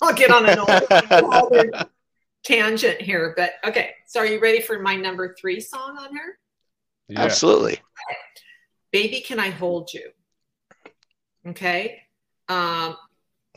So 0.01 0.07
I'll 0.07 0.15
get 0.15 0.31
on 0.31 0.49
an 0.49 0.59
old 0.61 1.89
tangent 2.45 3.01
here. 3.01 3.35
But 3.37 3.55
okay, 3.65 3.95
so 4.07 4.21
are 4.21 4.27
you 4.27 4.39
ready 4.39 4.61
for 4.61 4.79
my 4.79 4.95
number 4.95 5.35
three 5.35 5.61
song 5.61 5.99
on 5.99 6.15
her? 6.15 6.39
Yeah. 7.09 7.23
Absolutely. 7.23 7.81
Baby, 8.93 9.21
can 9.23 9.41
I 9.41 9.51
hold 9.51 9.93
you? 9.93 10.11
Okay. 11.49 12.03
Um, 12.49 12.97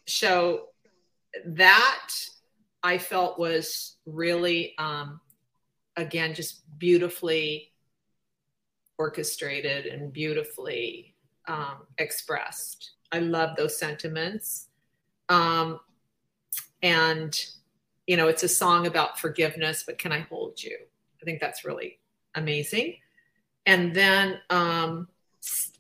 so 0.08 0.70
that 1.46 2.10
I 2.82 2.98
felt 2.98 3.38
was 3.38 3.98
really, 4.06 4.74
um, 4.78 5.22
again, 5.96 6.34
just 6.34 6.64
beautifully 6.80 7.72
orchestrated 8.98 9.86
and 9.86 10.12
beautifully 10.12 11.11
um, 11.48 11.86
expressed. 11.98 12.92
I 13.12 13.20
love 13.20 13.56
those 13.56 13.78
sentiments. 13.78 14.68
Um, 15.30 15.80
and, 16.82 17.40
you 18.08 18.18
know, 18.18 18.28
it's 18.28 18.44
a 18.44 18.50
song 18.50 18.88
about 18.88 19.20
forgiveness, 19.20 19.84
but 19.86 19.98
can 19.98 20.12
I 20.12 20.20
hold 20.22 20.62
you? 20.62 20.78
I 21.22 21.26
think 21.26 21.40
that's 21.40 21.64
really 21.66 22.00
amazing. 22.36 22.96
And 23.66 23.94
then, 23.94 24.40
um, 24.50 25.08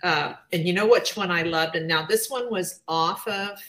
uh, 0.04 0.34
and 0.52 0.68
you 0.68 0.74
know 0.74 0.88
which 0.88 1.16
one 1.16 1.32
I 1.32 1.44
loved? 1.44 1.76
And 1.76 1.88
now 1.88 2.06
this 2.06 2.30
one 2.30 2.52
was 2.52 2.82
off 2.88 3.28
of, 3.28 3.60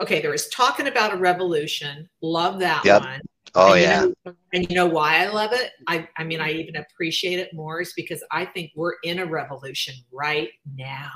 okay, 0.00 0.20
there 0.20 0.30
was 0.30 0.48
Talking 0.48 0.88
About 0.88 1.12
a 1.12 1.16
Revolution. 1.16 2.08
Love 2.20 2.58
that 2.60 2.84
Yep. 2.84 3.02
one. 3.02 3.20
Oh 3.54 3.72
And 3.72 3.80
you 3.80 3.86
yeah. 3.86 4.00
know- 4.24 4.34
and 4.52 4.68
you 4.68 4.74
know 4.76 4.86
why 4.86 5.24
I 5.24 5.28
love 5.28 5.52
it? 5.52 5.70
I, 5.86 6.08
I 6.16 6.24
mean, 6.24 6.40
I 6.40 6.50
even 6.52 6.76
appreciate 6.76 7.38
it 7.38 7.52
more 7.54 7.80
is 7.80 7.92
because 7.94 8.22
I 8.30 8.44
think 8.44 8.72
we're 8.76 8.94
in 9.04 9.18
a 9.20 9.26
revolution 9.26 9.94
right 10.12 10.50
now. 10.76 11.10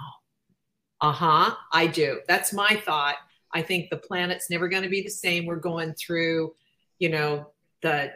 Uh 1.00 1.12
huh. 1.12 1.54
I 1.72 1.86
do. 1.86 2.20
That's 2.28 2.52
my 2.52 2.80
thought. 2.84 3.16
I 3.52 3.62
think 3.62 3.90
the 3.90 3.96
planet's 3.96 4.50
never 4.50 4.68
going 4.68 4.82
to 4.82 4.88
be 4.88 5.02
the 5.02 5.10
same. 5.10 5.46
We're 5.46 5.56
going 5.56 5.94
through, 5.94 6.54
you 6.98 7.08
know, 7.08 7.50
the 7.82 8.12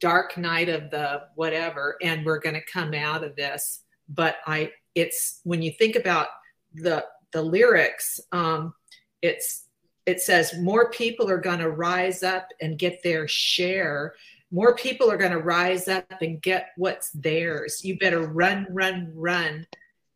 dark 0.00 0.36
night 0.36 0.68
of 0.68 0.90
the 0.90 1.22
whatever, 1.36 1.96
and 2.02 2.24
we're 2.26 2.40
going 2.40 2.54
to 2.56 2.64
come 2.64 2.92
out 2.94 3.24
of 3.24 3.36
this. 3.36 3.80
But 4.08 4.36
I, 4.46 4.72
it's 4.94 5.40
when 5.44 5.62
you 5.62 5.72
think 5.78 5.96
about 5.96 6.28
the 6.74 7.04
the 7.32 7.42
lyrics, 7.42 8.20
um, 8.32 8.74
it's 9.22 9.63
it 10.06 10.20
says 10.20 10.58
more 10.58 10.90
people 10.90 11.30
are 11.30 11.38
going 11.38 11.60
to 11.60 11.70
rise 11.70 12.22
up 12.22 12.48
and 12.60 12.78
get 12.78 13.02
their 13.02 13.26
share. 13.26 14.14
More 14.50 14.74
people 14.76 15.10
are 15.10 15.16
going 15.16 15.32
to 15.32 15.38
rise 15.38 15.88
up 15.88 16.20
and 16.20 16.40
get 16.40 16.68
what's 16.76 17.10
theirs. 17.10 17.84
You 17.84 17.98
better 17.98 18.20
run 18.20 18.66
run 18.70 19.10
run. 19.14 19.66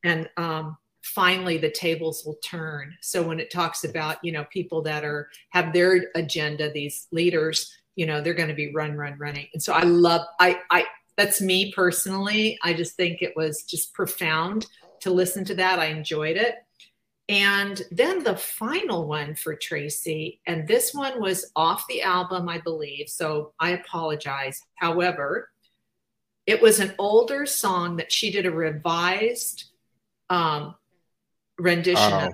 And 0.04 0.28
um, 0.36 0.76
finally 1.02 1.58
the 1.58 1.70
tables 1.70 2.22
will 2.24 2.38
turn. 2.44 2.94
So 3.00 3.22
when 3.22 3.40
it 3.40 3.50
talks 3.50 3.84
about 3.84 4.22
you 4.22 4.32
know 4.32 4.44
people 4.52 4.82
that 4.82 5.04
are 5.04 5.30
have 5.50 5.72
their 5.72 6.10
agenda 6.14 6.70
these 6.70 7.06
leaders 7.12 7.72
you 7.96 8.06
know 8.06 8.20
they're 8.20 8.34
going 8.34 8.48
to 8.48 8.54
be 8.54 8.72
run 8.72 8.96
run 8.96 9.18
running. 9.18 9.46
And 9.52 9.62
so 9.62 9.72
i 9.72 9.82
love 9.82 10.22
i 10.38 10.60
i 10.70 10.84
that's 11.16 11.40
me 11.40 11.72
personally. 11.72 12.58
I 12.62 12.74
just 12.74 12.94
think 12.94 13.22
it 13.22 13.32
was 13.34 13.64
just 13.64 13.92
profound 13.92 14.66
to 15.00 15.10
listen 15.10 15.44
to 15.46 15.54
that. 15.56 15.80
I 15.80 15.86
enjoyed 15.86 16.36
it 16.36 16.54
and 17.28 17.82
then 17.90 18.22
the 18.24 18.36
final 18.36 19.06
one 19.06 19.34
for 19.34 19.54
Tracy, 19.54 20.40
and 20.46 20.66
this 20.66 20.94
one 20.94 21.20
was 21.20 21.50
off 21.54 21.84
the 21.88 22.02
album, 22.02 22.48
I 22.48 22.58
believe. 22.58 23.08
So 23.08 23.52
I 23.60 23.70
apologize. 23.70 24.60
However, 24.76 25.50
it 26.46 26.62
was 26.62 26.80
an 26.80 26.94
older 26.98 27.44
song 27.44 27.96
that 27.96 28.10
she 28.10 28.30
did 28.30 28.46
a 28.46 28.50
revised 28.50 29.64
um, 30.30 30.74
rendition 31.58 32.12
Oh, 32.12 32.26
of. 32.28 32.32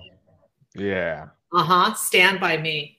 yeah. 0.75 1.29
Uh 1.53 1.63
huh. 1.65 1.95
Stand 1.95 2.39
by 2.41 2.57
me. 2.57 2.99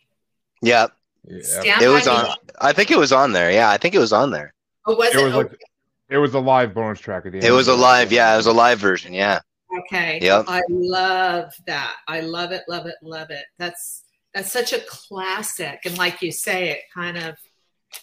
Yeah. 0.62 0.88
yeah. 1.26 1.40
Stand 1.44 1.82
It 1.82 1.86
by 1.88 1.92
was 1.94 2.06
me. 2.06 2.12
on. 2.12 2.36
I 2.62 2.74
think 2.74 2.92
it 2.92 2.98
was 2.98 3.12
on 3.14 3.32
there. 3.34 3.52
Yeah, 3.52 3.70
I 3.70 3.78
think 3.78 3.96
it 3.96 4.00
was 4.00 4.14
on 4.14 4.32
there. 4.32 4.54
Oh, 4.86 4.96
was 4.96 5.14
It 5.16 5.20
it? 5.20 5.24
was 5.24 5.34
like 5.34 5.62
it 6.10 6.18
was 6.18 6.34
a 6.34 6.40
live 6.40 6.74
bonus 6.74 7.00
track 7.00 7.26
at 7.26 7.32
the 7.32 7.38
end. 7.40 7.48
It 7.48 7.52
was 7.52 7.68
a 7.68 7.76
live. 7.76 8.12
Yeah, 8.12 8.34
it 8.34 8.38
was 8.38 8.46
a 8.48 8.54
live 8.54 8.80
version. 8.80 9.14
Yeah. 9.14 9.40
Okay. 9.80 10.20
Yep. 10.22 10.46
I 10.48 10.62
love 10.70 11.54
that. 11.68 11.96
I 12.08 12.22
love 12.22 12.52
it, 12.52 12.64
love 12.68 12.86
it, 12.86 12.96
love 13.02 13.30
it. 13.30 13.46
That's 13.58 14.04
that's 14.34 14.52
such 14.52 14.74
a 14.74 14.80
classic. 14.88 15.80
And 15.86 15.98
like 15.98 16.22
you 16.22 16.32
say, 16.32 16.70
it 16.72 16.82
kind 16.94 17.18
of 17.18 17.36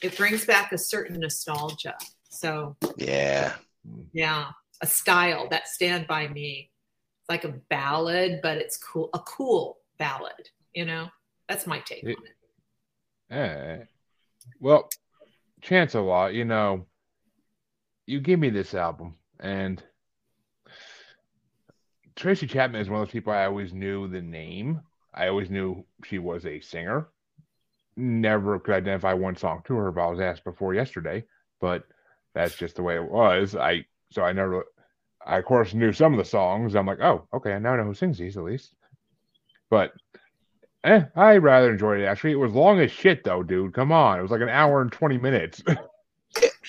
it 0.03 0.16
brings 0.16 0.45
back 0.45 0.73
a 0.73 0.79
certain 0.79 1.20
nostalgia. 1.20 1.97
So 2.31 2.77
Yeah. 2.97 3.55
yeah, 4.12 4.47
a 4.81 4.87
style 4.87 5.49
that 5.51 5.68
stand 5.68 6.07
by 6.07 6.29
me. 6.29 6.70
It's 7.20 7.29
like 7.29 7.45
a 7.45 7.61
ballad, 7.68 8.41
but 8.43 8.57
it's 8.59 8.79
cool, 8.79 9.11
a 9.12 9.18
cool 9.20 9.79
ballad, 9.99 10.49
you 10.75 10.85
know? 10.87 11.09
That's 11.49 11.66
my 11.66 11.81
take 11.81 12.05
It- 12.05 12.16
on 12.18 12.25
it. 12.25 13.35
Eh. 13.37 13.85
Well, 14.59 14.89
chance 15.61 15.95
a 15.95 16.01
lot, 16.01 16.35
you 16.35 16.45
know, 16.45 16.87
you 18.07 18.20
give 18.20 18.41
me 18.41 18.51
this 18.51 18.75
album, 18.75 19.16
and 19.39 19.83
Tracy 22.17 22.47
Chapman 22.47 22.81
is 22.81 22.89
one 22.89 23.01
of 23.01 23.07
those 23.07 23.13
people 23.13 23.33
I 23.33 23.47
always 23.47 23.73
knew 23.73 24.09
the 24.09 24.21
name. 24.21 24.81
I 25.15 25.29
always 25.29 25.51
knew 25.51 25.85
she 26.05 26.19
was 26.19 26.47
a 26.47 26.61
singer. 26.61 27.09
Never 27.97 28.59
could 28.59 28.75
identify 28.75 29.13
one 29.13 29.37
song 29.37 29.63
to 29.67 29.75
her, 29.75 29.93
but 29.93 30.03
I 30.03 30.11
was 30.11 30.21
asked 30.21 30.45
before 30.45 30.75
yesterday. 30.75 31.25
But 31.61 31.85
that's 32.35 32.57
just 32.57 32.77
the 32.77 32.83
way 32.83 32.97
it 32.97 33.11
was. 33.11 33.55
I 33.55 33.87
so 34.11 34.23
I 34.23 34.33
never. 34.33 34.65
I 35.25 35.39
of 35.39 35.45
course 35.45 35.75
knew 35.75 35.93
some 35.93 36.13
of 36.13 36.19
the 36.19 36.25
songs. 36.25 36.75
I'm 36.75 36.87
like, 36.87 37.01
oh, 37.01 37.29
okay, 37.33 37.53
I 37.53 37.59
now 37.59 37.77
know 37.77 37.85
who 37.85 37.95
sings 37.95 38.19
these 38.19 38.37
at 38.37 38.45
least. 38.45 38.75
But 39.71 39.93
Eh, 40.85 41.05
I 41.15 41.37
rather 41.37 41.71
enjoyed 41.71 42.01
it 42.01 42.07
actually. 42.07 42.33
It 42.33 42.37
was 42.37 42.55
long 42.55 42.81
as 42.81 42.91
shit 42.91 43.23
though, 43.23 43.43
dude. 43.43 43.75
Come 43.75 43.93
on, 43.93 44.19
it 44.19 44.23
was 44.23 44.33
like 44.33 44.41
an 44.41 44.49
hour 44.49 44.83
and 44.83 44.91
twenty 44.91 45.19
minutes. 45.19 45.63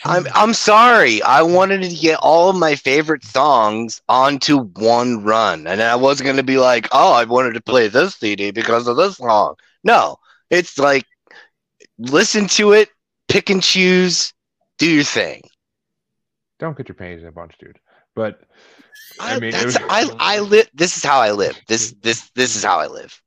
I'm 0.06 0.28
I'm 0.34 0.54
sorry. 0.54 1.22
I 1.22 1.42
wanted 1.42 1.82
to 1.84 1.96
get 1.96 2.20
all 2.22 2.50
of 2.50 2.56
my 2.56 2.76
favorite 2.76 3.24
songs 3.24 4.02
onto 4.10 4.60
one 4.60 5.24
run, 5.24 5.68
and 5.68 5.82
I 5.82 5.96
wasn't 5.96 6.26
going 6.26 6.38
to 6.38 6.44
be 6.44 6.58
like, 6.58 6.88
"Oh, 6.92 7.14
I 7.14 7.24
wanted 7.24 7.54
to 7.54 7.62
play 7.62 7.88
this 7.88 8.16
CD 8.16 8.52
because 8.52 8.88
of 8.88 8.98
this 8.98 9.18
song." 9.18 9.56
No, 9.84 10.18
it's 10.50 10.78
like 10.78 11.06
listen 11.98 12.48
to 12.48 12.74
it, 12.74 12.90
pick 13.28 13.50
and 13.50 13.62
choose, 13.64 14.34
do 14.78 14.90
your 14.90 15.04
thing. 15.04 15.44
Don't 16.60 16.78
get 16.78 16.88
your 16.88 16.96
panties 16.96 17.22
in 17.22 17.28
a 17.28 17.32
bunch, 17.32 17.58
dude. 17.58 17.80
But 18.16 18.42
I, 19.20 19.36
I 19.36 19.40
mean, 19.40 19.54
was- 19.54 19.78
I 19.78 20.10
I 20.20 20.40
live. 20.40 20.70
This 20.74 20.98
is 20.98 21.04
how 21.04 21.20
I 21.20 21.32
live. 21.32 21.60
This 21.68 21.94
this 22.02 22.30
this 22.36 22.56
is 22.56 22.64
how 22.64 22.80
I 22.80 22.88
live. 22.88 23.22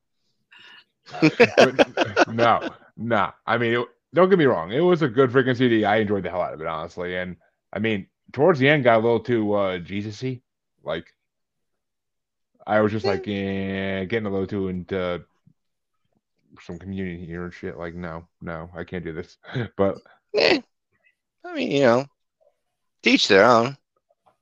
no, 2.29 2.69
nah. 2.97 3.33
I 3.47 3.59
mean, 3.59 3.75
it, 3.75 3.89
don't 4.17 4.29
get 4.31 4.39
me 4.39 4.47
wrong. 4.47 4.73
It 4.73 4.81
was 4.81 5.03
a 5.03 5.09
good 5.09 5.31
freaking 5.31 5.57
CD. 5.57 5.85
I 5.85 5.97
enjoyed 5.99 6.25
the 6.25 6.31
hell 6.31 6.41
out 6.43 6.55
of 6.55 6.61
it, 6.61 6.67
honestly. 6.67 7.17
And 7.17 7.37
I 7.73 7.79
mean, 7.79 8.09
towards 8.33 8.59
the 8.59 8.69
end, 8.69 8.83
got 8.83 8.97
a 8.99 9.05
little 9.05 9.21
too 9.21 9.53
uh 9.53 9.79
Jesus-y. 9.79 10.41
Like, 10.83 11.07
I 12.67 12.81
was 12.81 12.91
just 12.91 13.05
like, 13.07 13.27
yeah, 13.27 14.05
getting 14.05 14.27
a 14.27 14.31
little 14.31 14.47
too 14.47 14.69
into 14.69 15.23
some 16.61 16.79
community 16.79 17.25
here 17.27 17.45
and 17.45 17.55
shit. 17.55 17.77
Like, 17.77 17.95
no, 17.95 18.27
no, 18.41 18.71
I 18.75 18.85
can't 18.85 19.05
do 19.05 19.13
this. 19.13 19.37
But 19.77 19.99
Eh, 20.35 20.61
I 21.45 21.55
mean, 21.55 21.71
you 21.71 21.81
know, 21.83 22.07
teach 23.03 23.29
their 23.29 23.45
own. 23.45 23.77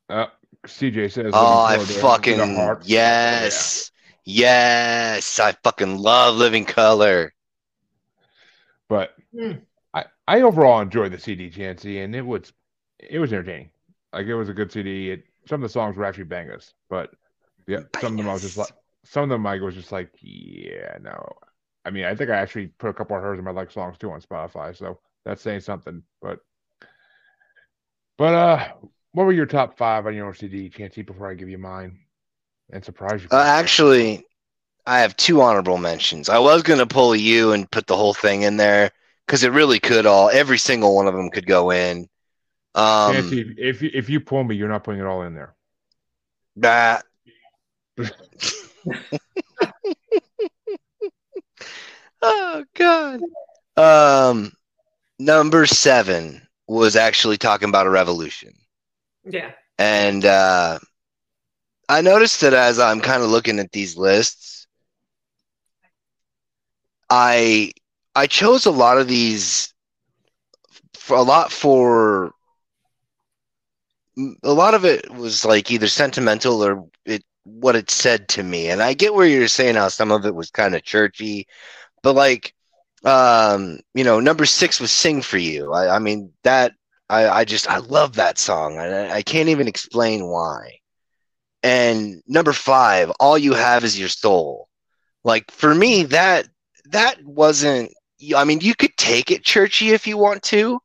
uh, 0.09 0.27
CJ 0.67 1.13
says, 1.13 1.33
Oh, 1.35 1.59
I 1.59 1.77
looking 1.77 1.95
forward 1.95 2.19
to 2.25 2.39
it. 2.39 2.39
The 2.39 2.47
fucking 2.47 2.89
yes, 2.89 3.91
yes. 4.25 5.39
I 5.41 5.53
fucking 5.63 5.99
love 5.99 6.37
Living 6.37 6.65
Colour. 6.65 7.34
But 9.35 9.43
Hmm. 9.43 9.59
I, 9.93 10.05
I 10.27 10.43
overall 10.43 10.81
enjoyed 10.81 11.13
the 11.13 11.19
CD 11.19 11.51
Chancey, 11.51 12.01
and 12.01 12.15
it 12.15 12.23
was 12.23 12.53
it 12.99 13.19
was 13.19 13.33
entertaining. 13.33 13.71
Like 14.13 14.27
it 14.27 14.35
was 14.35 14.49
a 14.49 14.55
good 14.55 14.73
CD. 14.73 15.11
It, 15.11 15.25
some 15.47 15.63
of 15.63 15.69
the 15.69 15.73
songs 15.73 15.97
were 15.97 16.05
actually 16.05 16.25
bangers, 16.25 16.75
but 16.89 17.13
yeah, 17.67 17.81
some 17.95 18.13
of 18.15 18.19
them 18.19 18.29
I 18.29 18.35
was 18.35 18.43
just 18.43 18.57
like 18.57 18.71
some 19.05 19.25
of 19.25 19.29
them 19.31 19.47
I 19.47 19.59
was 19.61 19.75
just 19.75 19.93
like, 19.93 20.11
yeah, 20.21 20.99
no. 21.01 21.29
I 21.85 21.91
mean, 21.91 22.05
I 22.05 22.15
think 22.15 22.31
I 22.31 22.37
actually 22.37 22.69
put 22.69 22.89
a 22.91 22.95
couple 22.95 23.17
of 23.17 23.23
hers 23.23 23.39
in 23.39 23.45
my 23.45 23.51
like 23.51 23.71
songs 23.71 23.99
too 23.99 24.11
on 24.11 24.21
Spotify, 24.21 24.77
so 24.77 25.01
that's 25.25 25.43
saying 25.43 25.61
something. 25.61 26.03
But 26.23 26.41
but 28.19 28.35
uh, 28.35 28.73
what 29.13 29.25
were 29.27 29.33
your 29.33 29.47
top 29.47 29.77
five 29.77 30.07
on 30.07 30.15
your 30.15 30.27
own 30.27 30.35
CD 30.35 30.69
Chancey 30.69 31.03
before 31.03 31.31
I 31.31 31.35
give 31.35 31.49
you 31.49 31.59
mine 31.59 31.99
and 32.71 32.85
surprise 32.85 33.25
you? 33.25 33.31
Uh, 33.31 33.43
actually, 33.47 34.27
I 34.87 35.01
have 35.01 35.17
two 35.17 35.43
honorable 35.43 35.79
mentions. 35.79 36.29
I 36.31 36.39
was 36.39 36.63
gonna 36.63 36.87
pull 36.87 37.17
you 37.17 37.53
and 37.53 37.71
put 37.71 37.87
the 37.87 37.97
whole 37.97 38.15
thing 38.15 38.43
in 38.43 38.57
there 38.59 38.93
because 39.27 39.45
it 39.45 39.53
really 39.53 39.79
could 39.81 40.07
all. 40.07 40.31
Every 40.31 40.59
single 40.59 40.95
one 40.95 41.07
of 41.07 41.15
them 41.15 41.31
could 41.31 41.47
go 41.47 41.71
in. 41.71 42.09
Um, 42.75 43.15
Chancey, 43.15 43.55
if 43.57 43.83
you, 43.83 43.91
if 43.95 44.11
you 44.11 44.21
pull 44.21 44.43
me, 44.45 44.57
you're 44.57 44.69
not 44.69 44.85
putting 44.85 45.01
it 45.01 45.07
all 45.07 45.23
in 45.23 45.35
there. 45.35 45.55
That. 46.57 47.05
oh 52.23 52.65
God. 52.75 53.21
Um, 53.77 54.53
number 55.19 55.67
seven 55.67 56.47
was 56.67 56.97
actually 56.97 57.37
talking 57.37 57.69
about 57.69 57.87
a 57.87 57.91
revolution, 57.91 58.55
Yeah. 59.25 59.53
and 59.79 60.25
uh, 60.25 60.79
I 61.89 62.01
noticed 62.01 62.41
that 62.41 62.55
as 62.55 62.79
I'm 62.79 63.01
kind 63.01 63.23
of 63.23 63.31
looking 63.31 63.59
at 63.59 63.73
these 63.73 63.97
lists, 63.97 64.67
I 67.11 67.73
I 68.15 68.27
chose 68.27 68.67
a 68.67 68.71
lot 68.71 68.99
of 68.99 69.09
these 69.09 69.75
for 70.95 71.17
a 71.17 71.23
lot 71.23 71.53
for 71.53 72.33
a 74.45 74.53
lot 74.53 74.75
of 74.75 74.85
it 74.85 75.11
was 75.13 75.45
like 75.45 75.71
either 75.71 75.89
sentimental 75.89 76.65
or 76.65 76.87
it 77.05 77.25
what 77.45 77.77
it 77.77 77.91
said 77.91 78.29
to 78.29 78.43
me. 78.43 78.71
And 78.71 78.83
i 78.83 78.95
get 78.95 79.15
where 79.15 79.27
you're 79.27 79.49
saying 79.49 79.75
how 79.77 79.89
some 79.89 80.13
of 80.13 80.25
it 80.25 80.35
was 80.35 80.51
kind 80.51 80.75
of 80.75 80.83
churchy 80.83 81.47
but 82.03 82.15
like 82.15 82.55
um 83.05 83.81
you 83.95 84.05
know 84.05 84.21
number 84.21 84.47
six 84.47 84.81
was 84.81 84.93
sing 84.93 85.23
for 85.23 85.39
you. 85.39 85.73
I, 85.73 85.97
I 85.97 85.99
mean 85.99 86.33
that 86.45 86.73
I, 87.09 87.29
I 87.29 87.45
just 87.45 87.69
i 87.69 87.79
love 87.79 88.15
that 88.15 88.39
song 88.39 88.79
I, 88.79 89.11
I 89.11 89.23
can't 89.23 89.49
even 89.49 89.69
explain 89.69 90.27
why. 90.27 90.79
And 91.63 92.23
number 92.27 92.53
five 92.53 93.11
all 93.21 93.39
you 93.39 93.55
have 93.55 93.85
is 93.85 93.99
your 93.99 94.09
soul. 94.09 94.69
Like 95.25 95.51
for 95.51 95.75
me 95.75 96.05
that 96.05 96.49
that 96.87 97.23
wasn't 97.25 97.93
I 98.35 98.45
mean, 98.45 98.61
you 98.61 98.75
could 98.75 98.97
take 98.97 99.31
it 99.31 99.45
churchy 99.45 99.91
if 99.91 100.07
you 100.07 100.17
want 100.17 100.43
to, 100.45 100.81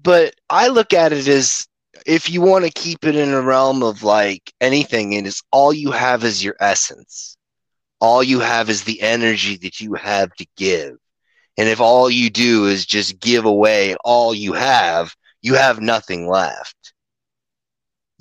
but 0.00 0.34
I 0.48 0.68
look 0.68 0.92
at 0.92 1.12
it 1.12 1.28
as 1.28 1.66
if 2.06 2.30
you 2.30 2.40
want 2.40 2.64
to 2.64 2.70
keep 2.70 3.04
it 3.04 3.16
in 3.16 3.30
a 3.30 3.40
realm 3.40 3.82
of 3.82 4.02
like 4.02 4.52
anything, 4.60 5.14
and 5.14 5.26
it's 5.26 5.42
all 5.52 5.72
you 5.72 5.90
have 5.90 6.24
is 6.24 6.42
your 6.42 6.56
essence. 6.60 7.36
All 8.00 8.22
you 8.22 8.40
have 8.40 8.70
is 8.70 8.84
the 8.84 9.00
energy 9.02 9.56
that 9.58 9.80
you 9.80 9.94
have 9.94 10.32
to 10.36 10.46
give. 10.56 10.96
And 11.58 11.68
if 11.68 11.80
all 11.80 12.08
you 12.08 12.30
do 12.30 12.66
is 12.66 12.86
just 12.86 13.20
give 13.20 13.44
away 13.44 13.94
all 14.04 14.34
you 14.34 14.54
have, 14.54 15.14
you 15.42 15.54
have 15.54 15.80
nothing 15.80 16.26
left. 16.26 16.94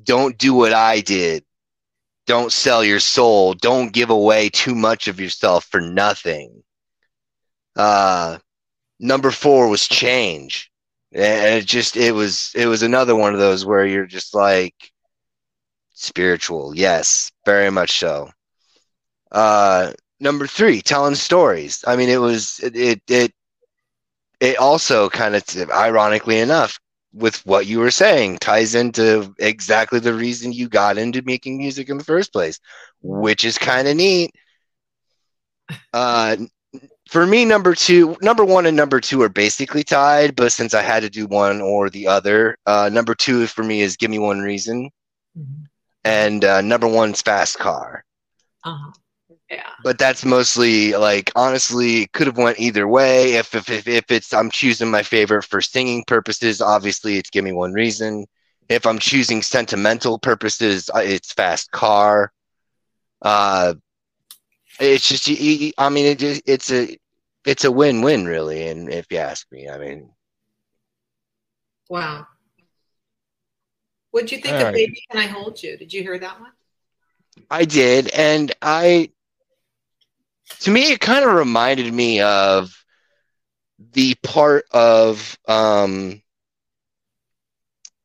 Don't 0.04 0.38
do 0.38 0.54
what 0.54 0.74
I 0.74 1.00
did. 1.00 1.46
Don't 2.28 2.52
sell 2.52 2.84
your 2.84 3.00
soul. 3.00 3.54
Don't 3.54 3.94
give 3.94 4.10
away 4.10 4.50
too 4.50 4.76
much 4.76 5.08
of 5.08 5.20
yourself 5.20 5.66
for 5.66 5.80
nothing. 5.80 6.64
Uh, 7.76 8.40
number 9.00 9.32
four 9.32 9.68
was 9.68 9.88
change. 9.88 10.72
And 11.12 11.56
it 11.56 11.66
just, 11.66 11.98
it 11.98 12.12
was, 12.12 12.52
it 12.56 12.68
was 12.68 12.84
another 12.84 13.16
one 13.16 13.34
of 13.34 13.40
those 13.40 13.66
where 13.66 13.86
you're 13.86 14.06
just 14.06 14.36
like 14.36 14.76
spiritual. 15.94 16.76
Yes, 16.76 17.32
very 17.46 17.72
much 17.72 17.98
so. 18.00 18.30
Uh, 19.32 19.94
number 20.20 20.46
three, 20.46 20.82
telling 20.82 21.16
stories. 21.16 21.84
I 21.88 21.96
mean, 21.96 22.10
it 22.10 22.22
was, 22.22 22.60
it, 22.60 22.76
it, 22.76 23.02
it, 23.08 23.34
it 24.40 24.58
also 24.58 25.10
kind 25.10 25.36
of, 25.36 25.44
ironically 25.72 26.40
enough, 26.40 26.80
with 27.12 27.44
what 27.44 27.66
you 27.66 27.80
were 27.80 27.90
saying 27.90 28.38
ties 28.38 28.76
into 28.76 29.34
exactly 29.40 30.00
the 30.00 30.14
reason 30.14 30.54
you 30.54 30.70
got 30.70 31.00
into 31.00 31.24
making 31.24 31.58
music 31.58 31.90
in 31.90 31.98
the 31.98 32.04
first 32.04 32.32
place, 32.32 32.60
which 33.02 33.44
is 33.46 33.58
kind 33.58 33.88
of 33.88 33.98
neat. 33.98 34.32
Uh, 35.92 36.38
for 37.10 37.26
me, 37.26 37.46
number 37.46 37.74
two, 37.76 38.16
number 38.22 38.46
one, 38.46 38.66
and 38.66 38.78
number 38.78 39.00
two 39.00 39.22
are 39.22 39.30
basically 39.30 39.84
tied, 39.84 40.36
but 40.36 40.52
since 40.52 40.74
I 40.74 40.82
had 40.82 41.02
to 41.02 41.10
do 41.10 41.26
one 41.28 41.62
or 41.62 41.90
the 41.90 42.08
other, 42.08 42.58
uh, 42.66 42.90
number 42.92 43.16
two 43.16 43.48
for 43.48 43.64
me 43.64 43.82
is 43.82 43.98
"Give 43.98 44.12
Me 44.12 44.20
One 44.20 44.40
Reason," 44.42 44.90
Mhm. 45.38 45.66
and 46.04 46.46
uh, 46.46 46.62
number 46.62 46.88
one's 46.88 47.22
"Fast 47.22 47.58
Car." 47.60 48.04
Uh-huh. 48.64 48.92
Yeah. 49.50 49.64
but 49.84 49.98
that's 49.98 50.26
mostly 50.26 50.94
like 50.96 51.32
honestly 51.36 52.04
it 52.04 52.12
could 52.14 52.28
have 52.28 52.38
went 52.38 52.60
either 52.60 52.88
way 52.88 53.34
if, 53.36 53.56
if 53.56 53.70
if 53.70 53.88
if 53.88 54.12
it's 54.12 54.34
i'm 54.34 54.52
choosing 54.52 54.92
my 54.92 55.02
favorite 55.04 55.44
for 55.44 55.62
singing 55.62 56.04
purposes 56.06 56.62
obviously 56.62 57.18
it's 57.18 57.30
give 57.32 57.44
me 57.44 57.52
one 57.52 57.74
reason 57.74 58.26
if 58.70 58.86
i'm 58.86 59.00
choosing 59.00 59.42
sentimental 59.42 60.20
purposes 60.20 60.90
uh, 60.96 61.00
it's 61.00 61.34
fast 61.34 61.72
car 61.72 62.32
uh 63.24 63.74
it's 64.80 65.08
just 65.10 65.30
I 65.78 65.90
mean 65.90 66.06
it 66.06 66.22
it's 66.46 66.72
a 66.72 66.98
it's 67.46 67.64
a 67.64 67.72
win-win 67.72 68.26
really 68.26 68.68
and 68.68 68.90
if 68.90 69.06
you 69.12 69.18
ask 69.18 69.50
me 69.52 69.70
i 69.70 69.78
mean 69.78 70.10
Wow. 71.90 72.28
What'd 74.12 74.32
you 74.32 74.38
think 74.38 74.54
All 74.54 74.62
of 74.62 74.66
right. 74.68 74.74
Baby 74.76 75.04
Can 75.10 75.20
I 75.20 75.26
Hold 75.26 75.62
You? 75.62 75.76
Did 75.76 75.92
you 75.92 76.04
hear 76.04 76.20
that 76.20 76.40
one? 76.40 76.52
I 77.50 77.66
did, 77.66 78.10
and 78.10 78.52
I, 78.62 79.12
to 80.60 80.72
me, 80.72 80.92
it 80.92 81.00
kind 81.00 81.26
of 81.26 81.34
reminded 81.34 81.92
me 81.92 82.22
of 82.22 82.72
the 83.94 84.14
part 84.22 84.66
of 84.72 85.38
um, 85.48 86.22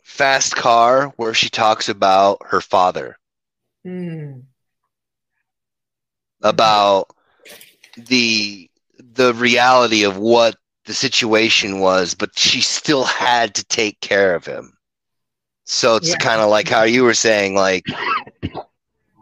Fast 0.03 0.57
Car 0.57 1.09
where 1.17 1.35
she 1.35 1.51
talks 1.51 1.89
about 1.91 2.39
her 2.47 2.61
father, 2.63 3.19
Hmm. 3.85 4.41
about 6.43 7.15
the 7.97 8.71
the 9.15 9.35
reality 9.35 10.05
of 10.05 10.19
what 10.19 10.57
the 10.87 10.95
situation 10.95 11.81
was, 11.81 12.15
but 12.15 12.37
she 12.39 12.61
still 12.61 13.05
had 13.05 13.55
to 13.55 13.65
take 13.65 14.01
care 14.01 14.35
of 14.35 14.45
him. 14.45 14.77
So 15.65 15.97
it's 15.97 16.11
Yeah. 16.11 16.17
kind 16.17 16.41
of 16.43 16.51
like 16.51 16.69
how 16.69 16.83
you 16.83 17.05
were 17.05 17.15
saying, 17.15 17.55
like 17.55 17.87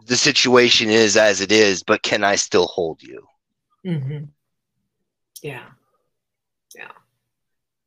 the 0.06 0.16
situation 0.16 0.90
is 0.90 1.16
as 1.16 1.40
it 1.40 1.52
is, 1.52 1.82
but 1.82 2.02
can 2.02 2.24
I 2.24 2.34
still 2.34 2.66
hold 2.66 3.02
you? 3.02 3.26
hmm 3.84 4.24
Yeah. 5.42 5.68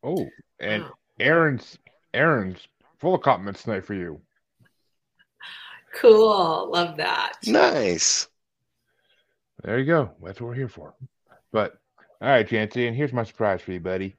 Oh, 0.03 0.29
and 0.59 0.83
Wow. 0.83 0.93
Aaron's 1.19 1.79
Aaron's 2.13 2.67
full 2.99 3.15
of 3.15 3.21
compliments 3.21 3.63
tonight 3.63 3.85
for 3.85 3.95
you. 3.95 4.21
Cool. 5.95 6.69
Love 6.71 6.97
that. 6.97 7.33
Nice. 7.47 8.27
There 9.63 9.79
you 9.79 9.85
go. 9.85 10.11
That's 10.21 10.39
what 10.39 10.49
we're 10.49 10.53
here 10.53 10.69
for. 10.69 10.93
But 11.51 11.79
all 12.21 12.29
right, 12.29 12.47
Chancey, 12.47 12.87
and 12.87 12.95
here's 12.95 13.13
my 13.13 13.23
surprise 13.23 13.61
for 13.61 13.71
you, 13.71 13.79
buddy. 13.79 14.15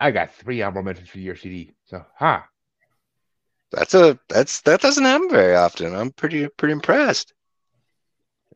I 0.00 0.10
got 0.10 0.34
three 0.34 0.62
honorable 0.62 0.82
mentions 0.82 1.08
for 1.08 1.18
your 1.18 1.36
CD. 1.36 1.72
So, 1.84 2.04
ha. 2.16 2.46
That's 3.72 3.94
a 3.94 4.18
that's 4.28 4.60
that 4.62 4.80
doesn't 4.80 5.04
happen 5.04 5.28
very 5.30 5.56
often. 5.56 5.94
I'm 5.94 6.12
pretty 6.12 6.46
pretty 6.48 6.72
impressed. 6.72 7.34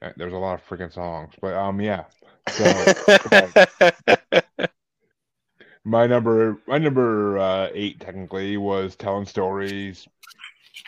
Uh, 0.01 0.11
There's 0.17 0.33
a 0.33 0.37
lot 0.37 0.55
of 0.55 0.67
freaking 0.67 0.93
songs, 0.93 1.35
but 1.41 1.55
um, 1.55 1.81
yeah. 1.81 2.05
So 2.51 2.93
my 5.85 6.07
number, 6.07 6.59
my 6.69 6.79
number 6.79 7.39
uh, 7.39 7.69
eight 7.73 7.99
technically 7.99 8.57
was 8.57 8.95
telling 8.95 9.27
stories. 9.27 10.07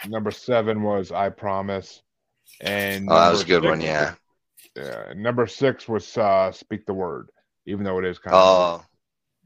Number 0.06 0.30
seven 0.30 0.82
was 0.82 1.10
I 1.10 1.28
promise, 1.30 2.02
and 2.60 3.10
oh, 3.10 3.14
that 3.14 3.30
was 3.30 3.42
a 3.42 3.46
good 3.46 3.64
one. 3.64 3.80
Yeah. 3.80 4.14
Yeah, 4.76 5.12
number 5.16 5.48
six 5.48 5.88
was 5.88 6.16
uh, 6.16 6.52
speak 6.52 6.86
the 6.86 6.94
word, 6.94 7.30
even 7.70 7.84
though 7.84 7.98
it 7.98 8.04
is 8.04 8.18
kind 8.18 8.34
of 8.36 8.42
Oh, 8.42 8.84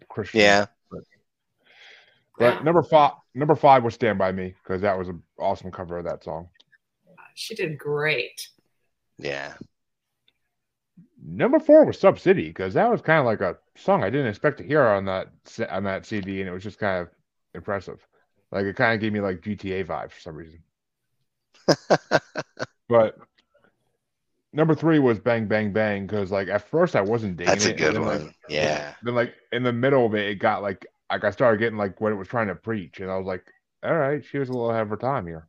Christian. 0.08 0.40
yeah. 0.40 0.66
But 0.90 2.54
Yeah. 2.56 2.62
number 2.62 2.82
five, 2.82 3.12
number 3.34 3.54
five 3.54 3.84
was 3.84 3.94
Stand 3.94 4.18
by 4.18 4.32
Me 4.32 4.54
because 4.62 4.82
that 4.82 4.98
was 4.98 5.08
an 5.08 5.22
awesome 5.38 5.70
cover 5.70 5.98
of 5.98 6.04
that 6.04 6.24
song. 6.24 6.48
She 7.34 7.54
did 7.54 7.78
great. 7.78 8.48
Yeah. 9.18 9.54
Number 11.26 11.58
four 11.58 11.84
was 11.84 11.98
Subcity 11.98 12.48
because 12.48 12.74
that 12.74 12.90
was 12.90 13.00
kind 13.00 13.18
of 13.20 13.24
like 13.24 13.40
a 13.40 13.56
song 13.76 14.02
I 14.04 14.10
didn't 14.10 14.26
expect 14.28 14.58
to 14.58 14.64
hear 14.64 14.82
on 14.82 15.04
that 15.06 15.28
on 15.70 15.84
that 15.84 16.06
CD, 16.06 16.40
and 16.40 16.48
it 16.48 16.52
was 16.52 16.62
just 16.62 16.78
kind 16.78 17.02
of 17.02 17.08
impressive. 17.54 18.06
Like 18.52 18.66
it 18.66 18.76
kind 18.76 18.94
of 18.94 19.00
gave 19.00 19.12
me 19.12 19.20
like 19.20 19.40
GTA 19.40 19.84
vibes 19.84 20.12
for 20.12 20.20
some 20.20 20.36
reason. 20.36 20.62
But 22.88 23.16
number 24.54 24.74
three 24.74 24.98
was 24.98 25.18
Bang 25.18 25.46
Bang 25.46 25.72
Bang 25.72 26.06
because 26.06 26.30
like 26.30 26.48
at 26.48 26.68
first 26.68 26.96
I 26.96 27.00
wasn't 27.02 27.36
digging 27.36 27.50
That's 27.50 27.66
a 27.66 27.70
it, 27.70 27.76
good 27.76 27.94
and 27.96 27.96
then, 27.96 28.06
one. 28.06 28.24
Like, 28.26 28.34
Yeah. 28.48 28.94
then 29.02 29.14
like 29.14 29.34
in 29.52 29.62
the 29.62 29.72
middle 29.72 30.06
of 30.06 30.14
it, 30.14 30.28
it 30.28 30.36
got 30.36 30.62
like 30.62 30.86
like 31.10 31.24
I 31.24 31.30
started 31.30 31.58
getting 31.58 31.78
like 31.78 32.00
what 32.00 32.12
it 32.12 32.16
was 32.16 32.28
trying 32.28 32.48
to 32.48 32.54
preach, 32.54 33.00
and 33.00 33.10
I 33.10 33.16
was 33.16 33.26
like, 33.26 33.44
all 33.82 33.94
right, 33.94 34.24
she 34.24 34.38
was 34.38 34.48
a 34.48 34.52
little 34.52 34.70
ahead 34.70 34.82
of 34.82 34.90
her 34.90 34.96
time 34.96 35.26
here. 35.26 35.48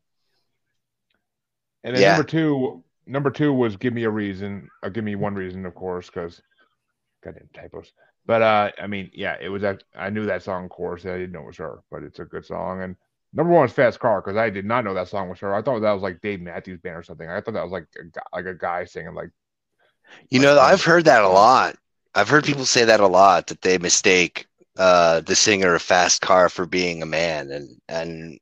And 1.84 1.95
then 1.95 2.01
Yeah. 2.01 2.10
number 2.10 2.24
two, 2.24 2.84
number 3.06 3.30
two 3.30 3.53
was 3.53 3.78
give 3.78 3.93
me 3.93 4.03
a 4.03 4.10
reason, 4.10 4.70
or 4.84 4.89
give 4.89 5.03
me 5.03 5.16
one 5.16 5.36
reason, 5.36 5.66
of 5.66 5.76
course, 5.76 6.08
because 6.08 6.41
goddamn 7.24 7.49
typos. 7.53 7.93
But 8.26 8.41
uh, 8.41 8.72
I 8.82 8.88
mean, 8.88 9.12
yeah, 9.14 9.38
it 9.39 9.49
was. 9.49 9.64
I 9.64 10.10
knew 10.10 10.26
that 10.26 10.43
song, 10.43 10.66
of 10.66 10.72
course. 10.72 11.06
I 11.06 11.14
didn't 11.18 11.32
know 11.32 11.41
it 11.41 11.47
was 11.47 11.58
her, 11.58 11.84
but 11.91 12.03
it's 12.03 12.20
a 12.20 12.26
good 12.26 12.45
song. 12.45 12.82
And 12.82 12.95
number 13.36 13.53
one 13.53 13.63
was 13.63 13.73
Fast 13.73 13.99
Car 13.99 14.21
because 14.21 14.38
I 14.38 14.49
did 14.49 14.65
not 14.65 14.86
know 14.86 14.95
that 14.95 15.09
song 15.09 15.29
was 15.29 15.39
her. 15.41 15.55
I 15.55 15.61
thought 15.63 15.81
that 15.81 15.93
was 15.93 16.03
like 16.03 16.21
Dave 16.21 16.41
Matthews 16.41 16.81
Band 16.81 16.97
or 16.97 17.03
something. 17.03 17.29
I 17.29 17.41
thought 17.41 17.55
that 17.55 17.63
was 17.63 17.73
like 17.73 17.88
a 17.99 18.05
guy, 18.05 18.23
like 18.33 18.45
a 18.47 18.55
guy 18.55 18.86
singing 18.86 19.15
like 19.15 19.31
You 20.29 20.39
know, 20.39 20.59
I've 20.59 20.83
heard 20.83 21.05
that 21.05 21.23
a 21.23 21.29
lot. 21.29 21.77
I've 22.13 22.29
heard 22.29 22.45
people 22.45 22.65
say 22.65 22.86
that 22.86 22.99
a 22.99 23.07
lot 23.07 23.47
that 23.47 23.61
they 23.61 23.77
mistake 23.77 24.47
uh, 24.77 25.21
the 25.21 25.36
singer 25.36 25.75
of 25.75 25.81
Fast 25.81 26.21
Car 26.21 26.49
for 26.49 26.65
being 26.65 27.01
a 27.01 27.05
man, 27.07 27.51
and 27.51 27.81
and 27.89 28.39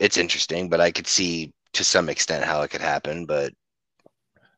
it's 0.00 0.16
interesting. 0.16 0.68
But 0.68 0.80
I 0.80 0.90
could 0.90 1.06
see 1.06 1.52
to 1.74 1.84
some 1.84 2.08
extent 2.08 2.44
how 2.44 2.62
it 2.62 2.70
could 2.70 2.80
happen. 2.80 3.26
But 3.26 3.52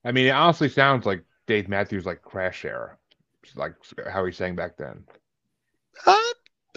I 0.05 0.13
mean, 0.13 0.27
it 0.27 0.31
honestly 0.31 0.69
sounds 0.69 1.07
like 1.07 1.25
Dave 1.47 1.69
Matthews, 1.69 2.07
like 2.07 2.23
Crash 2.23 2.65
era, 2.65 2.97
like 3.57 3.75
how 4.11 4.25
he 4.25 4.33
sang 4.33 4.55
back 4.57 4.77
then. 4.77 5.05
uh, 6.07 6.32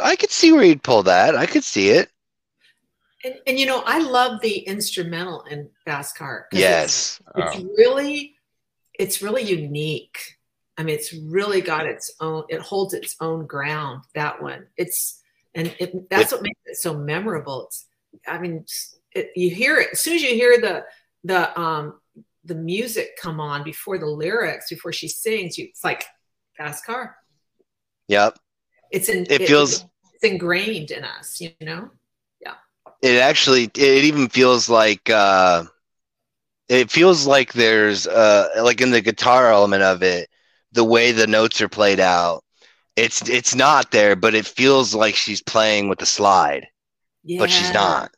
I 0.06 0.16
could 0.16 0.32
see 0.32 0.51
where 0.51 0.64
you'd 0.64 0.84
pull 0.84 1.03
that. 1.03 1.36
I 1.36 1.45
could 1.45 1.64
see 1.64 1.89
it. 1.89 2.10
And, 3.24 3.36
and 3.47 3.60
you 3.60 3.66
know, 3.66 3.82
I 3.86 3.99
love 3.99 4.39
the 4.41 4.60
instrumental 4.60 5.41
in 5.49 5.70
Fast 5.84 6.16
Car. 6.18 6.47
'cause 6.51 6.60
it's- 6.60 6.72
Yes. 6.72 7.22
It's, 7.36 7.56
Oh. 7.58 7.70
really, 7.78 8.36
it's 8.99 9.22
really 9.22 9.43
unique. 9.43 10.18
I 10.78 10.84
mean, 10.84 10.95
it's 10.95 11.12
really 11.14 11.62
got 11.62 11.86
its 11.88 12.12
own. 12.20 12.43
It 12.49 12.60
holds 12.62 12.93
its 12.93 13.16
own 13.22 13.45
ground. 13.47 14.03
That 14.14 14.41
one. 14.41 14.68
It's 14.78 15.22
and 15.56 15.74
it, 15.80 16.10
that's 16.10 16.34
what 16.34 16.41
makes 16.41 16.60
it 16.66 16.76
so 16.76 16.93
memorable. 16.93 17.66
It's, 17.68 17.86
I 18.28 18.38
mean, 18.39 18.66
it, 19.14 19.32
you 19.38 19.49
hear 19.49 19.78
it 19.80 19.89
as 19.93 20.01
soon 20.01 20.16
as 20.16 20.22
you 20.22 20.30
hear 20.36 20.60
the 20.60 20.86
the 21.24 21.58
um 21.60 21.99
the 22.43 22.56
music 22.56 23.18
come 23.20 23.39
on 23.39 23.64
before 23.64 23.97
the 23.97 24.06
lyrics 24.06 24.70
before 24.70 24.91
she 24.93 25.08
sings. 25.08 25.58
You, 25.58 25.66
it's 25.70 25.84
like 25.84 26.06
Fast 26.58 26.86
Car. 26.86 27.16
Yep. 28.10 28.38
It's 28.91 29.08
in. 29.10 29.26
It 29.30 29.47
feels- 29.47 29.86
It's 30.16 30.24
ingrained 30.24 30.91
in 30.91 31.03
us. 31.03 31.39
You 31.39 31.51
know. 31.61 31.91
Yeah. 32.41 32.55
It 33.01 33.22
actually. 33.22 33.66
It 33.66 34.05
even 34.05 34.30
feels 34.30 34.70
like. 34.70 35.09
Uh, 35.09 35.66
it 36.68 36.89
feels 36.89 37.28
like 37.28 37.53
there's 37.53 38.07
uh 38.07 38.47
like 38.63 38.82
in 38.82 38.89
the 38.89 38.99
guitar 38.99 39.51
element 39.51 39.84
of 39.84 40.01
it 40.01 40.28
the 40.76 40.84
way 40.84 41.11
the 41.11 41.26
notes 41.26 41.61
are 41.61 41.70
played 41.70 41.99
out, 41.99 42.43
it's 42.95 43.28
it's 43.28 43.55
not 43.55 43.91
there, 43.91 44.16
but 44.16 44.36
it 44.36 44.45
feels 44.45 44.93
like 44.93 45.16
she's 45.16 45.41
playing 45.41 45.89
with 45.89 45.99
the 45.99 46.05
slide, 46.05 46.68
but 47.39 47.49
she's 47.49 47.74
not. 47.74 48.11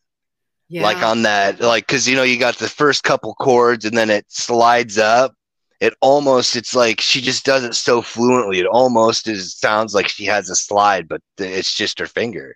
Yeah. 0.69 0.83
Like 0.83 1.01
on 1.01 1.21
that, 1.21 1.61
like 1.61 1.87
because 1.87 2.07
you 2.07 2.15
know 2.15 2.23
you 2.23 2.37
got 2.37 2.57
the 2.57 2.67
first 2.67 3.03
couple 3.03 3.33
chords 3.35 3.85
and 3.85 3.97
then 3.97 4.09
it 4.09 4.25
slides 4.27 4.97
up. 4.97 5.33
It 5.79 5.93
almost 6.01 6.55
it's 6.55 6.75
like 6.75 6.99
she 7.01 7.21
just 7.21 7.45
does 7.45 7.63
it 7.63 7.75
so 7.75 8.01
fluently. 8.01 8.59
It 8.59 8.65
almost 8.65 9.27
is 9.27 9.55
sounds 9.57 9.93
like 9.93 10.07
she 10.07 10.25
has 10.25 10.49
a 10.49 10.55
slide, 10.55 11.07
but 11.07 11.21
it's 11.37 11.73
just 11.73 11.99
her 11.99 12.07
finger. 12.07 12.55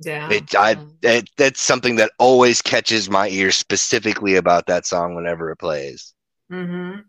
yeah. 0.00 0.30
It 0.30 0.54
I 0.54 0.76
it, 1.02 1.30
that's 1.36 1.60
something 1.62 1.96
that 1.96 2.12
always 2.18 2.60
catches 2.62 3.08
my 3.10 3.28
ear 3.28 3.50
specifically 3.50 4.36
about 4.36 4.66
that 4.66 4.86
song 4.86 5.14
whenever 5.14 5.50
it 5.50 5.56
plays. 5.56 6.14
Mm-hmm. 6.52 7.00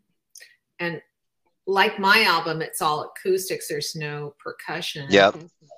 And 0.79 1.01
like 1.67 1.99
my 1.99 2.23
album, 2.23 2.61
it's 2.61 2.81
all 2.81 3.11
acoustics. 3.11 3.67
There's 3.67 3.95
no 3.95 4.35
percussion. 4.39 5.07
Yep. 5.09 5.35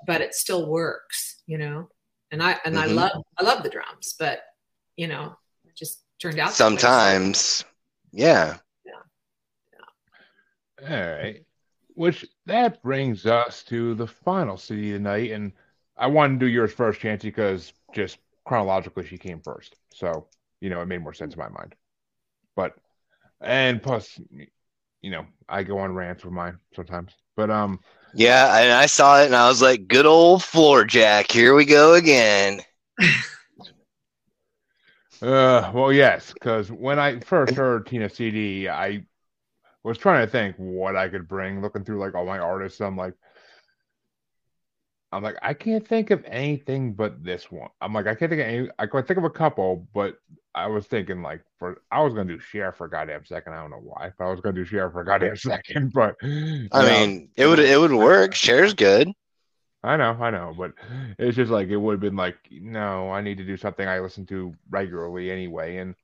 But 0.08 0.22
it 0.22 0.34
still 0.34 0.70
works, 0.70 1.42
you 1.48 1.58
know. 1.58 1.90
And 2.32 2.42
I 2.42 2.58
and 2.66 2.78
I 2.78 2.88
Mhm. 2.88 2.96
love 2.96 3.12
I 3.40 3.44
love 3.44 3.64
the 3.64 3.70
drums, 3.70 4.16
but 4.18 4.42
you 4.98 5.08
know, 5.08 5.36
it 5.66 5.76
just 5.76 6.04
turned 6.20 6.40
out. 6.40 6.54
Sometimes, 6.54 7.64
yeah. 8.12 8.58
All 10.84 10.90
right. 10.90 11.46
Which 11.96 12.26
that 12.46 12.82
brings 12.82 13.26
us 13.26 13.64
to 13.66 13.94
the 13.96 14.08
final 14.08 14.58
city 14.58 14.92
tonight, 14.92 15.32
and 15.32 15.54
I 15.98 16.08
wanted 16.08 16.40
to 16.40 16.46
do 16.46 16.52
yours 16.52 16.74
first, 16.74 17.00
Chancey, 17.00 17.30
because 17.30 17.74
just 17.94 18.18
chronologically 18.46 19.06
she 19.06 19.18
came 19.18 19.40
first, 19.42 19.76
so 19.94 20.28
you 20.60 20.70
know 20.70 20.82
it 20.82 20.88
made 20.88 21.04
more 21.04 21.14
sense 21.14 21.34
in 21.36 21.40
my 21.40 21.50
mind. 21.50 21.76
But 22.56 22.76
and 23.42 23.82
plus, 23.82 24.20
you 25.02 25.12
know, 25.12 25.26
I 25.50 25.64
go 25.64 25.80
on 25.80 25.94
rants 25.94 26.24
with 26.26 26.34
mine 26.34 26.58
sometimes. 26.76 27.14
But 27.36 27.52
um, 27.52 27.80
Yeah, 28.14 28.58
and 28.60 28.72
I 28.72 28.86
saw 28.88 29.22
it 29.22 29.26
and 29.28 29.36
I 29.36 29.48
was 29.48 29.62
like, 29.62 29.88
good 29.88 30.06
old 30.06 30.44
floor 30.44 30.86
jack. 30.86 31.32
Here 31.32 31.54
we 31.56 31.66
go 31.66 31.94
again. 31.94 32.62
Uh, 35.22 35.72
well, 35.74 35.92
yes, 35.92 36.34
because 36.34 36.72
when 36.72 37.00
I 37.00 37.20
first 37.20 37.56
heard 37.56 37.88
Tina 37.88 38.10
CD, 38.10 38.68
I 38.70 39.06
was 39.84 39.98
trying 39.98 40.26
to 40.26 40.32
think 40.32 40.56
what 40.58 40.96
I 40.96 41.10
could 41.10 41.28
bring. 41.28 41.62
Looking 41.62 41.84
through 41.84 42.00
like 42.00 42.16
all 42.16 42.26
my 42.26 42.40
artists, 42.40 42.82
I'm 42.82 42.98
like, 42.98 43.14
I'm 45.12 45.22
like, 45.22 45.38
I 45.42 45.54
can't 45.54 45.88
think 45.88 46.10
of 46.10 46.24
anything 46.26 46.94
but 46.94 47.24
this 47.24 47.52
one. 47.52 47.70
I'm 47.82 47.94
like, 47.94 48.08
I 48.08 48.16
can't 48.16 48.30
think 48.32 48.42
of 48.42 48.48
any. 48.48 48.70
I 48.80 48.88
could 48.88 49.08
think 49.08 49.20
of 49.20 49.26
a 49.26 49.30
couple, 49.30 49.88
but 49.94 50.16
I 50.56 50.68
was 50.68 50.88
thinking 50.88 51.22
like 51.22 51.42
for 51.60 51.82
I 51.92 52.02
was 52.02 52.14
gonna 52.14 52.34
do 52.34 52.40
Cher 52.40 52.72
for 52.72 52.86
a 52.86 52.90
goddamn 52.90 53.26
second. 53.26 53.54
I 53.54 53.62
don't 53.62 53.72
know 53.72 53.82
why, 53.84 54.12
but 54.18 54.26
I 54.26 54.32
was 54.32 54.42
gonna 54.42 54.56
do 54.56 54.66
Cher 54.66 54.90
for 54.90 55.02
a 55.02 55.06
goddamn 55.08 55.36
second. 55.36 55.94
But 55.94 56.16
I 56.72 56.84
know, 56.84 56.86
mean, 56.86 57.30
it 57.36 57.48
would 57.48 57.60
it 57.60 57.80
would 57.80 57.92
work. 57.94 58.34
Cher's 58.34 58.74
good. 58.74 59.10
I 59.84 59.98
know, 59.98 60.12
I 60.20 60.30
know, 60.32 60.54
but 60.58 60.74
it's 61.20 61.36
just 61.36 61.52
like 61.52 61.68
it 61.68 61.76
would 61.78 61.94
have 61.94 62.00
been 62.00 62.16
like, 62.16 62.38
no, 62.52 63.12
I 63.12 63.22
need 63.22 63.38
to 63.38 63.44
do 63.44 63.58
something 63.58 63.86
I 63.86 64.00
listen 64.00 64.26
to 64.28 64.54
regularly 64.70 65.30
anyway. 65.30 65.78
And 65.78 65.96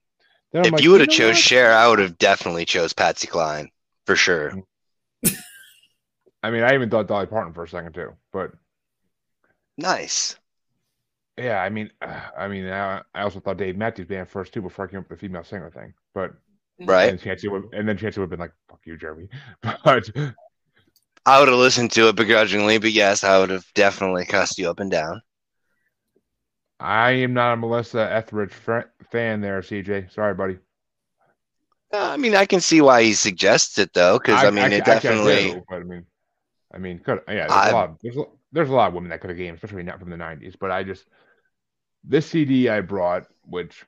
then 0.51 0.63
If 0.63 0.71
like, 0.71 0.83
you 0.83 0.91
would 0.91 1.01
have 1.01 1.09
know 1.09 1.33
chose? 1.33 1.37
Cher, 1.37 1.73
I 1.73 1.87
would 1.89 1.99
have 1.99 2.17
definitely 2.17 2.63
chose 2.65 2.93
Patsy 2.93 3.27
Cline 3.27 3.71
for 4.05 4.15
sure. 4.15 4.57
I 6.43 6.51
mean, 6.51 6.63
I 6.63 6.73
even 6.73 6.89
thought 6.89 7.07
Dolly 7.07 7.25
Parton 7.27 7.53
for 7.53 7.63
a 7.63 7.67
second 7.67 7.93
too, 7.93 8.13
but 8.31 8.51
Nice. 9.77 10.37
yeah, 11.37 11.61
I 11.61 11.69
mean, 11.69 11.89
uh, 12.01 12.21
I 12.37 12.47
mean, 12.47 12.67
I, 12.67 13.01
I 13.15 13.21
also 13.21 13.39
thought 13.39 13.57
Dave 13.57 13.77
Matthews 13.77 14.07
Band 14.07 14.27
first 14.29 14.53
too 14.53 14.61
before 14.61 14.85
I 14.85 14.87
came 14.89 14.99
up 14.99 15.09
with 15.09 15.19
the 15.19 15.27
female 15.27 15.43
singer 15.43 15.69
thing, 15.71 15.93
but 16.13 16.33
Right. 16.79 17.09
and 17.09 17.19
Chancey 17.19 17.47
would, 17.47 17.63
and 17.73 17.87
then 17.87 17.97
Chancey 17.97 18.19
would 18.19 18.25
have 18.25 18.29
been 18.31 18.39
like, 18.39 18.53
"Fuck 18.69 18.81
you, 18.85 18.97
Jeremy," 18.97 19.29
but 19.83 20.09
I 21.25 21.39
would 21.39 21.47
have 21.47 21.57
listened 21.57 21.93
to 21.93 22.09
it 22.09 22.17
begrudgingly, 22.17 22.77
but 22.77 22.91
yes, 22.91 23.23
I 23.23 23.39
would 23.39 23.51
have 23.51 23.65
definitely 23.73 24.25
cussed 24.25 24.57
you 24.57 24.69
up 24.69 24.81
and 24.81 24.91
down. 24.91 25.21
I 26.79 27.11
am 27.11 27.33
not 27.33 27.53
a 27.53 27.57
Melissa 27.57 28.11
Etheridge 28.11 28.53
fan 28.53 29.41
there, 29.41 29.61
CJ. 29.61 30.11
Sorry, 30.13 30.33
buddy. 30.33 30.59
Uh, 31.91 32.11
I 32.11 32.17
mean, 32.17 32.35
I 32.35 32.45
can 32.45 32.61
see 32.61 32.81
why 32.81 33.03
he 33.03 33.13
suggests 33.13 33.77
it 33.79 33.93
though, 33.93 34.19
because 34.19 34.43
I, 34.43 34.51
mean, 34.51 34.71
it 34.71 34.87
I 34.87 34.93
definitely. 34.93 35.61
I 35.71 35.79
mean, 35.79 36.05
I 36.73 36.77
mean, 36.77 36.99
could 36.99 37.21
yeah, 37.27 37.47
there's 37.47 37.51
I- 37.51 37.69
a 37.69 37.73
lot. 37.73 37.89
Of, 37.89 37.97
there's 38.01 38.17
a- 38.17 38.25
there's 38.51 38.69
a 38.69 38.73
lot 38.73 38.87
of 38.89 38.93
women 38.93 39.09
that 39.09 39.21
could 39.21 39.29
have 39.29 39.37
gamed, 39.37 39.55
especially 39.57 39.83
not 39.83 39.99
from 39.99 40.09
the 40.09 40.15
'90s. 40.17 40.55
But 40.59 40.71
I 40.71 40.83
just 40.83 41.05
this 42.03 42.27
CD 42.27 42.69
I 42.69 42.81
brought, 42.81 43.27
which 43.43 43.85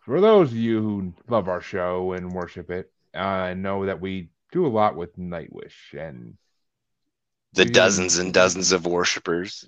for 0.00 0.20
those 0.20 0.50
of 0.50 0.56
you 0.56 0.82
who 0.82 1.14
love 1.28 1.48
our 1.48 1.60
show 1.60 2.12
and 2.12 2.32
worship 2.32 2.70
it, 2.70 2.92
uh, 3.14 3.54
know 3.54 3.86
that 3.86 4.00
we 4.00 4.30
do 4.52 4.66
a 4.66 4.68
lot 4.68 4.96
with 4.96 5.16
Nightwish 5.16 5.94
and 5.96 6.36
the 7.54 7.64
dozens 7.64 8.18
and 8.18 8.34
dozens 8.34 8.72
of 8.72 8.86
worshippers. 8.86 9.64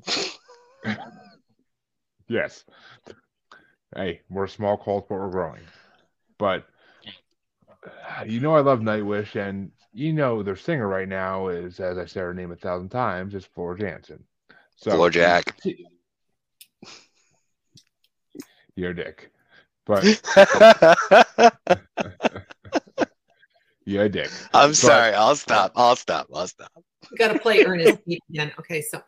yes, 2.29 2.65
hey, 3.95 4.21
we're 4.29 4.47
small 4.47 4.77
cult, 4.77 5.09
but 5.09 5.17
we're 5.17 5.31
growing. 5.31 5.63
But 6.39 6.67
uh, 7.85 8.25
you 8.25 8.41
know, 8.41 8.55
I 8.55 8.61
love 8.61 8.81
Nightwish, 8.81 9.37
and 9.37 9.71
you 9.93 10.13
know, 10.13 10.43
their 10.43 10.57
singer 10.57 10.89
right 10.89 11.09
now 11.09 11.49
is, 11.49 11.81
as 11.81 11.99
I 11.99 12.07
said 12.07 12.21
her 12.21 12.35
name 12.35 12.53
a 12.53 12.57
thousand 12.57 12.91
times, 12.91 13.35
is 13.35 13.45
Floor 13.45 13.77
Jansen. 13.77 14.23
So 14.77 14.93
Floor 14.93 15.11
Jack. 15.11 15.59
You're 18.77 18.91
a 18.91 18.95
dick. 18.95 19.33
But 19.87 20.05
you're 23.87 24.05
a 24.05 24.09
dick. 24.09 24.31
I'm 24.53 24.75
sorry. 24.75 25.15
I'll 25.15 25.37
stop. 25.37 25.73
I'll 25.77 25.97
stop. 25.97 26.27
I'll 26.35 26.49
stop. 26.49 26.73
We 27.11 27.17
got 27.17 27.33
to 27.33 27.39
play 27.39 27.65
Ernest 27.65 28.01
again. 28.31 28.53
Okay, 28.59 28.83
so 28.83 29.03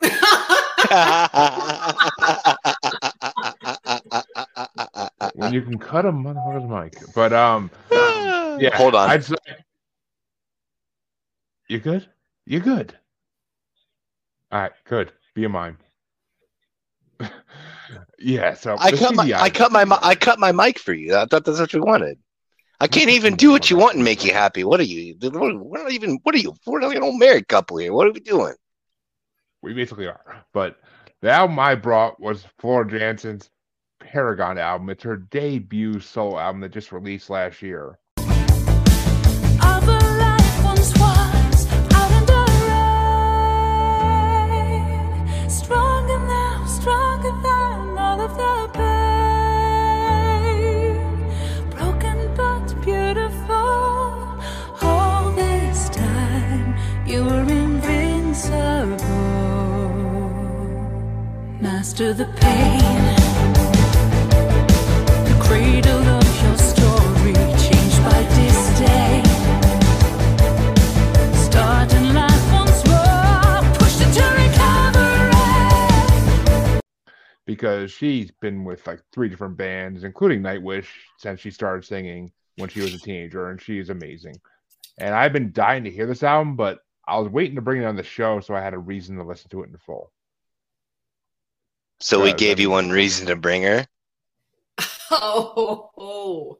When 5.49 5.55
you 5.55 5.63
can 5.63 5.79
cut 5.79 6.07
a 6.07 6.13
motherfucker's 6.13 6.95
mic. 6.95 7.15
But 7.15 7.33
um 7.33 7.71
yeah. 7.91 8.77
Hold 8.77 8.95
on. 8.95 9.11
I'd 9.11 9.25
say, 9.25 9.37
you 11.69 11.79
good? 11.79 12.09
You 12.47 12.61
good? 12.61 12.97
All 14.51 14.61
right, 14.61 14.73
good. 14.85 15.13
Be 15.35 15.45
a 15.45 15.49
mime. 15.49 15.79
yeah, 18.19 18.55
so 18.55 18.77
I 18.79 18.93
cut 18.93 19.15
my 19.15 19.33
I 19.35 19.51
cut 19.51 19.73
my 19.73 19.85
I 20.03 20.15
cut 20.15 20.39
my 20.39 20.53
mic 20.53 20.79
for 20.79 20.95
you. 20.95 21.17
I 21.17 21.27
thought 21.27 21.45
that's 21.45 21.61
what 21.61 21.73
you 21.73 21.83
wanted. 21.83 22.19
I 22.81 22.87
can't 22.87 23.11
even 23.11 23.35
do 23.35 23.51
what 23.51 23.71
you 23.71 23.77
want 23.77 23.97
and 23.97 24.05
make 24.05 24.25
you 24.25 24.33
happy. 24.33 24.63
What 24.63 24.79
are 24.79 24.85
you? 24.85 25.17
We're 25.21 25.83
not 25.83 25.91
even. 25.91 26.21
What 26.23 26.35
are 26.35 26.39
you? 26.39 26.55
We're 26.65 26.79
not 26.81 26.97
an 26.97 27.03
old 27.03 27.19
married 27.19 27.49
couple 27.49 27.77
here. 27.79 27.93
What 27.93 28.07
are 28.07 28.13
we 28.13 28.21
doing? 28.21 28.55
We 29.63 29.75
basically 29.75 30.07
are. 30.07 30.45
But 30.53 30.79
the 31.21 31.31
album 31.31 31.59
I 31.59 31.75
brought 31.75 32.21
was 32.21 32.45
Floor 32.61 32.85
Jansen's 32.85 33.51
Paragon 34.01 34.59
album. 34.59 34.91
It's 34.91 35.03
her 35.03 35.17
debut 35.17 36.01
solo 36.01 36.39
album 36.39 36.61
that 36.63 36.73
just 36.73 36.93
released 36.93 37.31
last 37.31 37.63
year. 37.63 37.99
Master 61.61 62.15
the 62.15 62.27
pain. 62.37 63.18
Because 77.59 77.91
she's 77.91 78.31
been 78.31 78.63
with 78.63 78.87
like 78.87 79.01
three 79.13 79.29
different 79.29 79.57
bands, 79.57 80.05
including 80.05 80.43
Nightwish, 80.43 80.87
since 81.17 81.41
she 81.41 81.51
started 81.51 81.85
singing 81.85 82.31
when 82.57 82.69
she 82.69 82.81
was 82.81 82.95
a 82.95 82.99
teenager, 82.99 83.49
and 83.49 83.61
she's 83.61 83.89
amazing. 83.89 84.37
And 84.99 85.15
I've 85.15 85.33
been 85.33 85.51
dying 85.53 85.85
to 85.85 85.91
hear 85.91 86.07
this 86.07 86.23
album, 86.23 86.57
but 86.57 86.81
I 87.07 87.19
was 87.19 87.29
waiting 87.33 87.57
to 87.57 87.63
bring 87.63 87.83
it 87.83 87.87
on 87.87 87.97
the 87.97 88.03
show, 88.03 88.41
so 88.41 88.55
I 88.55 88.61
had 88.61 88.75
a 88.75 88.79
reason 88.79 89.17
to 89.17 89.25
listen 89.25 89.49
to 89.51 89.63
it 89.63 89.71
in 89.71 89.77
full. 89.79 90.13
So 92.01 92.23
we 92.23 92.33
gave 92.33 92.61
you 92.61 92.71
one 92.71 92.91
reason 92.91 93.27
to 93.27 93.35
bring 93.35 93.63
her. 93.63 93.87
Oh, 95.11 96.59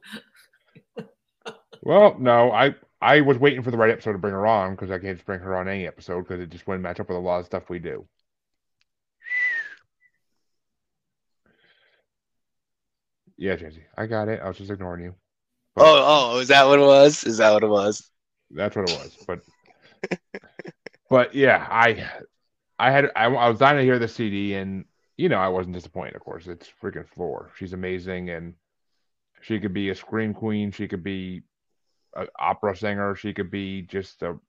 Well, 1.81 2.17
no, 2.19 2.51
I 2.51 2.75
I 3.01 3.21
was 3.21 3.37
waiting 3.37 3.63
for 3.63 3.71
the 3.71 3.77
right 3.77 3.91
episode 3.91 4.13
to 4.13 4.17
bring 4.17 4.33
her 4.33 4.45
on 4.45 4.71
because 4.71 4.91
I 4.91 4.99
can't 4.99 5.15
just 5.17 5.25
bring 5.25 5.39
her 5.39 5.55
on 5.55 5.67
any 5.69 5.87
episode 5.87 6.21
because 6.21 6.41
it 6.41 6.49
just 6.49 6.67
wouldn't 6.67 6.83
match 6.83 6.99
up 6.99 7.07
with 7.09 7.17
a 7.17 7.21
lot 7.21 7.39
of 7.39 7.45
stuff 7.45 7.69
we 7.69 7.79
do. 7.79 8.05
Yeah, 13.37 13.55
Jesse, 13.55 13.85
I 13.97 14.05
got 14.05 14.27
it. 14.27 14.41
I 14.43 14.47
was 14.49 14.57
just 14.57 14.69
ignoring 14.69 15.03
you. 15.03 15.15
Oh, 15.77 16.33
oh, 16.35 16.39
is 16.39 16.49
that 16.49 16.67
what 16.67 16.79
it 16.79 16.85
was? 16.85 17.23
Is 17.23 17.37
that 17.37 17.53
what 17.53 17.63
it 17.63 17.69
was? 17.69 18.09
That's 18.51 18.75
what 18.75 18.89
it 18.89 18.97
was. 18.97 19.17
But 19.25 19.39
but 21.09 21.33
yeah, 21.33 21.65
I 21.69 22.09
I 22.77 22.91
had 22.91 23.05
I, 23.15 23.25
I 23.25 23.49
was 23.49 23.59
dying 23.59 23.77
to 23.77 23.83
hear 23.83 23.97
the 23.97 24.09
CD, 24.09 24.55
and 24.55 24.83
you 25.19 25.27
know 25.27 25.37
I 25.37 25.49
wasn't 25.49 25.75
disappointed. 25.75 26.15
Of 26.15 26.21
course, 26.21 26.47
it's 26.47 26.71
freaking 26.81 27.05
Floor. 27.05 27.51
She's 27.57 27.73
amazing, 27.73 28.29
and 28.29 28.53
she 29.41 29.59
could 29.59 29.73
be 29.73 29.89
a 29.89 29.95
scream 29.95 30.33
queen. 30.33 30.71
She 30.71 30.87
could 30.87 31.03
be 31.03 31.41
an 32.15 32.27
opera 32.39 32.73
singer. 32.73 33.15
She 33.15 33.33
could 33.33 33.51
be 33.51 33.81
just 33.81 34.23
a 34.23 34.39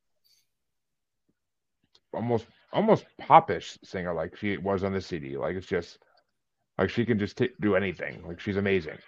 almost 2.15 2.47
almost 2.73 3.05
popish 3.19 3.79
singer 3.83 4.15
like 4.15 4.37
she 4.37 4.59
was 4.59 4.85
on 4.85 4.93
the 4.93 5.01
CD. 5.01 5.37
Like 5.37 5.57
it's 5.57 5.67
just 5.67 5.99
like 6.79 6.89
she 6.89 7.05
can 7.05 7.19
just 7.19 7.37
t- 7.37 7.51
do 7.61 7.75
anything. 7.75 8.23
Like 8.25 8.39
she's 8.39 8.57
amazing. 8.57 8.99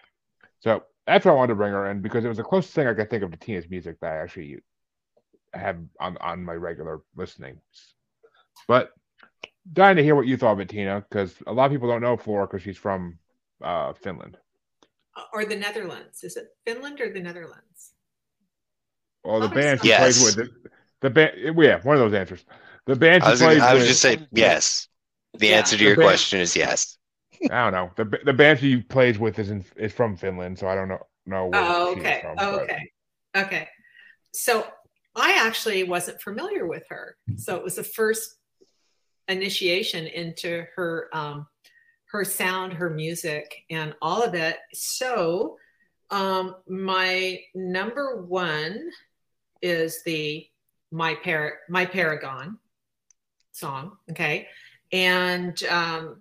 So 0.58 0.82
that's 1.06 1.24
why 1.24 1.30
I 1.30 1.36
wanted 1.36 1.52
to 1.52 1.56
bring 1.56 1.72
her 1.72 1.88
in 1.92 2.02
because 2.02 2.24
it 2.24 2.28
was 2.28 2.38
the 2.38 2.42
closest 2.42 2.74
thing 2.74 2.88
I 2.88 2.94
could 2.94 3.08
think 3.08 3.22
of 3.22 3.30
to 3.30 3.36
Tina's 3.36 3.70
music 3.70 4.00
that 4.00 4.12
I 4.12 4.16
actually 4.16 4.58
have 5.54 5.78
on 6.00 6.16
on 6.16 6.44
my 6.44 6.54
regular 6.54 7.02
listening. 7.14 7.60
But 8.66 8.90
dying 9.70 9.96
to 9.96 10.02
hear 10.02 10.14
what 10.14 10.26
you 10.26 10.36
thought 10.36 10.52
of 10.52 10.60
it, 10.60 10.68
Tina, 10.68 11.04
because 11.08 11.34
a 11.46 11.52
lot 11.52 11.66
of 11.66 11.72
people 11.72 11.88
don't 11.88 12.00
know 12.02 12.16
Floor 12.16 12.46
because 12.46 12.62
she's 12.62 12.76
from 12.78 13.18
uh, 13.62 13.92
Finland. 13.92 14.36
or 15.32 15.44
the 15.44 15.56
Netherlands. 15.56 16.24
Is 16.24 16.36
it 16.36 16.48
Finland 16.66 17.00
or 17.00 17.12
the 17.12 17.20
Netherlands? 17.20 17.92
Well, 19.24 19.40
the 19.40 19.46
Oh, 19.46 19.50
band 19.50 19.80
she 19.82 19.88
yes. 19.88 20.00
plays 20.00 20.36
with, 20.36 20.36
the, 20.36 20.70
the 21.00 21.10
band, 21.10 21.32
yeah, 21.56 21.80
one 21.82 21.96
of 21.96 22.00
those 22.00 22.14
answers. 22.18 22.44
The 22.86 22.96
band 22.96 23.22
she 23.22 23.28
I 23.28 23.30
was, 23.30 23.40
plays 23.40 23.58
gonna, 23.58 23.70
I 23.70 23.74
was 23.74 23.82
with, 23.82 23.88
just 23.90 24.00
saying 24.02 24.26
yes. 24.32 24.88
The 25.34 25.48
Yeah. 25.48 25.58
answer 25.58 25.76
to 25.76 25.84
your 25.84 25.96
band- 25.96 26.06
question 26.06 26.40
is 26.40 26.56
yes. 26.56 26.98
I 27.50 27.62
don't 27.70 27.72
know. 27.72 27.90
The 27.96 28.04
ba- 28.04 28.24
the 28.24 28.32
band 28.32 28.58
she 28.60 28.82
plays 28.82 29.18
with 29.18 29.38
is 29.38 29.50
in, 29.50 29.64
is 29.76 29.92
from 29.92 30.16
Finland, 30.16 30.58
so 30.58 30.66
I 30.68 30.74
don't 30.74 30.88
know 30.88 31.06
know 31.24 31.46
where 31.46 31.60
Oh, 31.64 31.94
she's 31.94 32.02
okay. 32.02 32.18
from. 32.20 32.36
Oh, 32.40 32.58
okay. 32.60 32.90
Okay. 33.36 33.68
So 34.32 34.66
I 35.14 35.36
actually 35.46 35.84
wasn't 35.84 36.20
familiar 36.20 36.66
with 36.66 36.82
her. 36.88 37.16
So 37.36 37.54
it 37.56 37.62
was 37.62 37.76
the 37.76 37.84
first 37.84 38.34
initiation 39.28 40.06
into 40.06 40.66
her 40.76 41.08
um 41.12 41.46
her 42.06 42.24
sound, 42.24 42.74
her 42.74 42.90
music, 42.90 43.64
and 43.70 43.94
all 44.02 44.22
of 44.22 44.34
it. 44.34 44.58
So 44.72 45.58
um 46.10 46.56
my 46.68 47.40
number 47.54 48.22
one 48.22 48.90
is 49.62 50.02
the 50.02 50.46
My 50.90 51.14
Par 51.14 51.60
My 51.68 51.86
Paragon 51.86 52.58
song. 53.52 53.96
Okay. 54.10 54.48
And 54.92 55.62
um 55.64 56.20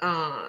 uh 0.00 0.48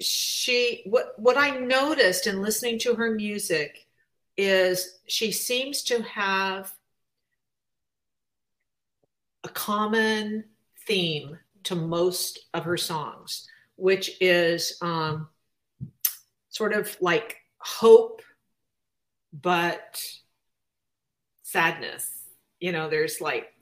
she 0.00 0.82
what 0.86 1.12
what 1.18 1.36
I 1.36 1.58
noticed 1.58 2.26
in 2.26 2.42
listening 2.42 2.78
to 2.80 2.94
her 2.94 3.10
music 3.10 3.86
is 4.36 5.00
she 5.06 5.30
seems 5.30 5.82
to 5.84 6.02
have 6.02 6.72
a 9.44 9.48
common 9.48 10.44
theme 10.86 11.38
to 11.64 11.74
most 11.74 12.46
of 12.54 12.64
her 12.64 12.76
songs, 12.76 13.46
which 13.76 14.16
is 14.20 14.76
um, 14.82 15.28
sort 16.50 16.72
of 16.72 16.96
like 17.00 17.36
hope, 17.58 18.22
but 19.32 20.02
sadness. 21.42 22.10
You 22.60 22.72
know, 22.72 22.88
there's 22.88 23.20
like, 23.20 23.52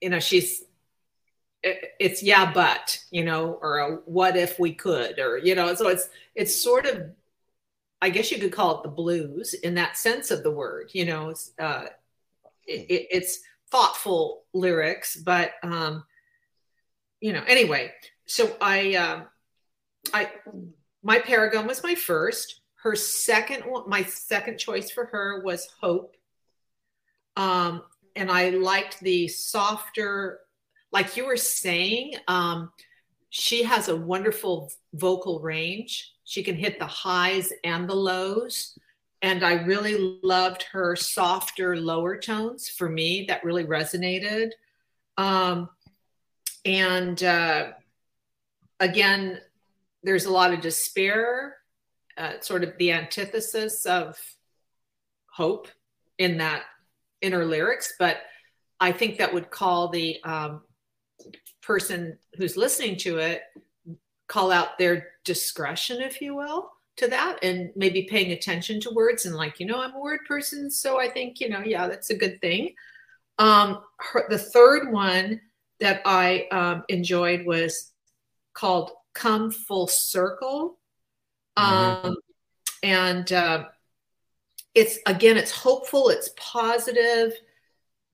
you 0.00 0.10
know, 0.10 0.20
she's 0.20 0.64
it- 1.62 1.94
it's 1.98 2.22
yeah 2.22 2.52
but 2.52 2.98
you 3.10 3.24
know 3.24 3.58
or 3.62 3.78
a 3.78 3.94
what 4.04 4.36
if 4.36 4.58
we 4.58 4.74
could 4.74 5.18
or 5.18 5.38
you 5.38 5.54
know 5.54 5.74
so 5.74 5.88
it's 5.88 6.10
it's 6.34 6.62
sort 6.62 6.84
of 6.84 7.10
i 8.02 8.10
guess 8.10 8.30
you 8.30 8.38
could 8.38 8.52
call 8.52 8.76
it 8.76 8.82
the 8.82 8.88
blues 8.90 9.54
in 9.54 9.74
that 9.74 9.96
sense 9.96 10.30
of 10.30 10.42
the 10.42 10.50
word 10.50 10.90
you 10.92 11.06
know 11.06 11.30
it's 11.30 11.52
uh 11.58 11.86
it, 12.66 12.86
it- 12.90 13.08
it's 13.10 13.40
thoughtful 13.74 14.44
lyrics 14.52 15.16
but 15.16 15.52
um 15.62 16.04
you 17.20 17.32
know 17.32 17.42
anyway 17.48 17.90
so 18.26 18.56
i 18.60 18.94
um 18.94 19.24
i 20.12 20.30
my 21.02 21.18
paragon 21.18 21.66
was 21.66 21.82
my 21.82 21.94
first 21.94 22.60
her 22.76 22.94
second 22.94 23.64
my 23.88 24.02
second 24.04 24.58
choice 24.58 24.90
for 24.90 25.06
her 25.06 25.42
was 25.44 25.66
hope 25.80 26.16
um 27.36 27.82
and 28.14 28.30
i 28.30 28.50
liked 28.50 29.00
the 29.00 29.26
softer 29.26 30.38
like 30.94 31.16
you 31.16 31.26
were 31.26 31.36
saying, 31.36 32.14
um, 32.28 32.70
she 33.28 33.64
has 33.64 33.88
a 33.88 33.96
wonderful 33.96 34.70
vocal 34.94 35.40
range. 35.40 36.12
She 36.24 36.44
can 36.44 36.54
hit 36.54 36.78
the 36.78 36.86
highs 36.86 37.52
and 37.64 37.90
the 37.90 37.96
lows. 37.96 38.78
And 39.24 39.42
I 39.42 39.54
really 39.54 40.20
loved 40.22 40.64
her 40.72 40.94
softer 40.96 41.78
lower 41.78 42.14
tones 42.18 42.68
for 42.68 42.90
me. 42.90 43.24
That 43.28 43.42
really 43.42 43.64
resonated. 43.64 44.50
Um, 45.16 45.70
and 46.66 47.22
uh, 47.24 47.68
again, 48.78 49.40
there's 50.02 50.26
a 50.26 50.30
lot 50.30 50.52
of 50.52 50.60
despair, 50.60 51.56
uh, 52.18 52.32
sort 52.40 52.64
of 52.64 52.74
the 52.78 52.92
antithesis 52.92 53.86
of 53.86 54.18
hope 55.30 55.68
in 56.18 56.36
that 56.36 56.64
inner 57.22 57.46
lyrics. 57.46 57.94
But 57.98 58.18
I 58.78 58.92
think 58.92 59.16
that 59.16 59.32
would 59.32 59.50
call 59.50 59.88
the 59.88 60.22
um, 60.22 60.60
person 61.62 62.18
who's 62.36 62.58
listening 62.58 62.98
to 62.98 63.16
it 63.20 63.40
call 64.28 64.52
out 64.52 64.76
their 64.78 65.06
discretion, 65.24 66.02
if 66.02 66.20
you 66.20 66.34
will, 66.34 66.73
to 66.96 67.08
that, 67.08 67.38
and 67.42 67.70
maybe 67.74 68.02
paying 68.04 68.32
attention 68.32 68.80
to 68.80 68.90
words 68.90 69.26
and 69.26 69.34
like, 69.34 69.58
you 69.58 69.66
know, 69.66 69.80
I'm 69.80 69.94
a 69.94 70.00
word 70.00 70.20
person, 70.28 70.70
so 70.70 71.00
I 71.00 71.08
think, 71.08 71.40
you 71.40 71.48
know, 71.48 71.60
yeah, 71.60 71.88
that's 71.88 72.10
a 72.10 72.16
good 72.16 72.40
thing. 72.40 72.74
Um, 73.38 73.80
her, 73.98 74.26
the 74.28 74.38
third 74.38 74.92
one 74.92 75.40
that 75.80 76.02
I 76.04 76.46
um, 76.52 76.84
enjoyed 76.88 77.44
was 77.44 77.92
called 78.52 78.92
"Come 79.12 79.50
Full 79.50 79.88
Circle," 79.88 80.78
um, 81.56 82.16
and 82.84 83.32
uh, 83.32 83.64
it's 84.74 84.98
again, 85.06 85.36
it's 85.36 85.50
hopeful, 85.50 86.10
it's 86.10 86.30
positive, 86.36 87.32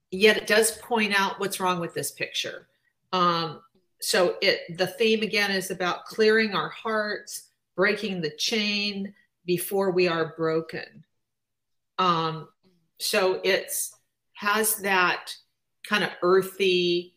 yet 0.09 0.37
it 0.37 0.47
does 0.47 0.71
point 0.77 1.13
out 1.15 1.39
what's 1.39 1.59
wrong 1.59 1.79
with 1.79 1.93
this 1.93 2.11
picture. 2.11 2.67
Um, 3.13 3.61
so 3.99 4.37
it 4.41 4.75
the 4.77 4.87
theme 4.87 5.21
again 5.21 5.51
is 5.51 5.69
about 5.69 6.05
clearing 6.05 6.55
our 6.55 6.69
hearts, 6.69 7.50
breaking 7.75 8.21
the 8.21 8.31
chain 8.37 9.13
before 9.45 9.91
we 9.91 10.07
are 10.07 10.33
broken. 10.37 11.03
Um, 11.97 12.47
so 12.99 13.39
it's 13.43 13.95
has 14.33 14.77
that 14.77 15.35
kind 15.87 16.03
of 16.03 16.09
earthy 16.21 17.15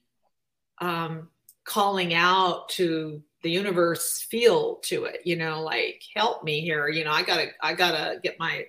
um, 0.80 1.28
calling 1.64 2.14
out 2.14 2.68
to 2.70 3.22
the 3.42 3.50
universe 3.50 4.20
feel 4.22 4.76
to 4.76 5.04
it. 5.04 5.20
You 5.24 5.36
know, 5.36 5.62
like 5.62 6.02
help 6.14 6.44
me 6.44 6.60
here. 6.60 6.88
You 6.88 7.04
know, 7.04 7.12
I 7.12 7.22
gotta 7.22 7.48
I 7.62 7.74
gotta 7.74 8.18
get 8.22 8.38
my 8.38 8.66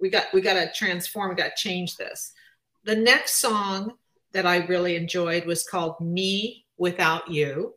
we 0.00 0.10
got 0.10 0.26
we 0.32 0.40
gotta 0.40 0.70
transform. 0.74 1.34
Gotta 1.34 1.52
change 1.56 1.96
this. 1.96 2.32
The 2.84 2.96
next 2.96 3.36
song 3.36 3.94
that 4.32 4.46
I 4.46 4.58
really 4.66 4.96
enjoyed 4.96 5.44
was 5.44 5.66
called 5.66 6.00
Me 6.00 6.66
Without 6.78 7.30
You. 7.30 7.74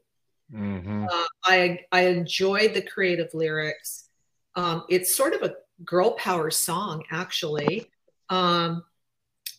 Mhm. 0.52 1.08
Uh, 1.12 1.28
I 1.44 1.86
I 1.92 2.08
enjoyed 2.08 2.74
the 2.74 2.82
creative 2.82 3.34
lyrics. 3.34 4.10
Um, 4.56 4.86
it's 4.90 5.16
sort 5.16 5.34
of 5.34 5.42
a 5.42 5.56
girl 5.84 6.12
power 6.12 6.52
song, 6.52 7.04
actually, 7.12 7.92
um, 8.30 8.84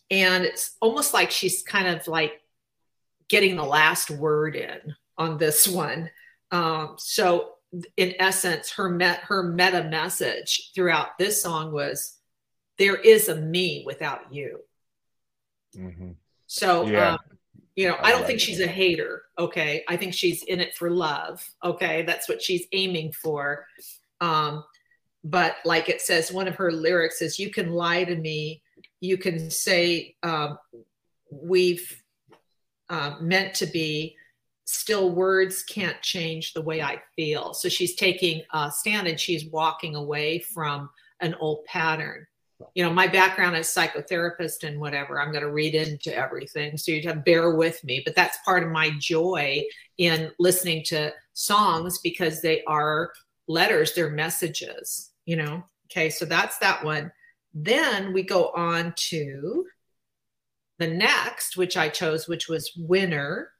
and 0.09 0.43
it's 0.45 0.75
almost 0.81 1.13
like 1.13 1.31
she's 1.31 1.63
kind 1.63 1.87
of 1.87 2.07
like 2.07 2.41
getting 3.27 3.55
the 3.55 3.63
last 3.63 4.09
word 4.09 4.55
in 4.55 4.95
on 5.17 5.37
this 5.37 5.67
one. 5.67 6.09
Um, 6.51 6.95
so, 6.97 7.55
in 7.97 8.13
essence, 8.19 8.71
her 8.71 8.89
met 8.89 9.19
her 9.21 9.43
meta 9.43 9.83
message 9.83 10.71
throughout 10.73 11.17
this 11.17 11.41
song 11.41 11.71
was, 11.71 12.19
"There 12.77 12.95
is 12.95 13.27
a 13.27 13.35
me 13.35 13.83
without 13.85 14.33
you." 14.33 14.63
Mhm. 15.75 16.15
So, 16.47 16.87
Yeah. 16.87 17.17
You 17.75 17.87
know, 17.87 17.95
I 17.95 18.07
I 18.07 18.11
don't 18.11 18.19
like 18.21 18.27
think 18.27 18.39
that. 18.39 18.45
she's 18.45 18.59
a 18.61 18.67
hater. 18.67 19.23
Okay. 19.37 19.83
I 19.87 19.97
think 19.97 20.13
she's 20.13 20.43
in 20.43 20.59
it 20.61 20.75
for 20.75 20.89
love. 20.89 21.47
Okay. 21.63 22.03
That's 22.03 22.29
what 22.29 22.41
she's 22.41 22.65
aiming 22.71 23.11
for. 23.11 23.65
Um, 24.21 24.63
but 25.23 25.55
like 25.65 25.89
it 25.89 26.01
says, 26.01 26.31
one 26.31 26.47
of 26.47 26.55
her 26.55 26.71
lyrics 26.71 27.21
is, 27.21 27.37
You 27.39 27.49
can 27.49 27.71
lie 27.73 28.03
to 28.03 28.15
me. 28.15 28.61
You 29.01 29.17
can 29.17 29.49
say, 29.51 30.15
um, 30.23 30.57
We've 31.29 32.01
uh, 32.89 33.15
meant 33.19 33.55
to 33.55 33.65
be. 33.65 34.15
Still, 34.67 35.11
words 35.11 35.61
can't 35.61 36.01
change 36.01 36.53
the 36.53 36.61
way 36.61 36.81
I 36.81 36.99
feel. 37.15 37.53
So 37.53 37.69
she's 37.69 37.93
taking 37.95 38.41
a 38.51 38.71
stand 38.71 39.07
and 39.07 39.19
she's 39.19 39.45
walking 39.45 39.93
away 39.95 40.39
from 40.39 40.89
an 41.19 41.35
old 41.35 41.65
pattern 41.65 42.25
you 42.73 42.83
know, 42.83 42.91
my 42.91 43.07
background 43.07 43.55
as 43.55 43.67
psychotherapist 43.67 44.63
and 44.63 44.79
whatever, 44.79 45.19
I'm 45.19 45.31
going 45.31 45.43
to 45.43 45.51
read 45.51 45.75
into 45.75 46.15
everything. 46.15 46.77
So 46.77 46.91
you 46.91 47.01
have 47.07 47.15
to 47.15 47.21
bear 47.21 47.55
with 47.55 47.83
me. 47.83 48.01
But 48.03 48.15
that's 48.15 48.37
part 48.45 48.63
of 48.63 48.69
my 48.69 48.91
joy 48.99 49.63
in 49.97 50.31
listening 50.39 50.83
to 50.85 51.13
songs 51.33 51.99
because 51.99 52.41
they 52.41 52.63
are 52.63 53.11
letters, 53.47 53.93
they're 53.93 54.09
messages, 54.09 55.11
you 55.25 55.35
know. 55.35 55.63
Okay, 55.91 56.09
so 56.09 56.25
that's 56.25 56.57
that 56.59 56.83
one. 56.83 57.11
Then 57.53 58.13
we 58.13 58.23
go 58.23 58.49
on 58.55 58.93
to 59.09 59.65
the 60.79 60.87
next, 60.87 61.57
which 61.57 61.77
I 61.77 61.89
chose, 61.89 62.27
which 62.27 62.49
was 62.49 62.71
Winner. 62.77 63.51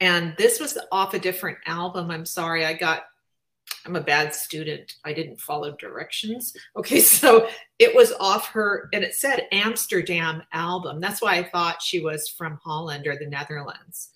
And 0.00 0.34
this 0.38 0.60
was 0.60 0.78
off 0.90 1.14
a 1.14 1.18
different 1.18 1.58
album. 1.66 2.10
I'm 2.10 2.26
sorry, 2.26 2.64
I 2.64 2.72
got, 2.74 3.04
I'm 3.84 3.96
a 3.96 4.00
bad 4.00 4.34
student. 4.34 4.94
I 5.04 5.12
didn't 5.12 5.40
follow 5.40 5.74
directions. 5.76 6.56
Okay, 6.76 7.00
so 7.00 7.48
it 7.78 7.94
was 7.94 8.12
off 8.18 8.48
her, 8.48 8.88
and 8.92 9.04
it 9.04 9.14
said 9.14 9.46
Amsterdam 9.52 10.42
album. 10.52 11.00
That's 11.00 11.20
why 11.20 11.36
I 11.36 11.42
thought 11.42 11.82
she 11.82 12.00
was 12.00 12.28
from 12.28 12.58
Holland 12.64 13.06
or 13.06 13.16
the 13.16 13.26
Netherlands. 13.26 14.10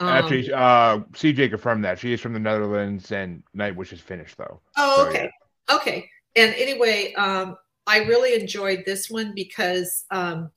Um, 0.00 0.08
Actually, 0.08 0.52
uh, 0.52 0.98
CJ 1.12 1.50
confirmed 1.50 1.84
that 1.84 1.98
she 1.98 2.12
is 2.12 2.20
from 2.20 2.32
the 2.32 2.40
Netherlands, 2.40 3.12
and 3.12 3.42
Nightwish 3.56 3.92
is 3.92 4.00
finished 4.00 4.36
though. 4.38 4.60
Oh, 4.76 5.04
So, 5.04 5.08
okay. 5.08 5.30
Okay. 5.70 6.10
And 6.36 6.54
anyway, 6.54 7.12
um, 7.14 7.56
I 7.86 7.98
really 8.04 8.40
enjoyed 8.40 8.84
this 8.86 9.10
one 9.10 9.32
because 9.34 10.04
um, 10.10 10.50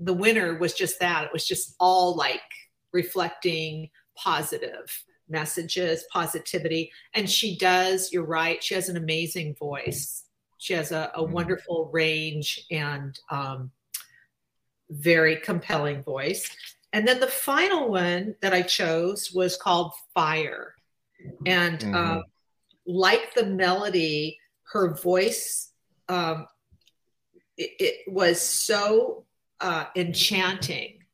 the 0.00 0.14
winner 0.14 0.58
was 0.58 0.74
just 0.74 1.00
that. 1.00 1.24
It 1.24 1.32
was 1.32 1.46
just 1.46 1.74
all 1.80 2.14
like 2.14 2.42
reflecting 2.92 3.90
positive 4.16 5.04
messages, 5.34 6.04
positivity. 6.10 6.90
And 7.14 7.28
she 7.28 7.58
does, 7.58 8.12
you're 8.12 8.24
right, 8.40 8.62
she 8.62 8.74
has 8.74 8.88
an 8.88 8.96
amazing 8.96 9.56
voice. 9.56 10.24
She 10.58 10.72
has 10.74 10.92
a, 10.92 11.10
a 11.14 11.22
Mhm. 11.22 11.30
wonderful 11.30 11.90
range 11.92 12.64
and 12.70 13.18
um, 13.30 13.70
very 14.88 15.36
compelling 15.36 16.02
voice. 16.02 16.48
And 16.92 17.06
then 17.06 17.18
the 17.20 17.26
final 17.50 17.90
one 17.90 18.36
that 18.40 18.54
I 18.54 18.62
chose 18.62 19.32
was 19.34 19.56
called 19.56 19.92
Fire. 20.14 20.74
And 21.44 21.80
Mhm. 21.80 21.94
um, 21.94 22.22
like 22.86 23.34
the 23.34 23.46
melody, 23.46 24.38
her 24.72 24.94
voice, 24.94 25.72
um, 26.08 26.46
it, 27.56 27.70
it 27.78 27.96
was 28.06 28.40
so 28.40 29.24
uh, 29.60 29.86
enchanting 29.96 31.04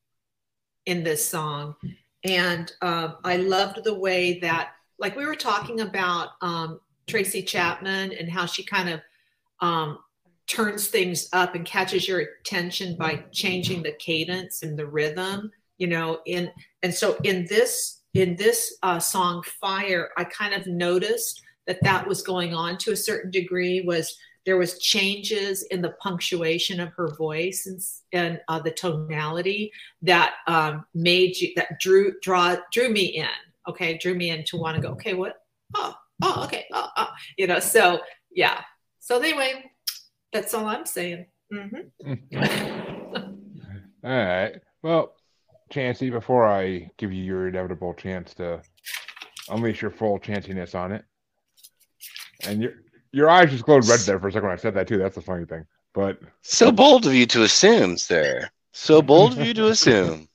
in 0.87 1.05
this 1.05 1.25
song. 1.27 1.77
And 2.25 2.73
um, 2.83 3.17
I 3.25 3.37
loved 3.37 3.85
the 3.85 3.95
way 3.95 4.39
that, 4.41 4.71
like 4.99 5.17
we 5.17 5.25
were 5.25 5.35
talking 5.35 5.81
about 5.81 6.31
um, 6.43 6.81
Tracy 7.09 7.43
Chapman 7.43 8.13
and 8.13 8.31
how 8.31 8.47
she 8.47 8.63
kind 8.63 8.89
of 8.91 9.01
um, 9.61 9.99
turns 10.47 10.89
things 10.89 11.29
up 11.33 11.55
and 11.55 11.65
catches 11.65 12.09
your 12.09 12.21
attention 12.21 12.97
by 12.97 13.25
changing 13.33 13.83
the 13.83 13.93
cadence 13.93 14.63
and 14.63 14.79
the 14.79 14.87
rhythm, 14.87 15.51
you 15.79 15.87
know, 15.87 16.21
in 16.27 16.51
and 16.83 16.95
so 16.95 17.17
in 17.25 17.47
this 17.47 18.03
in 18.15 18.37
this 18.37 18.77
uh, 18.83 18.99
song 18.99 19.43
Fire, 19.61 20.11
I 20.17 20.25
kind 20.25 20.53
of 20.53 20.67
noticed 20.67 21.43
that 21.67 21.83
that 21.83 22.07
was 22.07 22.23
going 22.23 22.53
on 22.53 22.79
to 22.79 22.93
a 22.93 22.97
certain 22.97 23.31
degree 23.31 23.83
was 23.83 24.17
there 24.51 24.57
was 24.57 24.81
changes 24.81 25.63
in 25.71 25.81
the 25.81 25.91
punctuation 26.03 26.81
of 26.81 26.89
her 26.89 27.15
voice 27.15 27.67
and, 27.67 27.81
and 28.13 28.41
uh, 28.49 28.59
the 28.59 28.73
tonality 28.73 29.71
that 30.03 30.35
um, 30.49 30.85
made 30.93 31.37
you 31.37 31.53
that 31.55 31.79
drew 31.79 32.13
draw 32.21 32.57
drew 32.73 32.89
me 32.89 33.05
in 33.05 33.29
okay 33.69 33.97
drew 33.97 34.13
me 34.13 34.31
in 34.31 34.43
to 34.43 34.57
want 34.57 34.75
to 34.75 34.83
go 34.83 34.89
okay 34.89 35.15
what 35.15 35.37
oh 35.77 35.95
oh 36.23 36.43
okay 36.43 36.65
oh, 36.73 36.89
oh. 36.97 37.11
you 37.39 37.47
know 37.47 37.61
so 37.61 38.01
yeah 38.33 38.61
so 38.99 39.21
anyway 39.21 39.65
that's 40.33 40.53
all 40.53 40.67
i'm 40.67 40.85
saying 40.85 41.25
hmm 41.53 41.69
All 44.03 44.11
right. 44.11 44.55
Well, 44.83 45.13
Chancey 45.71 46.09
before 46.09 46.49
I 46.49 46.91
give 46.97 47.13
you 47.13 47.23
your 47.23 47.49
inevitable 47.49 47.93
chance 47.93 48.33
to 48.35 48.63
unleash 49.51 49.83
your 49.83 49.91
full 49.91 50.19
chanciness 50.19 50.75
on 50.75 50.93
it, 50.93 51.05
and 52.45 52.63
your 52.63 52.73
your 53.13 53.29
eyes 53.29 53.51
just 53.51 53.65
glowed 53.65 53.89
red 53.89 54.01
there 54.01 54.19
for 54.19 54.29
a 54.29 54.33
second 54.33 54.49
when 54.49 54.57
I 54.57 54.61
said 54.61 54.75
that 54.75 54.89
too. 54.89 54.99
That's 54.99 55.15
the 55.15 55.21
funny 55.21 55.45
thing. 55.45 55.67
But 55.93 56.21
So 56.43 56.71
bold 56.71 57.07
of 57.07 57.15
you 57.15 57.27
to 57.27 57.43
assume, 57.43 57.99
sir. 57.99 58.49
So 58.73 59.03
bold 59.03 59.39
of 59.39 59.45
you 59.45 59.55
to 59.55 59.67
assume. 59.69 60.29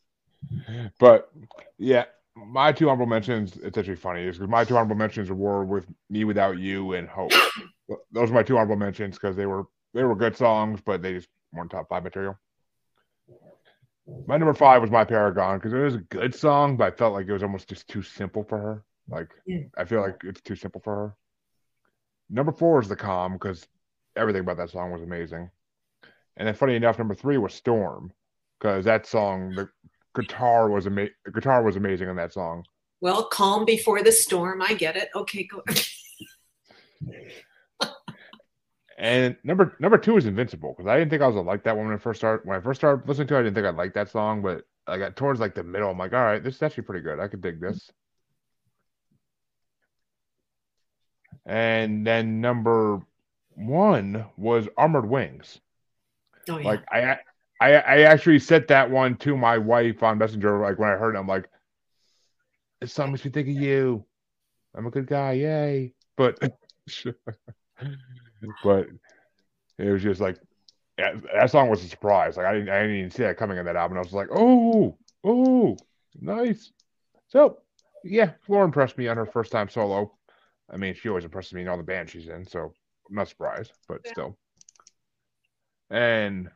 but 1.00 1.32
yeah, 1.78 2.06
my 2.36 2.72
two 2.72 2.90
honorable 2.90 3.06
mentions. 3.06 3.56
It's 3.58 3.78
actually 3.78 3.96
funny 3.96 4.24
is 4.24 4.38
because 4.38 4.50
my 4.50 4.66
two 4.66 4.76
honorable 4.76 4.96
mentions 4.96 5.30
were 5.30 5.36
war 5.36 5.64
with 5.64 5.86
me 6.10 6.26
without 6.26 6.58
you 6.58 6.94
and 6.94 7.08
hope. 7.08 7.32
Those 8.12 8.32
are 8.32 8.34
my 8.34 8.44
two 8.44 8.58
honorable 8.58 8.76
mentions 8.76 9.16
because 9.16 9.36
they 9.36 9.46
were 9.46 9.64
they 9.94 10.04
were 10.04 10.16
good 10.16 10.36
songs, 10.36 10.82
but 10.86 11.02
they 11.02 11.14
just 11.14 11.30
weren't 11.54 11.72
top 11.72 11.88
five 11.88 12.04
material. 12.04 12.38
My 14.28 14.38
number 14.38 14.54
five 14.54 14.82
was 14.82 14.92
my 14.92 15.04
Paragon 15.04 15.58
because 15.58 15.74
it 15.74 15.80
was 15.80 15.96
a 15.96 16.00
good 16.00 16.36
song, 16.36 16.78
but 16.78 16.94
I 16.94 16.96
felt 16.96 17.14
like 17.14 17.28
it 17.28 17.34
was 17.34 17.42
almost 17.44 17.70
just 17.70 17.88
too 17.88 18.04
simple 18.04 18.44
for 18.44 18.58
her. 18.58 18.84
Like. 19.10 19.30
I 19.78 19.86
feel 19.86 20.02
like 20.02 20.22
it's 20.24 20.42
too 20.42 20.56
simple 20.56 20.82
for 20.84 20.96
her. 20.96 21.16
Number 22.30 22.52
four 22.52 22.82
is 22.82 22.88
the 22.88 22.96
Calm 22.96 23.34
because 23.34 23.68
everything 24.16 24.42
about 24.42 24.58
that 24.58 24.70
song 24.70 24.92
was 24.92 25.02
amazing. 25.02 25.50
And 26.38 26.48
then, 26.48 26.56
funny 26.56 26.76
enough, 26.76 26.98
number 26.98 27.16
three 27.16 27.38
was 27.38 27.54
Storm 27.54 28.12
because 28.60 28.86
that 28.86 29.06
song, 29.06 29.52
the 29.56 29.70
guitar 30.16 30.70
was 30.70 30.86
amazing. 30.86 31.14
the 31.26 31.32
guitar 31.32 31.62
was 31.64 31.76
amazing 31.76 32.10
in 32.10 32.16
that 32.16 32.32
song. 32.34 32.64
well 33.02 33.26
calm 33.26 33.66
before 33.66 34.02
the 34.02 34.12
storm 34.14 34.62
i 34.62 34.74
get 34.74 34.96
it 34.96 35.10
okay 35.14 35.44
go 35.44 35.62
And 38.98 39.36
number 39.44 39.76
number 39.82 39.98
two 39.98 40.16
is 40.16 40.26
Invincible 40.26 40.74
because 40.76 40.88
I 40.90 40.98
didn't 40.98 41.10
think 41.10 41.22
I 41.22 41.28
was 41.28 41.36
gonna 41.36 41.46
like 41.48 41.64
that 41.66 41.76
one 41.76 41.88
when 41.88 41.96
I 41.96 42.00
first 42.00 42.18
started 42.22 42.48
when 42.48 42.58
I 42.58 42.62
first 42.62 42.80
started 42.80 43.06
listening 43.08 43.28
to 43.28 43.36
it. 43.36 43.40
I 43.40 43.44
didn't 43.44 43.56
think 43.56 43.68
I'd 43.68 43.76
like 43.76 43.94
that 43.96 44.10
song, 44.10 44.42
but 44.42 44.64
I 44.88 44.98
got 44.98 45.18
towards 45.18 45.42
like 45.42 45.54
the 45.54 45.64
middle. 45.64 45.90
I'm 45.92 45.98
like, 45.98 46.14
all 46.14 46.24
right, 46.24 46.42
this 46.42 46.56
is 46.56 46.62
actually 46.64 46.84
pretty 46.84 47.02
good. 47.02 47.20
I 47.20 47.28
could 47.28 47.42
dig 47.42 47.60
this. 47.60 47.92
And 51.46 52.06
then 52.06 52.42
number 52.42 53.02
one 53.56 54.26
was 54.38 54.68
Armored 54.78 55.08
Wings. 55.08 55.60
oh 56.50 56.58
yeah 56.58 56.68
Like 56.68 56.84
I, 56.92 57.18
I, 57.62 57.74
I 57.74 58.02
actually 58.02 58.40
sent 58.40 58.68
that 58.70 58.90
one 58.90 59.16
to 59.18 59.38
my 59.38 59.58
wife 59.58 60.04
on 60.04 60.18
Messenger. 60.18 60.60
Like 60.60 60.80
when 60.80 60.90
I 60.90 60.96
heard 60.96 61.16
it, 61.16 61.20
I'm 61.20 61.28
like, 61.28 61.48
"This 62.82 62.94
song 62.94 63.12
makes 63.12 63.24
me 63.24 63.32
think 63.32 63.48
of 63.48 63.54
you. 63.54 64.06
I'm 64.76 64.88
a 64.88 64.92
good 64.92 65.08
guy, 65.08 65.34
yay!" 65.34 65.94
But, 66.18 66.40
but 68.64 68.88
it 69.78 69.90
was 69.90 70.04
just 70.04 70.20
like 70.20 70.38
yeah, 70.98 71.16
that 71.34 71.52
song 71.52 71.70
was 71.70 71.84
a 71.84 71.88
surprise. 71.88 72.38
Like 72.38 72.46
I 72.46 72.54
didn't, 72.54 72.70
I 72.70 72.82
didn't 72.82 72.98
even 72.98 73.12
see 73.12 73.24
that 73.24 73.38
coming 73.38 73.58
in 73.58 73.66
that 73.66 73.76
album. 73.76 73.98
I 73.98 74.02
was 74.02 74.14
like, 74.14 74.30
"Oh, 74.32 74.98
oh, 75.24 75.78
nice." 76.20 76.72
So 77.28 77.60
yeah, 78.04 78.32
Lauren 78.48 78.70
impressed 78.70 78.98
me 78.98 79.08
on 79.08 79.18
her 79.18 79.26
first 79.26 79.52
time 79.52 79.70
solo. 79.70 80.15
I 80.70 80.78
mean, 80.78 80.94
she 80.96 81.10
always 81.10 81.24
impresses 81.26 81.54
me 81.54 81.62
in 81.62 81.68
all 81.68 81.78
the 81.78 81.84
bands 81.84 82.12
she's 82.12 82.28
in, 82.28 82.46
so 82.46 82.74
I'm 83.10 83.16
not 83.16 83.28
surprised, 83.30 83.74
but 83.88 84.02
Yeah. 84.06 84.12
still. 84.12 84.38
And 85.90 86.50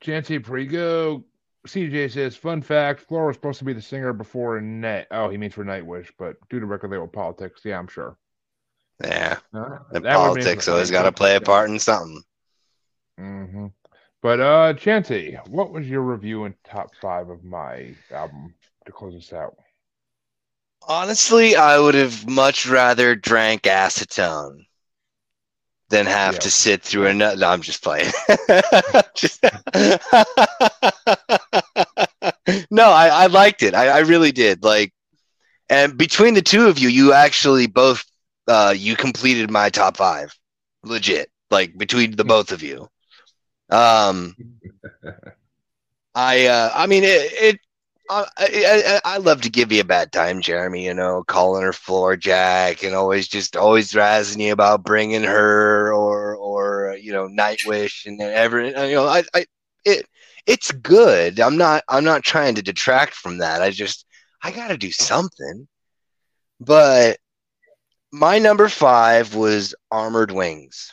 Chancey 0.00 0.38
Prigo, 0.38 1.24
CJ 1.66 2.10
says, 2.10 2.36
fun 2.36 2.62
fact, 2.62 3.00
Flora 3.00 3.28
was 3.28 3.36
supposed 3.36 3.58
to 3.60 3.64
be 3.64 3.72
the 3.72 3.80
singer 3.82 4.12
before 4.12 4.60
Net. 4.60 5.06
Oh, 5.10 5.28
he 5.28 5.36
means 5.36 5.54
for 5.54 5.64
Nightwish, 5.64 6.10
but 6.18 6.36
due 6.48 6.60
to 6.60 6.66
record 6.66 6.90
label 6.90 7.08
politics, 7.08 7.62
yeah, 7.64 7.78
I'm 7.78 7.88
sure. 7.88 8.16
Yeah. 9.02 9.38
Uh, 9.54 9.78
And 9.92 10.04
that 10.04 10.16
would've 10.18 10.34
been 10.34 10.44
politics 10.44 10.68
always 10.68 10.90
got 10.90 11.02
to 11.02 11.12
play 11.12 11.36
a 11.36 11.40
part 11.40 11.70
in 11.70 11.78
something. 11.78 12.22
hmm 13.18 13.66
But 14.22 14.40
uh, 14.40 14.74
Chancey, 14.74 15.38
what 15.48 15.72
was 15.72 15.88
your 15.88 16.02
review 16.02 16.44
and 16.44 16.54
top 16.64 16.94
five 16.96 17.28
of 17.28 17.44
my 17.44 17.94
album 18.12 18.54
to 18.84 18.92
close 18.92 19.14
us 19.14 19.32
out? 19.32 19.56
Honestly, 20.86 21.56
I 21.56 21.78
would 21.78 21.94
have 21.94 22.26
much 22.28 22.66
rather 22.66 23.14
drank 23.14 23.62
acetone 23.64 24.64
than 25.90 26.06
have 26.06 26.34
Yeah. 26.34 26.40
to 26.40 26.50
sit 26.50 26.82
through 26.82 27.06
another. 27.06 27.36
No, 27.36 27.48
I'm 27.48 27.62
just 27.62 27.82
playing. 27.82 28.10
Just- 29.14 29.42
no, 32.70 32.90
I, 32.90 33.08
I 33.08 33.26
liked 33.26 33.62
it. 33.62 33.74
I, 33.74 33.88
I 33.88 33.98
really 34.00 34.32
did. 34.32 34.62
Like, 34.64 34.92
and 35.68 35.96
between 35.96 36.34
the 36.34 36.42
two 36.42 36.66
of 36.68 36.78
you, 36.78 36.88
you 36.88 37.12
actually 37.12 37.66
both 37.66 38.04
uh, 38.48 38.74
you 38.76 38.96
completed 38.96 39.50
my 39.50 39.70
top 39.70 39.96
five, 39.96 40.34
legit. 40.84 41.30
Like 41.50 41.76
between 41.78 42.16
the 42.16 42.24
both 42.24 42.52
of 42.52 42.62
you. 42.62 42.88
Um, 43.70 44.34
I 46.14 46.46
uh, 46.46 46.70
I 46.74 46.86
mean 46.86 47.04
it. 47.04 47.32
it 47.32 47.60
I, 48.08 48.26
I, 48.38 49.00
I 49.04 49.14
I 49.14 49.16
love 49.18 49.42
to 49.42 49.50
give 49.50 49.72
you 49.72 49.80
a 49.80 49.84
bad 49.84 50.12
time, 50.12 50.40
Jeremy. 50.40 50.84
You 50.84 50.94
know, 50.94 51.24
calling 51.26 51.62
her 51.62 51.72
floor 51.72 52.16
jack 52.16 52.82
and 52.82 52.94
always 52.94 53.28
just 53.28 53.56
always 53.56 53.92
razzing 53.92 54.44
you 54.44 54.52
about 54.52 54.84
bringing 54.84 55.24
her 55.24 55.92
or 55.92 56.36
or 56.36 56.96
you 57.00 57.12
know 57.12 57.28
Nightwish 57.28 58.06
and 58.06 58.20
every 58.20 58.68
you 58.68 58.94
know 58.94 59.06
I, 59.06 59.24
I 59.34 59.46
it 59.84 60.06
it's 60.46 60.70
good. 60.72 61.40
I'm 61.40 61.56
not 61.56 61.82
I'm 61.88 62.04
not 62.04 62.22
trying 62.22 62.54
to 62.56 62.62
detract 62.62 63.14
from 63.14 63.38
that. 63.38 63.62
I 63.62 63.70
just 63.70 64.06
I 64.42 64.52
got 64.52 64.68
to 64.68 64.76
do 64.76 64.92
something. 64.92 65.66
But 66.60 67.18
my 68.12 68.38
number 68.38 68.68
five 68.68 69.34
was 69.34 69.74
Armored 69.90 70.30
Wings. 70.30 70.92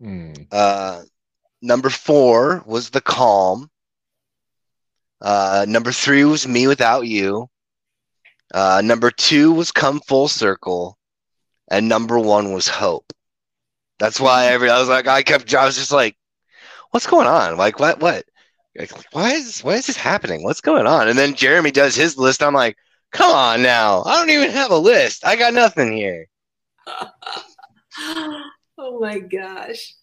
Hmm. 0.00 0.34
Uh, 0.52 1.02
number 1.62 1.90
four 1.90 2.62
was 2.66 2.90
The 2.90 3.00
Calm. 3.00 3.70
Uh, 5.20 5.64
number 5.68 5.92
three 5.92 6.24
was 6.24 6.46
Me 6.46 6.66
Without 6.66 7.06
You. 7.06 7.48
Uh, 8.52 8.82
number 8.84 9.10
two 9.10 9.52
was 9.52 9.72
Come 9.72 10.00
Full 10.00 10.28
Circle. 10.28 10.98
And 11.68 11.88
number 11.88 12.18
one 12.18 12.52
was 12.52 12.68
Hope. 12.68 13.12
That's 13.98 14.20
why 14.20 14.46
every 14.46 14.70
I 14.70 14.78
was 14.78 14.88
like 14.88 15.08
I 15.08 15.22
kept 15.22 15.52
I 15.54 15.64
was 15.64 15.76
just 15.76 15.90
like, 15.90 16.16
what's 16.90 17.06
going 17.06 17.26
on? 17.26 17.56
Like 17.56 17.80
what 17.80 18.00
what? 18.00 18.24
Like, 18.78 18.92
why 19.12 19.32
is 19.32 19.64
why 19.64 19.74
is 19.74 19.86
this 19.86 19.96
happening? 19.96 20.44
What's 20.44 20.60
going 20.60 20.86
on? 20.86 21.08
And 21.08 21.18
then 21.18 21.34
Jeremy 21.34 21.70
does 21.70 21.96
his 21.96 22.18
list. 22.18 22.42
I'm 22.42 22.54
like, 22.54 22.76
come 23.12 23.30
on 23.30 23.62
now. 23.62 24.02
I 24.04 24.16
don't 24.16 24.30
even 24.30 24.50
have 24.50 24.70
a 24.70 24.78
list. 24.78 25.24
I 25.24 25.36
got 25.36 25.54
nothing 25.54 25.96
here. 25.96 26.26
oh 28.78 29.00
my 29.00 29.18
gosh. 29.18 29.94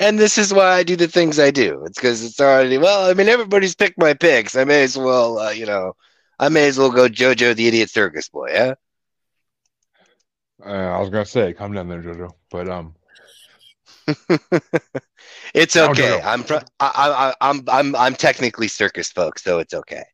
And 0.00 0.18
this 0.18 0.38
is 0.38 0.54
why 0.54 0.74
I 0.74 0.82
do 0.84 0.94
the 0.96 1.08
things 1.08 1.38
I 1.38 1.50
do. 1.50 1.84
It's 1.84 1.98
because 1.98 2.24
it's 2.24 2.40
already 2.40 2.78
well. 2.78 3.10
I 3.10 3.14
mean, 3.14 3.28
everybody's 3.28 3.74
picked 3.74 3.98
my 3.98 4.14
picks. 4.14 4.54
I 4.54 4.64
may 4.64 4.82
as 4.82 4.96
well, 4.96 5.38
uh, 5.38 5.50
you 5.50 5.66
know, 5.66 5.94
I 6.38 6.48
may 6.48 6.68
as 6.68 6.78
well 6.78 6.90
go 6.90 7.08
JoJo 7.08 7.56
the 7.56 7.66
Idiot 7.66 7.90
Circus 7.90 8.28
Boy. 8.28 8.50
Yeah. 8.52 8.74
Uh, 10.64 10.68
I 10.68 10.98
was 11.00 11.10
gonna 11.10 11.24
say, 11.24 11.52
calm 11.52 11.72
down 11.72 11.88
there, 11.88 12.02
Jojo. 12.02 12.30
But 12.50 12.68
um, 12.68 12.94
it's 15.54 15.76
okay. 15.76 16.20
I'm, 16.20 16.42
pro- 16.44 16.62
I, 16.80 17.34
I, 17.40 17.48
I'm, 17.48 17.62
I'm, 17.68 17.96
I'm 17.96 18.14
technically 18.14 18.68
circus 18.68 19.10
folks, 19.10 19.42
so 19.42 19.58
it's 19.58 19.74
okay. 19.74 20.04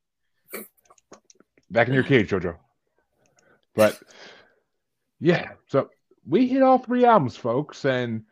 back 1.70 1.88
in 1.88 1.94
your 1.94 2.02
cage, 2.02 2.30
Jojo. 2.30 2.56
But 3.74 3.98
yeah, 5.20 5.52
so 5.68 5.90
we 6.26 6.46
hit 6.46 6.62
all 6.62 6.78
three 6.78 7.04
albums, 7.04 7.36
folks, 7.36 7.84
and 7.84 8.24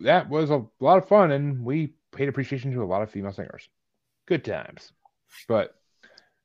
that 0.00 0.28
was 0.28 0.50
a 0.50 0.64
lot 0.80 0.98
of 0.98 1.08
fun, 1.08 1.30
and 1.30 1.64
we 1.64 1.94
paid 2.12 2.28
appreciation 2.28 2.72
to 2.72 2.82
a 2.82 2.84
lot 2.84 3.02
of 3.02 3.10
female 3.10 3.32
singers. 3.32 3.68
Good 4.26 4.44
times. 4.44 4.92
But 5.48 5.74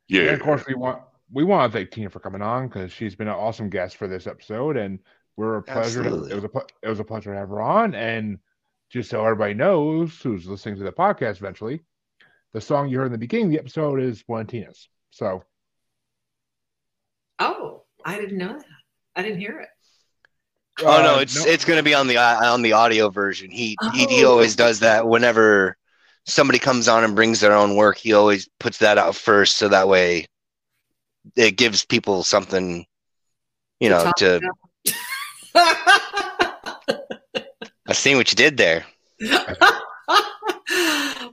Yeah. 0.07 0.23
And 0.23 0.31
of 0.31 0.41
course, 0.41 0.65
we 0.67 0.75
want 0.75 1.01
we 1.31 1.43
want 1.43 1.71
to 1.71 1.77
thank 1.77 1.91
Tina 1.91 2.09
for 2.09 2.19
coming 2.19 2.41
on 2.41 2.67
because 2.67 2.91
she's 2.91 3.15
been 3.15 3.27
an 3.27 3.33
awesome 3.33 3.69
guest 3.69 3.97
for 3.97 4.07
this 4.07 4.27
episode, 4.27 4.77
and 4.77 4.99
we're 5.35 5.57
a 5.57 5.63
pleasure. 5.63 6.03
To, 6.03 6.09
Absolutely. 6.09 6.31
it 6.31 6.35
was 6.35 6.43
a 6.43 6.61
it 6.83 6.89
was 6.89 6.99
a 6.99 7.03
pleasure 7.03 7.33
to 7.33 7.37
have 7.39 7.49
her 7.49 7.61
on. 7.61 7.95
And 7.95 8.39
just 8.89 9.09
so 9.09 9.23
everybody 9.23 9.53
knows 9.53 10.19
who's 10.21 10.47
listening 10.47 10.77
to 10.77 10.83
the 10.83 10.91
podcast, 10.91 11.37
eventually, 11.37 11.81
the 12.53 12.61
song 12.61 12.87
you 12.89 12.99
heard 12.99 13.07
in 13.07 13.11
the 13.11 13.17
beginning 13.17 13.47
of 13.47 13.51
the 13.51 13.59
episode 13.59 13.99
is 13.99 14.23
one 14.27 14.41
of 14.41 14.47
Tina's. 14.47 14.87
So 15.11 15.43
Oh, 17.39 17.83
I 18.05 18.19
didn't 18.19 18.37
know 18.37 18.53
that. 18.53 18.65
I 19.15 19.21
didn't 19.23 19.39
hear 19.39 19.59
it. 19.59 19.69
Oh 20.81 21.01
no, 21.01 21.15
uh, 21.15 21.19
it's 21.19 21.45
it's 21.45 21.65
going 21.65 21.77
to 21.77 21.83
be 21.83 21.93
on 21.93 22.07
the 22.07 22.17
uh, 22.17 22.51
on 22.51 22.61
the 22.61 22.73
audio 22.73 23.09
version. 23.09 23.49
He, 23.49 23.77
he 23.93 24.05
he 24.07 24.25
Oh. 24.25 24.31
always 24.31 24.55
does 24.55 24.79
that 24.81 25.07
whenever 25.07 25.77
somebody 26.25 26.59
comes 26.59 26.87
on 26.87 27.03
and 27.03 27.15
brings 27.15 27.39
their 27.39 27.53
own 27.53 27.75
work. 27.75 27.97
He 27.97 28.13
always 28.13 28.49
puts 28.59 28.79
that 28.79 28.97
out 28.97 29.15
first, 29.15 29.57
so 29.57 29.69
that 29.69 29.87
way 29.87 30.25
it 31.35 31.51
gives 31.57 31.85
people 31.85 32.23
something, 32.23 32.85
you 33.79 33.89
know. 33.89 34.11
To 34.17 34.35
about. 34.37 34.57
I 37.87 37.93
seen 37.93 38.17
what 38.17 38.31
you 38.31 38.35
did 38.35 38.57
there. 38.57 38.85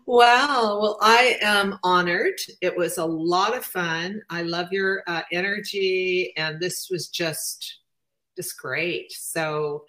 wow. 0.07 0.79
Well, 0.81 0.99
I 1.01 1.37
am 1.41 1.79
honored. 1.83 2.39
It 2.61 2.77
was 2.77 2.99
a 2.99 3.05
lot 3.05 3.57
of 3.57 3.65
fun. 3.65 4.21
I 4.31 4.43
love 4.43 4.69
your 4.71 5.03
uh, 5.07 5.23
energy, 5.33 6.33
and 6.37 6.61
this 6.61 6.89
was 6.91 7.09
just 7.09 7.79
just 8.43 8.59
great. 8.59 9.13
So, 9.13 9.85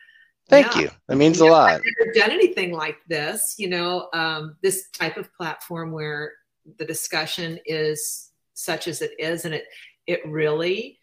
Thank 0.50 0.76
yeah. 0.76 0.82
you. 0.82 0.90
That 1.08 1.16
means 1.18 1.42
a 1.42 1.46
Yeah, 1.46 1.52
lot. 1.52 1.72
I've 1.72 1.82
never 2.00 2.12
done 2.14 2.32
anything 2.32 2.72
like 2.74 2.98
this, 3.08 3.56
you 3.58 3.70
know, 3.70 4.10
um, 4.14 4.58
this 4.62 4.90
type 4.92 5.18
of 5.18 5.34
platform 5.34 5.92
where 5.92 6.34
the 6.78 6.86
discussion 6.86 7.60
is 7.66 8.30
such 8.54 8.88
as 8.88 9.02
it 9.02 9.12
is, 9.20 9.46
and 9.46 9.54
it 9.54 9.66
it 10.06 10.20
really, 10.26 11.00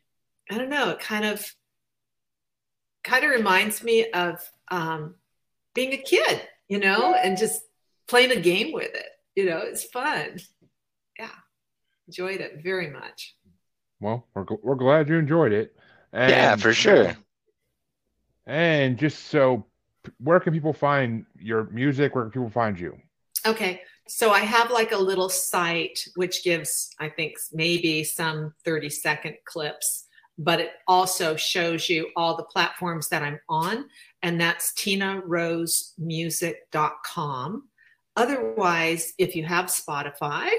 I 0.51 0.59
don't 0.59 0.68
know, 0.70 0.90
it 0.90 1.01
kind 1.01 1.24
of 1.24 1.55
kind 3.03 3.24
of 3.24 3.30
reminds 3.30 3.82
me 3.82 4.11
of 4.11 4.40
um, 4.70 5.14
being 5.74 5.92
a 5.94 5.96
kid, 5.96 6.42
you 6.68 6.78
know, 6.78 7.14
and 7.14 7.38
just 7.38 7.62
playing 8.09 8.32
a 8.32 8.40
game 8.40 8.72
with 8.72 8.94
it. 8.94 9.07
You 9.36 9.46
know, 9.46 9.59
it's 9.59 9.84
fun. 9.84 10.38
Yeah, 11.18 11.30
enjoyed 12.09 12.40
it 12.40 12.62
very 12.62 12.90
much. 12.90 13.36
well, 14.01 14.26
we're 14.34 14.44
we're 14.62 14.74
glad 14.74 15.09
you 15.09 15.16
enjoyed 15.16 15.53
it. 15.53 15.74
And, 16.12 16.30
Yeah, 16.30 16.57
for 16.57 16.72
sure. 16.74 17.16
And 18.51 18.98
just 18.98 19.28
so, 19.28 19.64
where 20.18 20.40
can 20.40 20.53
people 20.53 20.72
find 20.72 21.24
your 21.38 21.68
music? 21.70 22.16
Where 22.16 22.24
can 22.24 22.32
people 22.32 22.51
find 22.51 22.80
you? 22.80 22.98
Okay. 23.46 23.82
So 24.09 24.32
I 24.32 24.40
have 24.40 24.72
like 24.72 24.90
a 24.90 24.98
little 24.98 25.28
site 25.28 26.05
which 26.16 26.42
gives, 26.42 26.90
I 26.98 27.09
think, 27.09 27.36
maybe 27.53 28.03
some 28.03 28.53
30 28.64 28.90
second 28.90 29.36
clips, 29.44 30.09
but 30.36 30.59
it 30.59 30.72
also 30.88 31.36
shows 31.36 31.88
you 31.88 32.09
all 32.16 32.36
the 32.36 32.42
platforms 32.42 33.09
that 33.11 33.22
I'm 33.22 33.38
on. 33.48 33.84
And 34.24 34.40
that's 34.40 34.72
tinarosemusic.com. 34.72 37.68
Otherwise, 38.16 39.14
if 39.16 39.36
you 39.36 39.44
have 39.44 39.66
Spotify, 39.66 40.51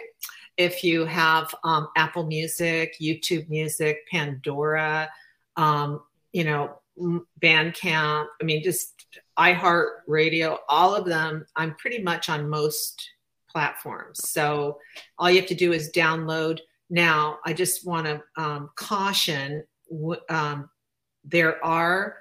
if 0.55 0.85
you 0.85 1.03
have 1.03 1.53
um, 1.65 1.89
Apple 1.97 2.25
Music, 2.25 2.95
YouTube 3.01 3.49
Music, 3.49 4.07
Pandora, 4.09 5.09
um, 5.57 5.99
you 6.31 6.45
know, 6.45 6.77
Bandcamp, 7.41 8.27
I 8.39 8.43
mean, 8.43 8.63
just 8.63 9.05
iHeart 9.37 10.01
Radio, 10.07 10.59
all 10.69 10.95
of 10.95 11.05
them, 11.05 11.45
I'm 11.55 11.75
pretty 11.75 12.01
much 12.01 12.29
on 12.29 12.49
most 12.49 13.09
platforms. 13.49 14.29
So 14.29 14.79
all 15.17 15.29
you 15.29 15.39
have 15.39 15.49
to 15.49 15.55
do 15.55 15.73
is 15.73 15.91
download. 15.91 16.59
Now, 16.89 17.39
I 17.45 17.53
just 17.53 17.85
want 17.85 18.05
to 18.07 18.21
um, 18.37 18.69
caution 18.75 19.63
um, 20.29 20.69
there 21.23 21.63
are 21.63 22.17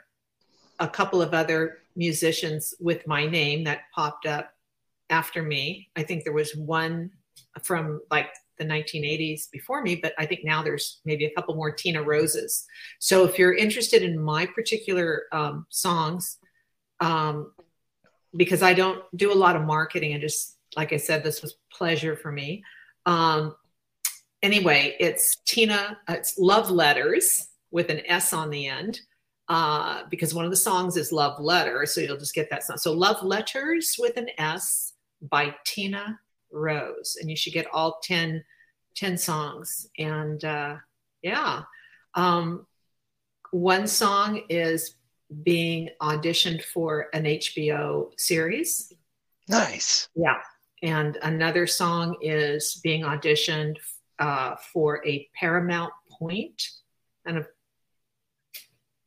a 0.79 0.89
couple 0.89 1.23
of 1.23 1.35
other 1.35 1.79
musicians 1.97 2.75
with 2.81 3.07
my 3.07 3.27
name 3.27 3.65
that 3.65 3.83
popped 3.95 4.27
up 4.27 4.53
after 5.09 5.43
me. 5.43 5.89
I 5.97 6.03
think 6.03 6.25
there 6.25 6.33
was 6.33 6.55
one 6.57 7.11
from 7.63 8.01
like 8.11 8.31
the 8.61 8.65
1980s 8.67 9.51
before 9.51 9.83
me, 9.83 9.97
but 9.97 10.13
I 10.19 10.27
think 10.27 10.45
now 10.45 10.63
there's 10.63 11.01
maybe 11.05 11.25
a 11.25 11.35
couple 11.35 11.57
more 11.57 11.73
Tina 11.73 12.03
Roses. 12.03 12.67
So 13.01 13.25
if 13.25 13.39
you're 13.39 13.55
interested 13.55 14.03
in 14.03 14.23
my 14.23 14.47
particular 14.47 15.25
um, 15.33 15.67
songs, 15.71 16.39
um, 17.01 17.53
because 18.37 18.63
I 18.63 18.75
don't 18.75 19.03
do 19.17 19.33
a 19.33 19.35
lot 19.35 19.57
of 19.57 19.63
marketing, 19.63 20.13
and 20.13 20.21
just, 20.21 20.57
like 20.77 20.93
I 20.93 20.99
said, 20.99 21.25
this 21.25 21.43
was 21.43 21.57
pleasure 21.73 22.15
for 22.15 22.31
me. 22.31 22.63
Um, 23.07 23.57
anyway, 24.43 24.97
it's 25.01 25.37
Tina, 25.47 25.99
uh, 26.09 26.13
it's 26.13 26.39
Love 26.39 26.71
Letters 26.71 27.49
with 27.73 27.89
an 27.89 28.03
S 28.07 28.33
on 28.33 28.51
the 28.51 28.69
end. 28.69 29.01
Uh, 29.49 30.05
because 30.11 30.33
one 30.33 30.45
of 30.45 30.53
the 30.53 30.57
songs 30.57 30.97
is 30.97 31.11
Love 31.11 31.41
Letter, 31.41 31.85
so 31.85 32.01
you'll 32.01 32.17
just 32.17 32.37
get 32.37 32.49
that 32.51 32.63
song. 32.63 32.77
So 32.77 32.93
Love 32.93 33.21
Letters 33.25 33.97
with 33.99 34.17
an 34.17 34.29
S 34.39 34.93
by 35.21 35.57
Tina 35.65 36.21
Rose, 36.53 37.17
and 37.21 37.31
you 37.31 37.37
should 37.37 37.53
get 37.53 37.67
all 37.73 38.01
10, 38.03 38.45
10 38.97 39.19
songs. 39.19 39.89
And 39.99 40.45
uh, 40.45 40.77
yeah, 41.23 41.63
um, 42.15 42.67
one 43.51 43.87
song 43.87 44.43
is 44.49 44.97
being 45.43 45.91
auditioned 46.01 46.63
for 46.65 47.09
an 47.13 47.25
HBO 47.25 48.11
series. 48.17 48.93
Nice. 49.49 50.09
Yeah. 50.15 50.39
And 50.83 51.19
another 51.23 51.67
song 51.67 52.17
is 52.21 52.81
being 52.83 53.03
auditioned 53.03 53.77
uh, 54.19 54.57
for 54.73 55.07
a 55.07 55.29
Paramount 55.35 55.93
Point. 56.11 56.63
And 57.27 57.45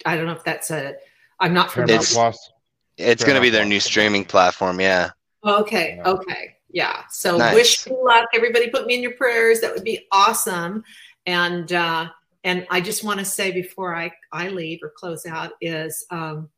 I 0.05 0.15
don't 0.15 0.25
know 0.27 0.33
if 0.33 0.43
that's 0.43 0.71
a, 0.71 0.95
I'm 1.39 1.53
not 1.53 1.71
Paramount 1.71 1.89
familiar. 1.89 1.95
It's- 1.95 2.13
Plus. 2.13 2.49
It's 2.95 3.23
going 3.23 3.33
to 3.35 3.41
be 3.41 3.49
their 3.49 3.65
new 3.65 3.79
streaming 3.79 4.23
platform. 4.23 4.79
Yeah. 4.79 5.09
Okay. 5.43 5.95
Yeah. 5.97 6.09
Okay. 6.09 6.52
Yeah. 6.73 7.03
So 7.09 7.37
Nice. 7.37 7.55
wish 7.55 7.87
me 7.87 7.95
luck. 8.03 8.29
Everybody 8.33 8.69
put 8.69 8.87
me 8.87 8.95
in 8.95 9.03
your 9.03 9.13
prayers. 9.13 9.61
That 9.61 9.73
would 9.73 9.83
be 9.83 10.07
awesome. 10.11 10.83
And 11.25 11.71
uh, 11.71 12.09
and 12.43 12.67
I 12.69 12.81
just 12.81 13.03
want 13.05 13.19
to 13.19 13.25
say 13.25 13.51
before 13.51 13.95
I, 13.95 14.11
I 14.33 14.49
leave 14.49 14.79
or 14.83 14.89
close 14.89 15.25
out 15.25 15.51
is 15.61 16.05
um, 16.09 16.49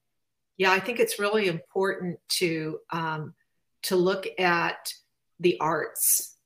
yeah, 0.57 0.71
I 0.71 0.79
think 0.79 0.99
it's 0.99 1.19
really 1.19 1.47
important 1.47 2.17
to 2.29 2.79
um, 2.89 3.33
to 3.83 3.95
look 3.95 4.27
at 4.39 4.91
the 5.41 5.59
arts 5.59 6.37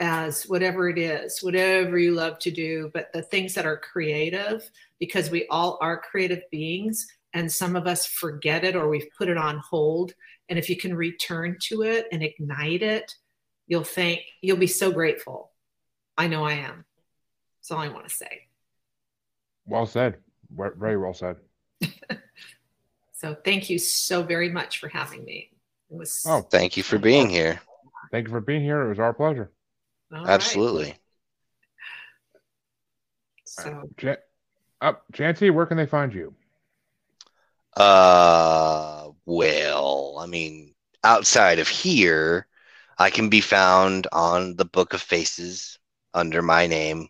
as 0.00 0.42
whatever 0.44 0.88
it 0.88 0.98
is, 0.98 1.42
whatever 1.42 1.96
you 1.96 2.12
love 2.12 2.40
to 2.40 2.50
do, 2.50 2.90
but 2.92 3.12
the 3.12 3.22
things 3.22 3.54
that 3.54 3.64
are 3.64 3.76
creative, 3.76 4.68
because 4.98 5.30
we 5.30 5.46
all 5.46 5.78
are 5.80 5.96
creative 5.96 6.42
beings 6.50 7.06
and 7.34 7.50
some 7.50 7.76
of 7.76 7.86
us 7.86 8.06
forget 8.06 8.64
it 8.64 8.76
or 8.76 8.88
we've 8.88 9.08
put 9.16 9.28
it 9.28 9.36
on 9.36 9.58
hold. 9.58 10.12
And 10.48 10.58
if 10.58 10.68
you 10.68 10.76
can 10.76 10.94
return 10.94 11.56
to 11.68 11.82
it 11.82 12.06
and 12.12 12.22
ignite 12.22 12.82
it, 12.82 13.14
you'll 13.66 13.84
think 13.84 14.20
you'll 14.42 14.56
be 14.58 14.66
so 14.66 14.90
grateful. 14.92 15.50
I 16.18 16.26
know 16.26 16.44
I 16.44 16.52
am. 16.54 16.84
That's 17.58 17.70
all 17.70 17.78
I 17.78 17.88
want 17.88 18.08
to 18.08 18.14
say. 18.14 18.42
Well 19.66 19.86
said. 19.86 20.18
Very 20.50 20.96
well 20.98 21.14
said. 21.14 21.36
So 23.14 23.36
thank 23.44 23.70
you 23.70 23.78
so 23.78 24.24
very 24.24 24.48
much 24.50 24.80
for 24.80 24.88
having 24.88 25.24
me. 25.24 25.52
It 25.92 25.96
was 25.96 26.24
Oh, 26.26 26.40
Thank 26.40 26.76
you 26.76 26.82
for 26.82 26.98
being 26.98 27.28
here. 27.30 27.60
thank 28.10 28.26
you 28.26 28.32
for 28.32 28.40
being 28.40 28.62
here. 28.62 28.82
It 28.82 28.88
was 28.88 28.98
our 28.98 29.14
pleasure. 29.14 29.52
all 30.12 30.24
right. 30.24 30.28
Absolutely. 30.28 30.96
So 33.44 33.88
Ch- 33.96 34.18
up, 34.80 35.04
Chancey, 35.12 35.50
where 35.50 35.66
can 35.66 35.76
they 35.76 35.86
find 35.86 36.12
you? 36.12 36.34
Uh, 37.76 39.10
well, 39.24 40.16
I 40.20 40.26
mean, 40.26 40.74
outside 41.04 41.58
of 41.58 41.68
here, 41.68 42.46
I 42.98 43.10
can 43.10 43.28
be 43.28 43.40
found 43.40 44.06
on 44.12 44.56
the 44.56 44.64
Book 44.64 44.94
of 44.94 45.00
Faces 45.00 45.78
under 46.14 46.42
my 46.42 46.66
name. 46.66 47.08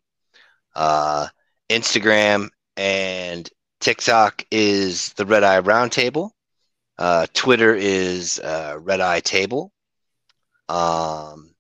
Uh, 0.74 1.28
Instagram 1.68 2.50
and 2.76 3.48
TikTok 3.80 4.44
is 4.50 5.12
the 5.14 5.26
Red 5.26 5.44
Eye 5.44 5.60
Roundtable. 5.60 6.30
Uh, 6.98 7.26
Twitter 7.34 7.74
is 7.74 8.38
uh, 8.38 8.78
Red 8.80 9.00
Eye 9.00 9.20
Table. 9.20 9.72
Um, 10.68 11.54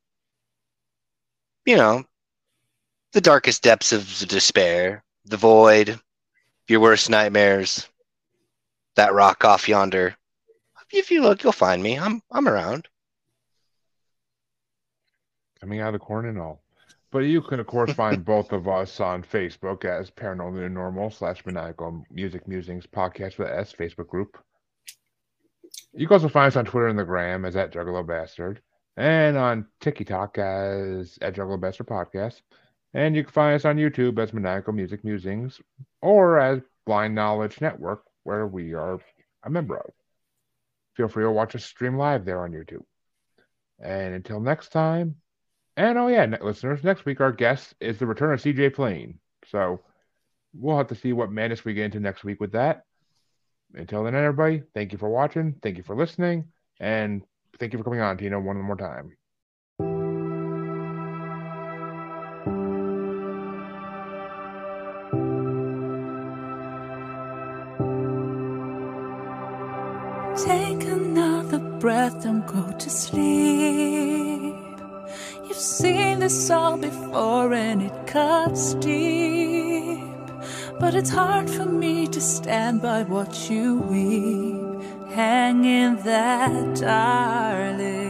you 1.66 1.76
know, 1.76 2.04
the 3.12 3.20
darkest 3.20 3.62
depths 3.62 3.92
of 3.92 4.06
despair, 4.28 5.04
the 5.24 5.36
void, 5.36 5.98
your 6.68 6.80
worst 6.80 7.10
nightmares, 7.10 7.88
that 8.96 9.14
rock 9.14 9.44
off 9.44 9.68
yonder. 9.68 10.16
If 10.90 11.10
you 11.10 11.22
look, 11.22 11.42
you'll 11.42 11.52
find 11.52 11.82
me. 11.82 11.98
I'm 11.98 12.20
I'm 12.30 12.48
around. 12.48 12.88
coming 15.62 15.80
out 15.80 15.94
of 15.94 16.00
the 16.00 16.04
corn 16.04 16.26
and 16.26 16.38
all. 16.38 16.60
But 17.12 17.20
you 17.20 17.40
can, 17.40 17.60
of 17.60 17.66
course, 17.66 17.92
find 17.92 18.24
both 18.34 18.52
of 18.52 18.66
us 18.66 18.98
on 19.00 19.22
Facebook 19.22 19.84
as 19.84 20.10
Paranormal 20.10 20.70
Normal 20.70 21.10
slash 21.10 21.46
Maniacal 21.46 22.04
Music 22.10 22.48
Musings 22.48 22.86
Podcast 22.86 23.38
with 23.38 23.48
S 23.48 23.72
Facebook 23.72 24.08
group. 24.08 24.38
You 25.92 26.06
can 26.06 26.14
also 26.14 26.28
find 26.28 26.48
us 26.48 26.56
on 26.56 26.64
Twitter 26.64 26.88
and 26.88 26.98
the 26.98 27.04
Gram 27.04 27.44
as 27.44 27.54
at 27.54 27.72
Juggalo 27.72 28.04
Bastard, 28.06 28.60
and 28.96 29.36
on 29.36 29.66
TikTok 29.80 30.38
as 30.38 31.18
at 31.22 31.34
Juggalo 31.34 31.60
Bastard 31.60 31.86
Podcast. 31.86 32.40
And 32.94 33.14
you 33.14 33.22
can 33.22 33.32
find 33.32 33.54
us 33.54 33.64
on 33.64 33.76
YouTube 33.76 34.18
as 34.18 34.32
Maniacal 34.32 34.72
Music 34.72 35.04
Musings 35.04 35.60
or 36.00 36.38
as 36.38 36.60
Blind 36.86 37.14
Knowledge 37.14 37.60
Network, 37.60 38.04
where 38.24 38.46
we 38.46 38.74
are 38.74 39.00
a 39.44 39.50
member 39.50 39.76
of. 39.76 39.86
Uh, 39.86 39.92
feel 40.94 41.08
free 41.08 41.24
to 41.24 41.30
watch 41.30 41.54
us 41.54 41.64
stream 41.64 41.96
live 41.96 42.24
there 42.24 42.42
on 42.42 42.52
YouTube. 42.52 42.84
And 43.80 44.14
until 44.14 44.40
next 44.40 44.70
time, 44.70 45.16
and 45.76 45.98
oh 45.98 46.08
yeah, 46.08 46.26
ne- 46.26 46.42
listeners, 46.42 46.84
next 46.84 47.04
week 47.04 47.20
our 47.20 47.32
guest 47.32 47.74
is 47.80 47.98
the 47.98 48.06
return 48.06 48.32
of 48.32 48.40
CJ 48.40 48.74
Plain. 48.74 49.18
So 49.50 49.80
we'll 50.54 50.76
have 50.76 50.88
to 50.88 50.94
see 50.94 51.12
what 51.12 51.32
madness 51.32 51.64
we 51.64 51.74
get 51.74 51.86
into 51.86 52.00
next 52.00 52.24
week 52.24 52.40
with 52.40 52.52
that. 52.52 52.84
Until 53.74 54.04
then, 54.04 54.14
everybody, 54.14 54.62
thank 54.74 54.92
you 54.92 54.98
for 54.98 55.08
watching, 55.08 55.54
thank 55.62 55.78
you 55.78 55.82
for 55.82 55.96
listening, 55.96 56.44
and 56.78 57.22
thank 57.58 57.72
you 57.72 57.78
for 57.78 57.84
coming 57.84 58.00
on, 58.00 58.18
Tina, 58.18 58.38
one 58.38 58.60
more 58.60 58.76
time. 58.76 59.16
Sleep. 72.92 74.54
You've 75.46 75.56
seen 75.56 76.20
this 76.20 76.50
all 76.50 76.76
before 76.76 77.52
and 77.54 77.82
it 77.82 78.06
cuts 78.06 78.74
deep. 78.74 80.00
But 80.78 80.94
it's 80.94 81.10
hard 81.10 81.48
for 81.48 81.64
me 81.64 82.06
to 82.08 82.20
stand 82.20 82.82
by 82.82 83.02
what 83.04 83.50
you 83.50 83.78
weep. 83.78 84.82
Hang 85.12 85.64
in 85.64 85.96
that, 86.04 86.76
darling. 86.76 88.01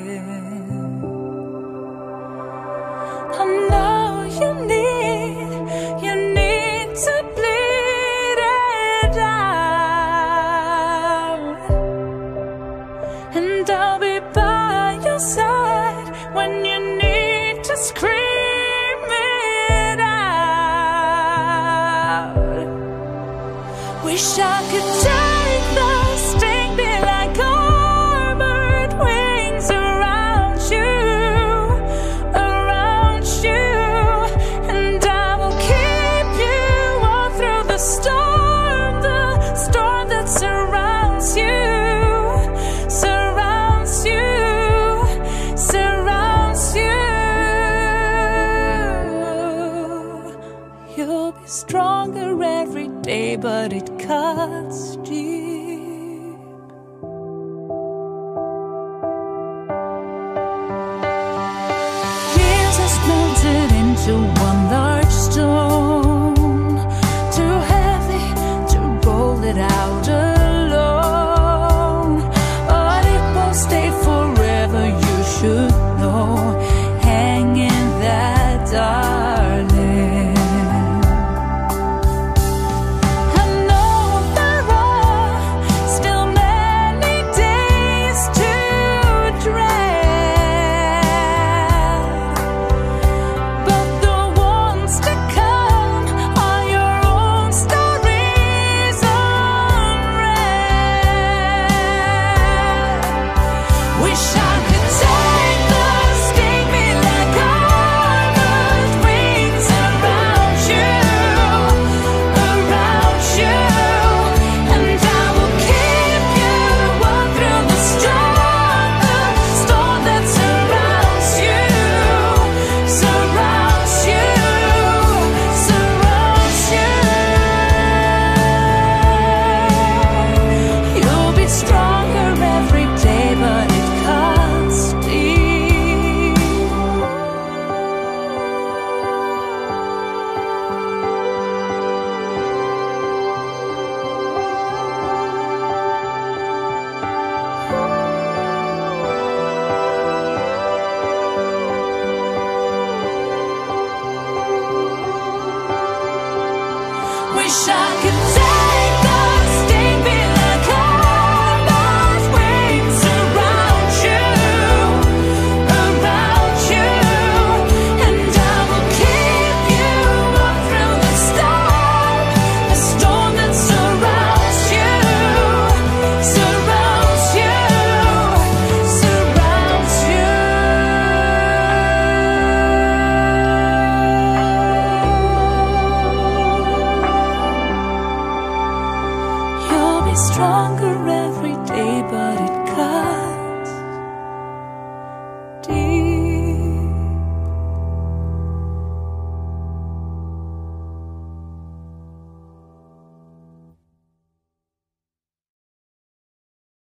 Wish 24.23 24.39
I 24.39 24.63
could 24.71 25.03
take 25.03 25.22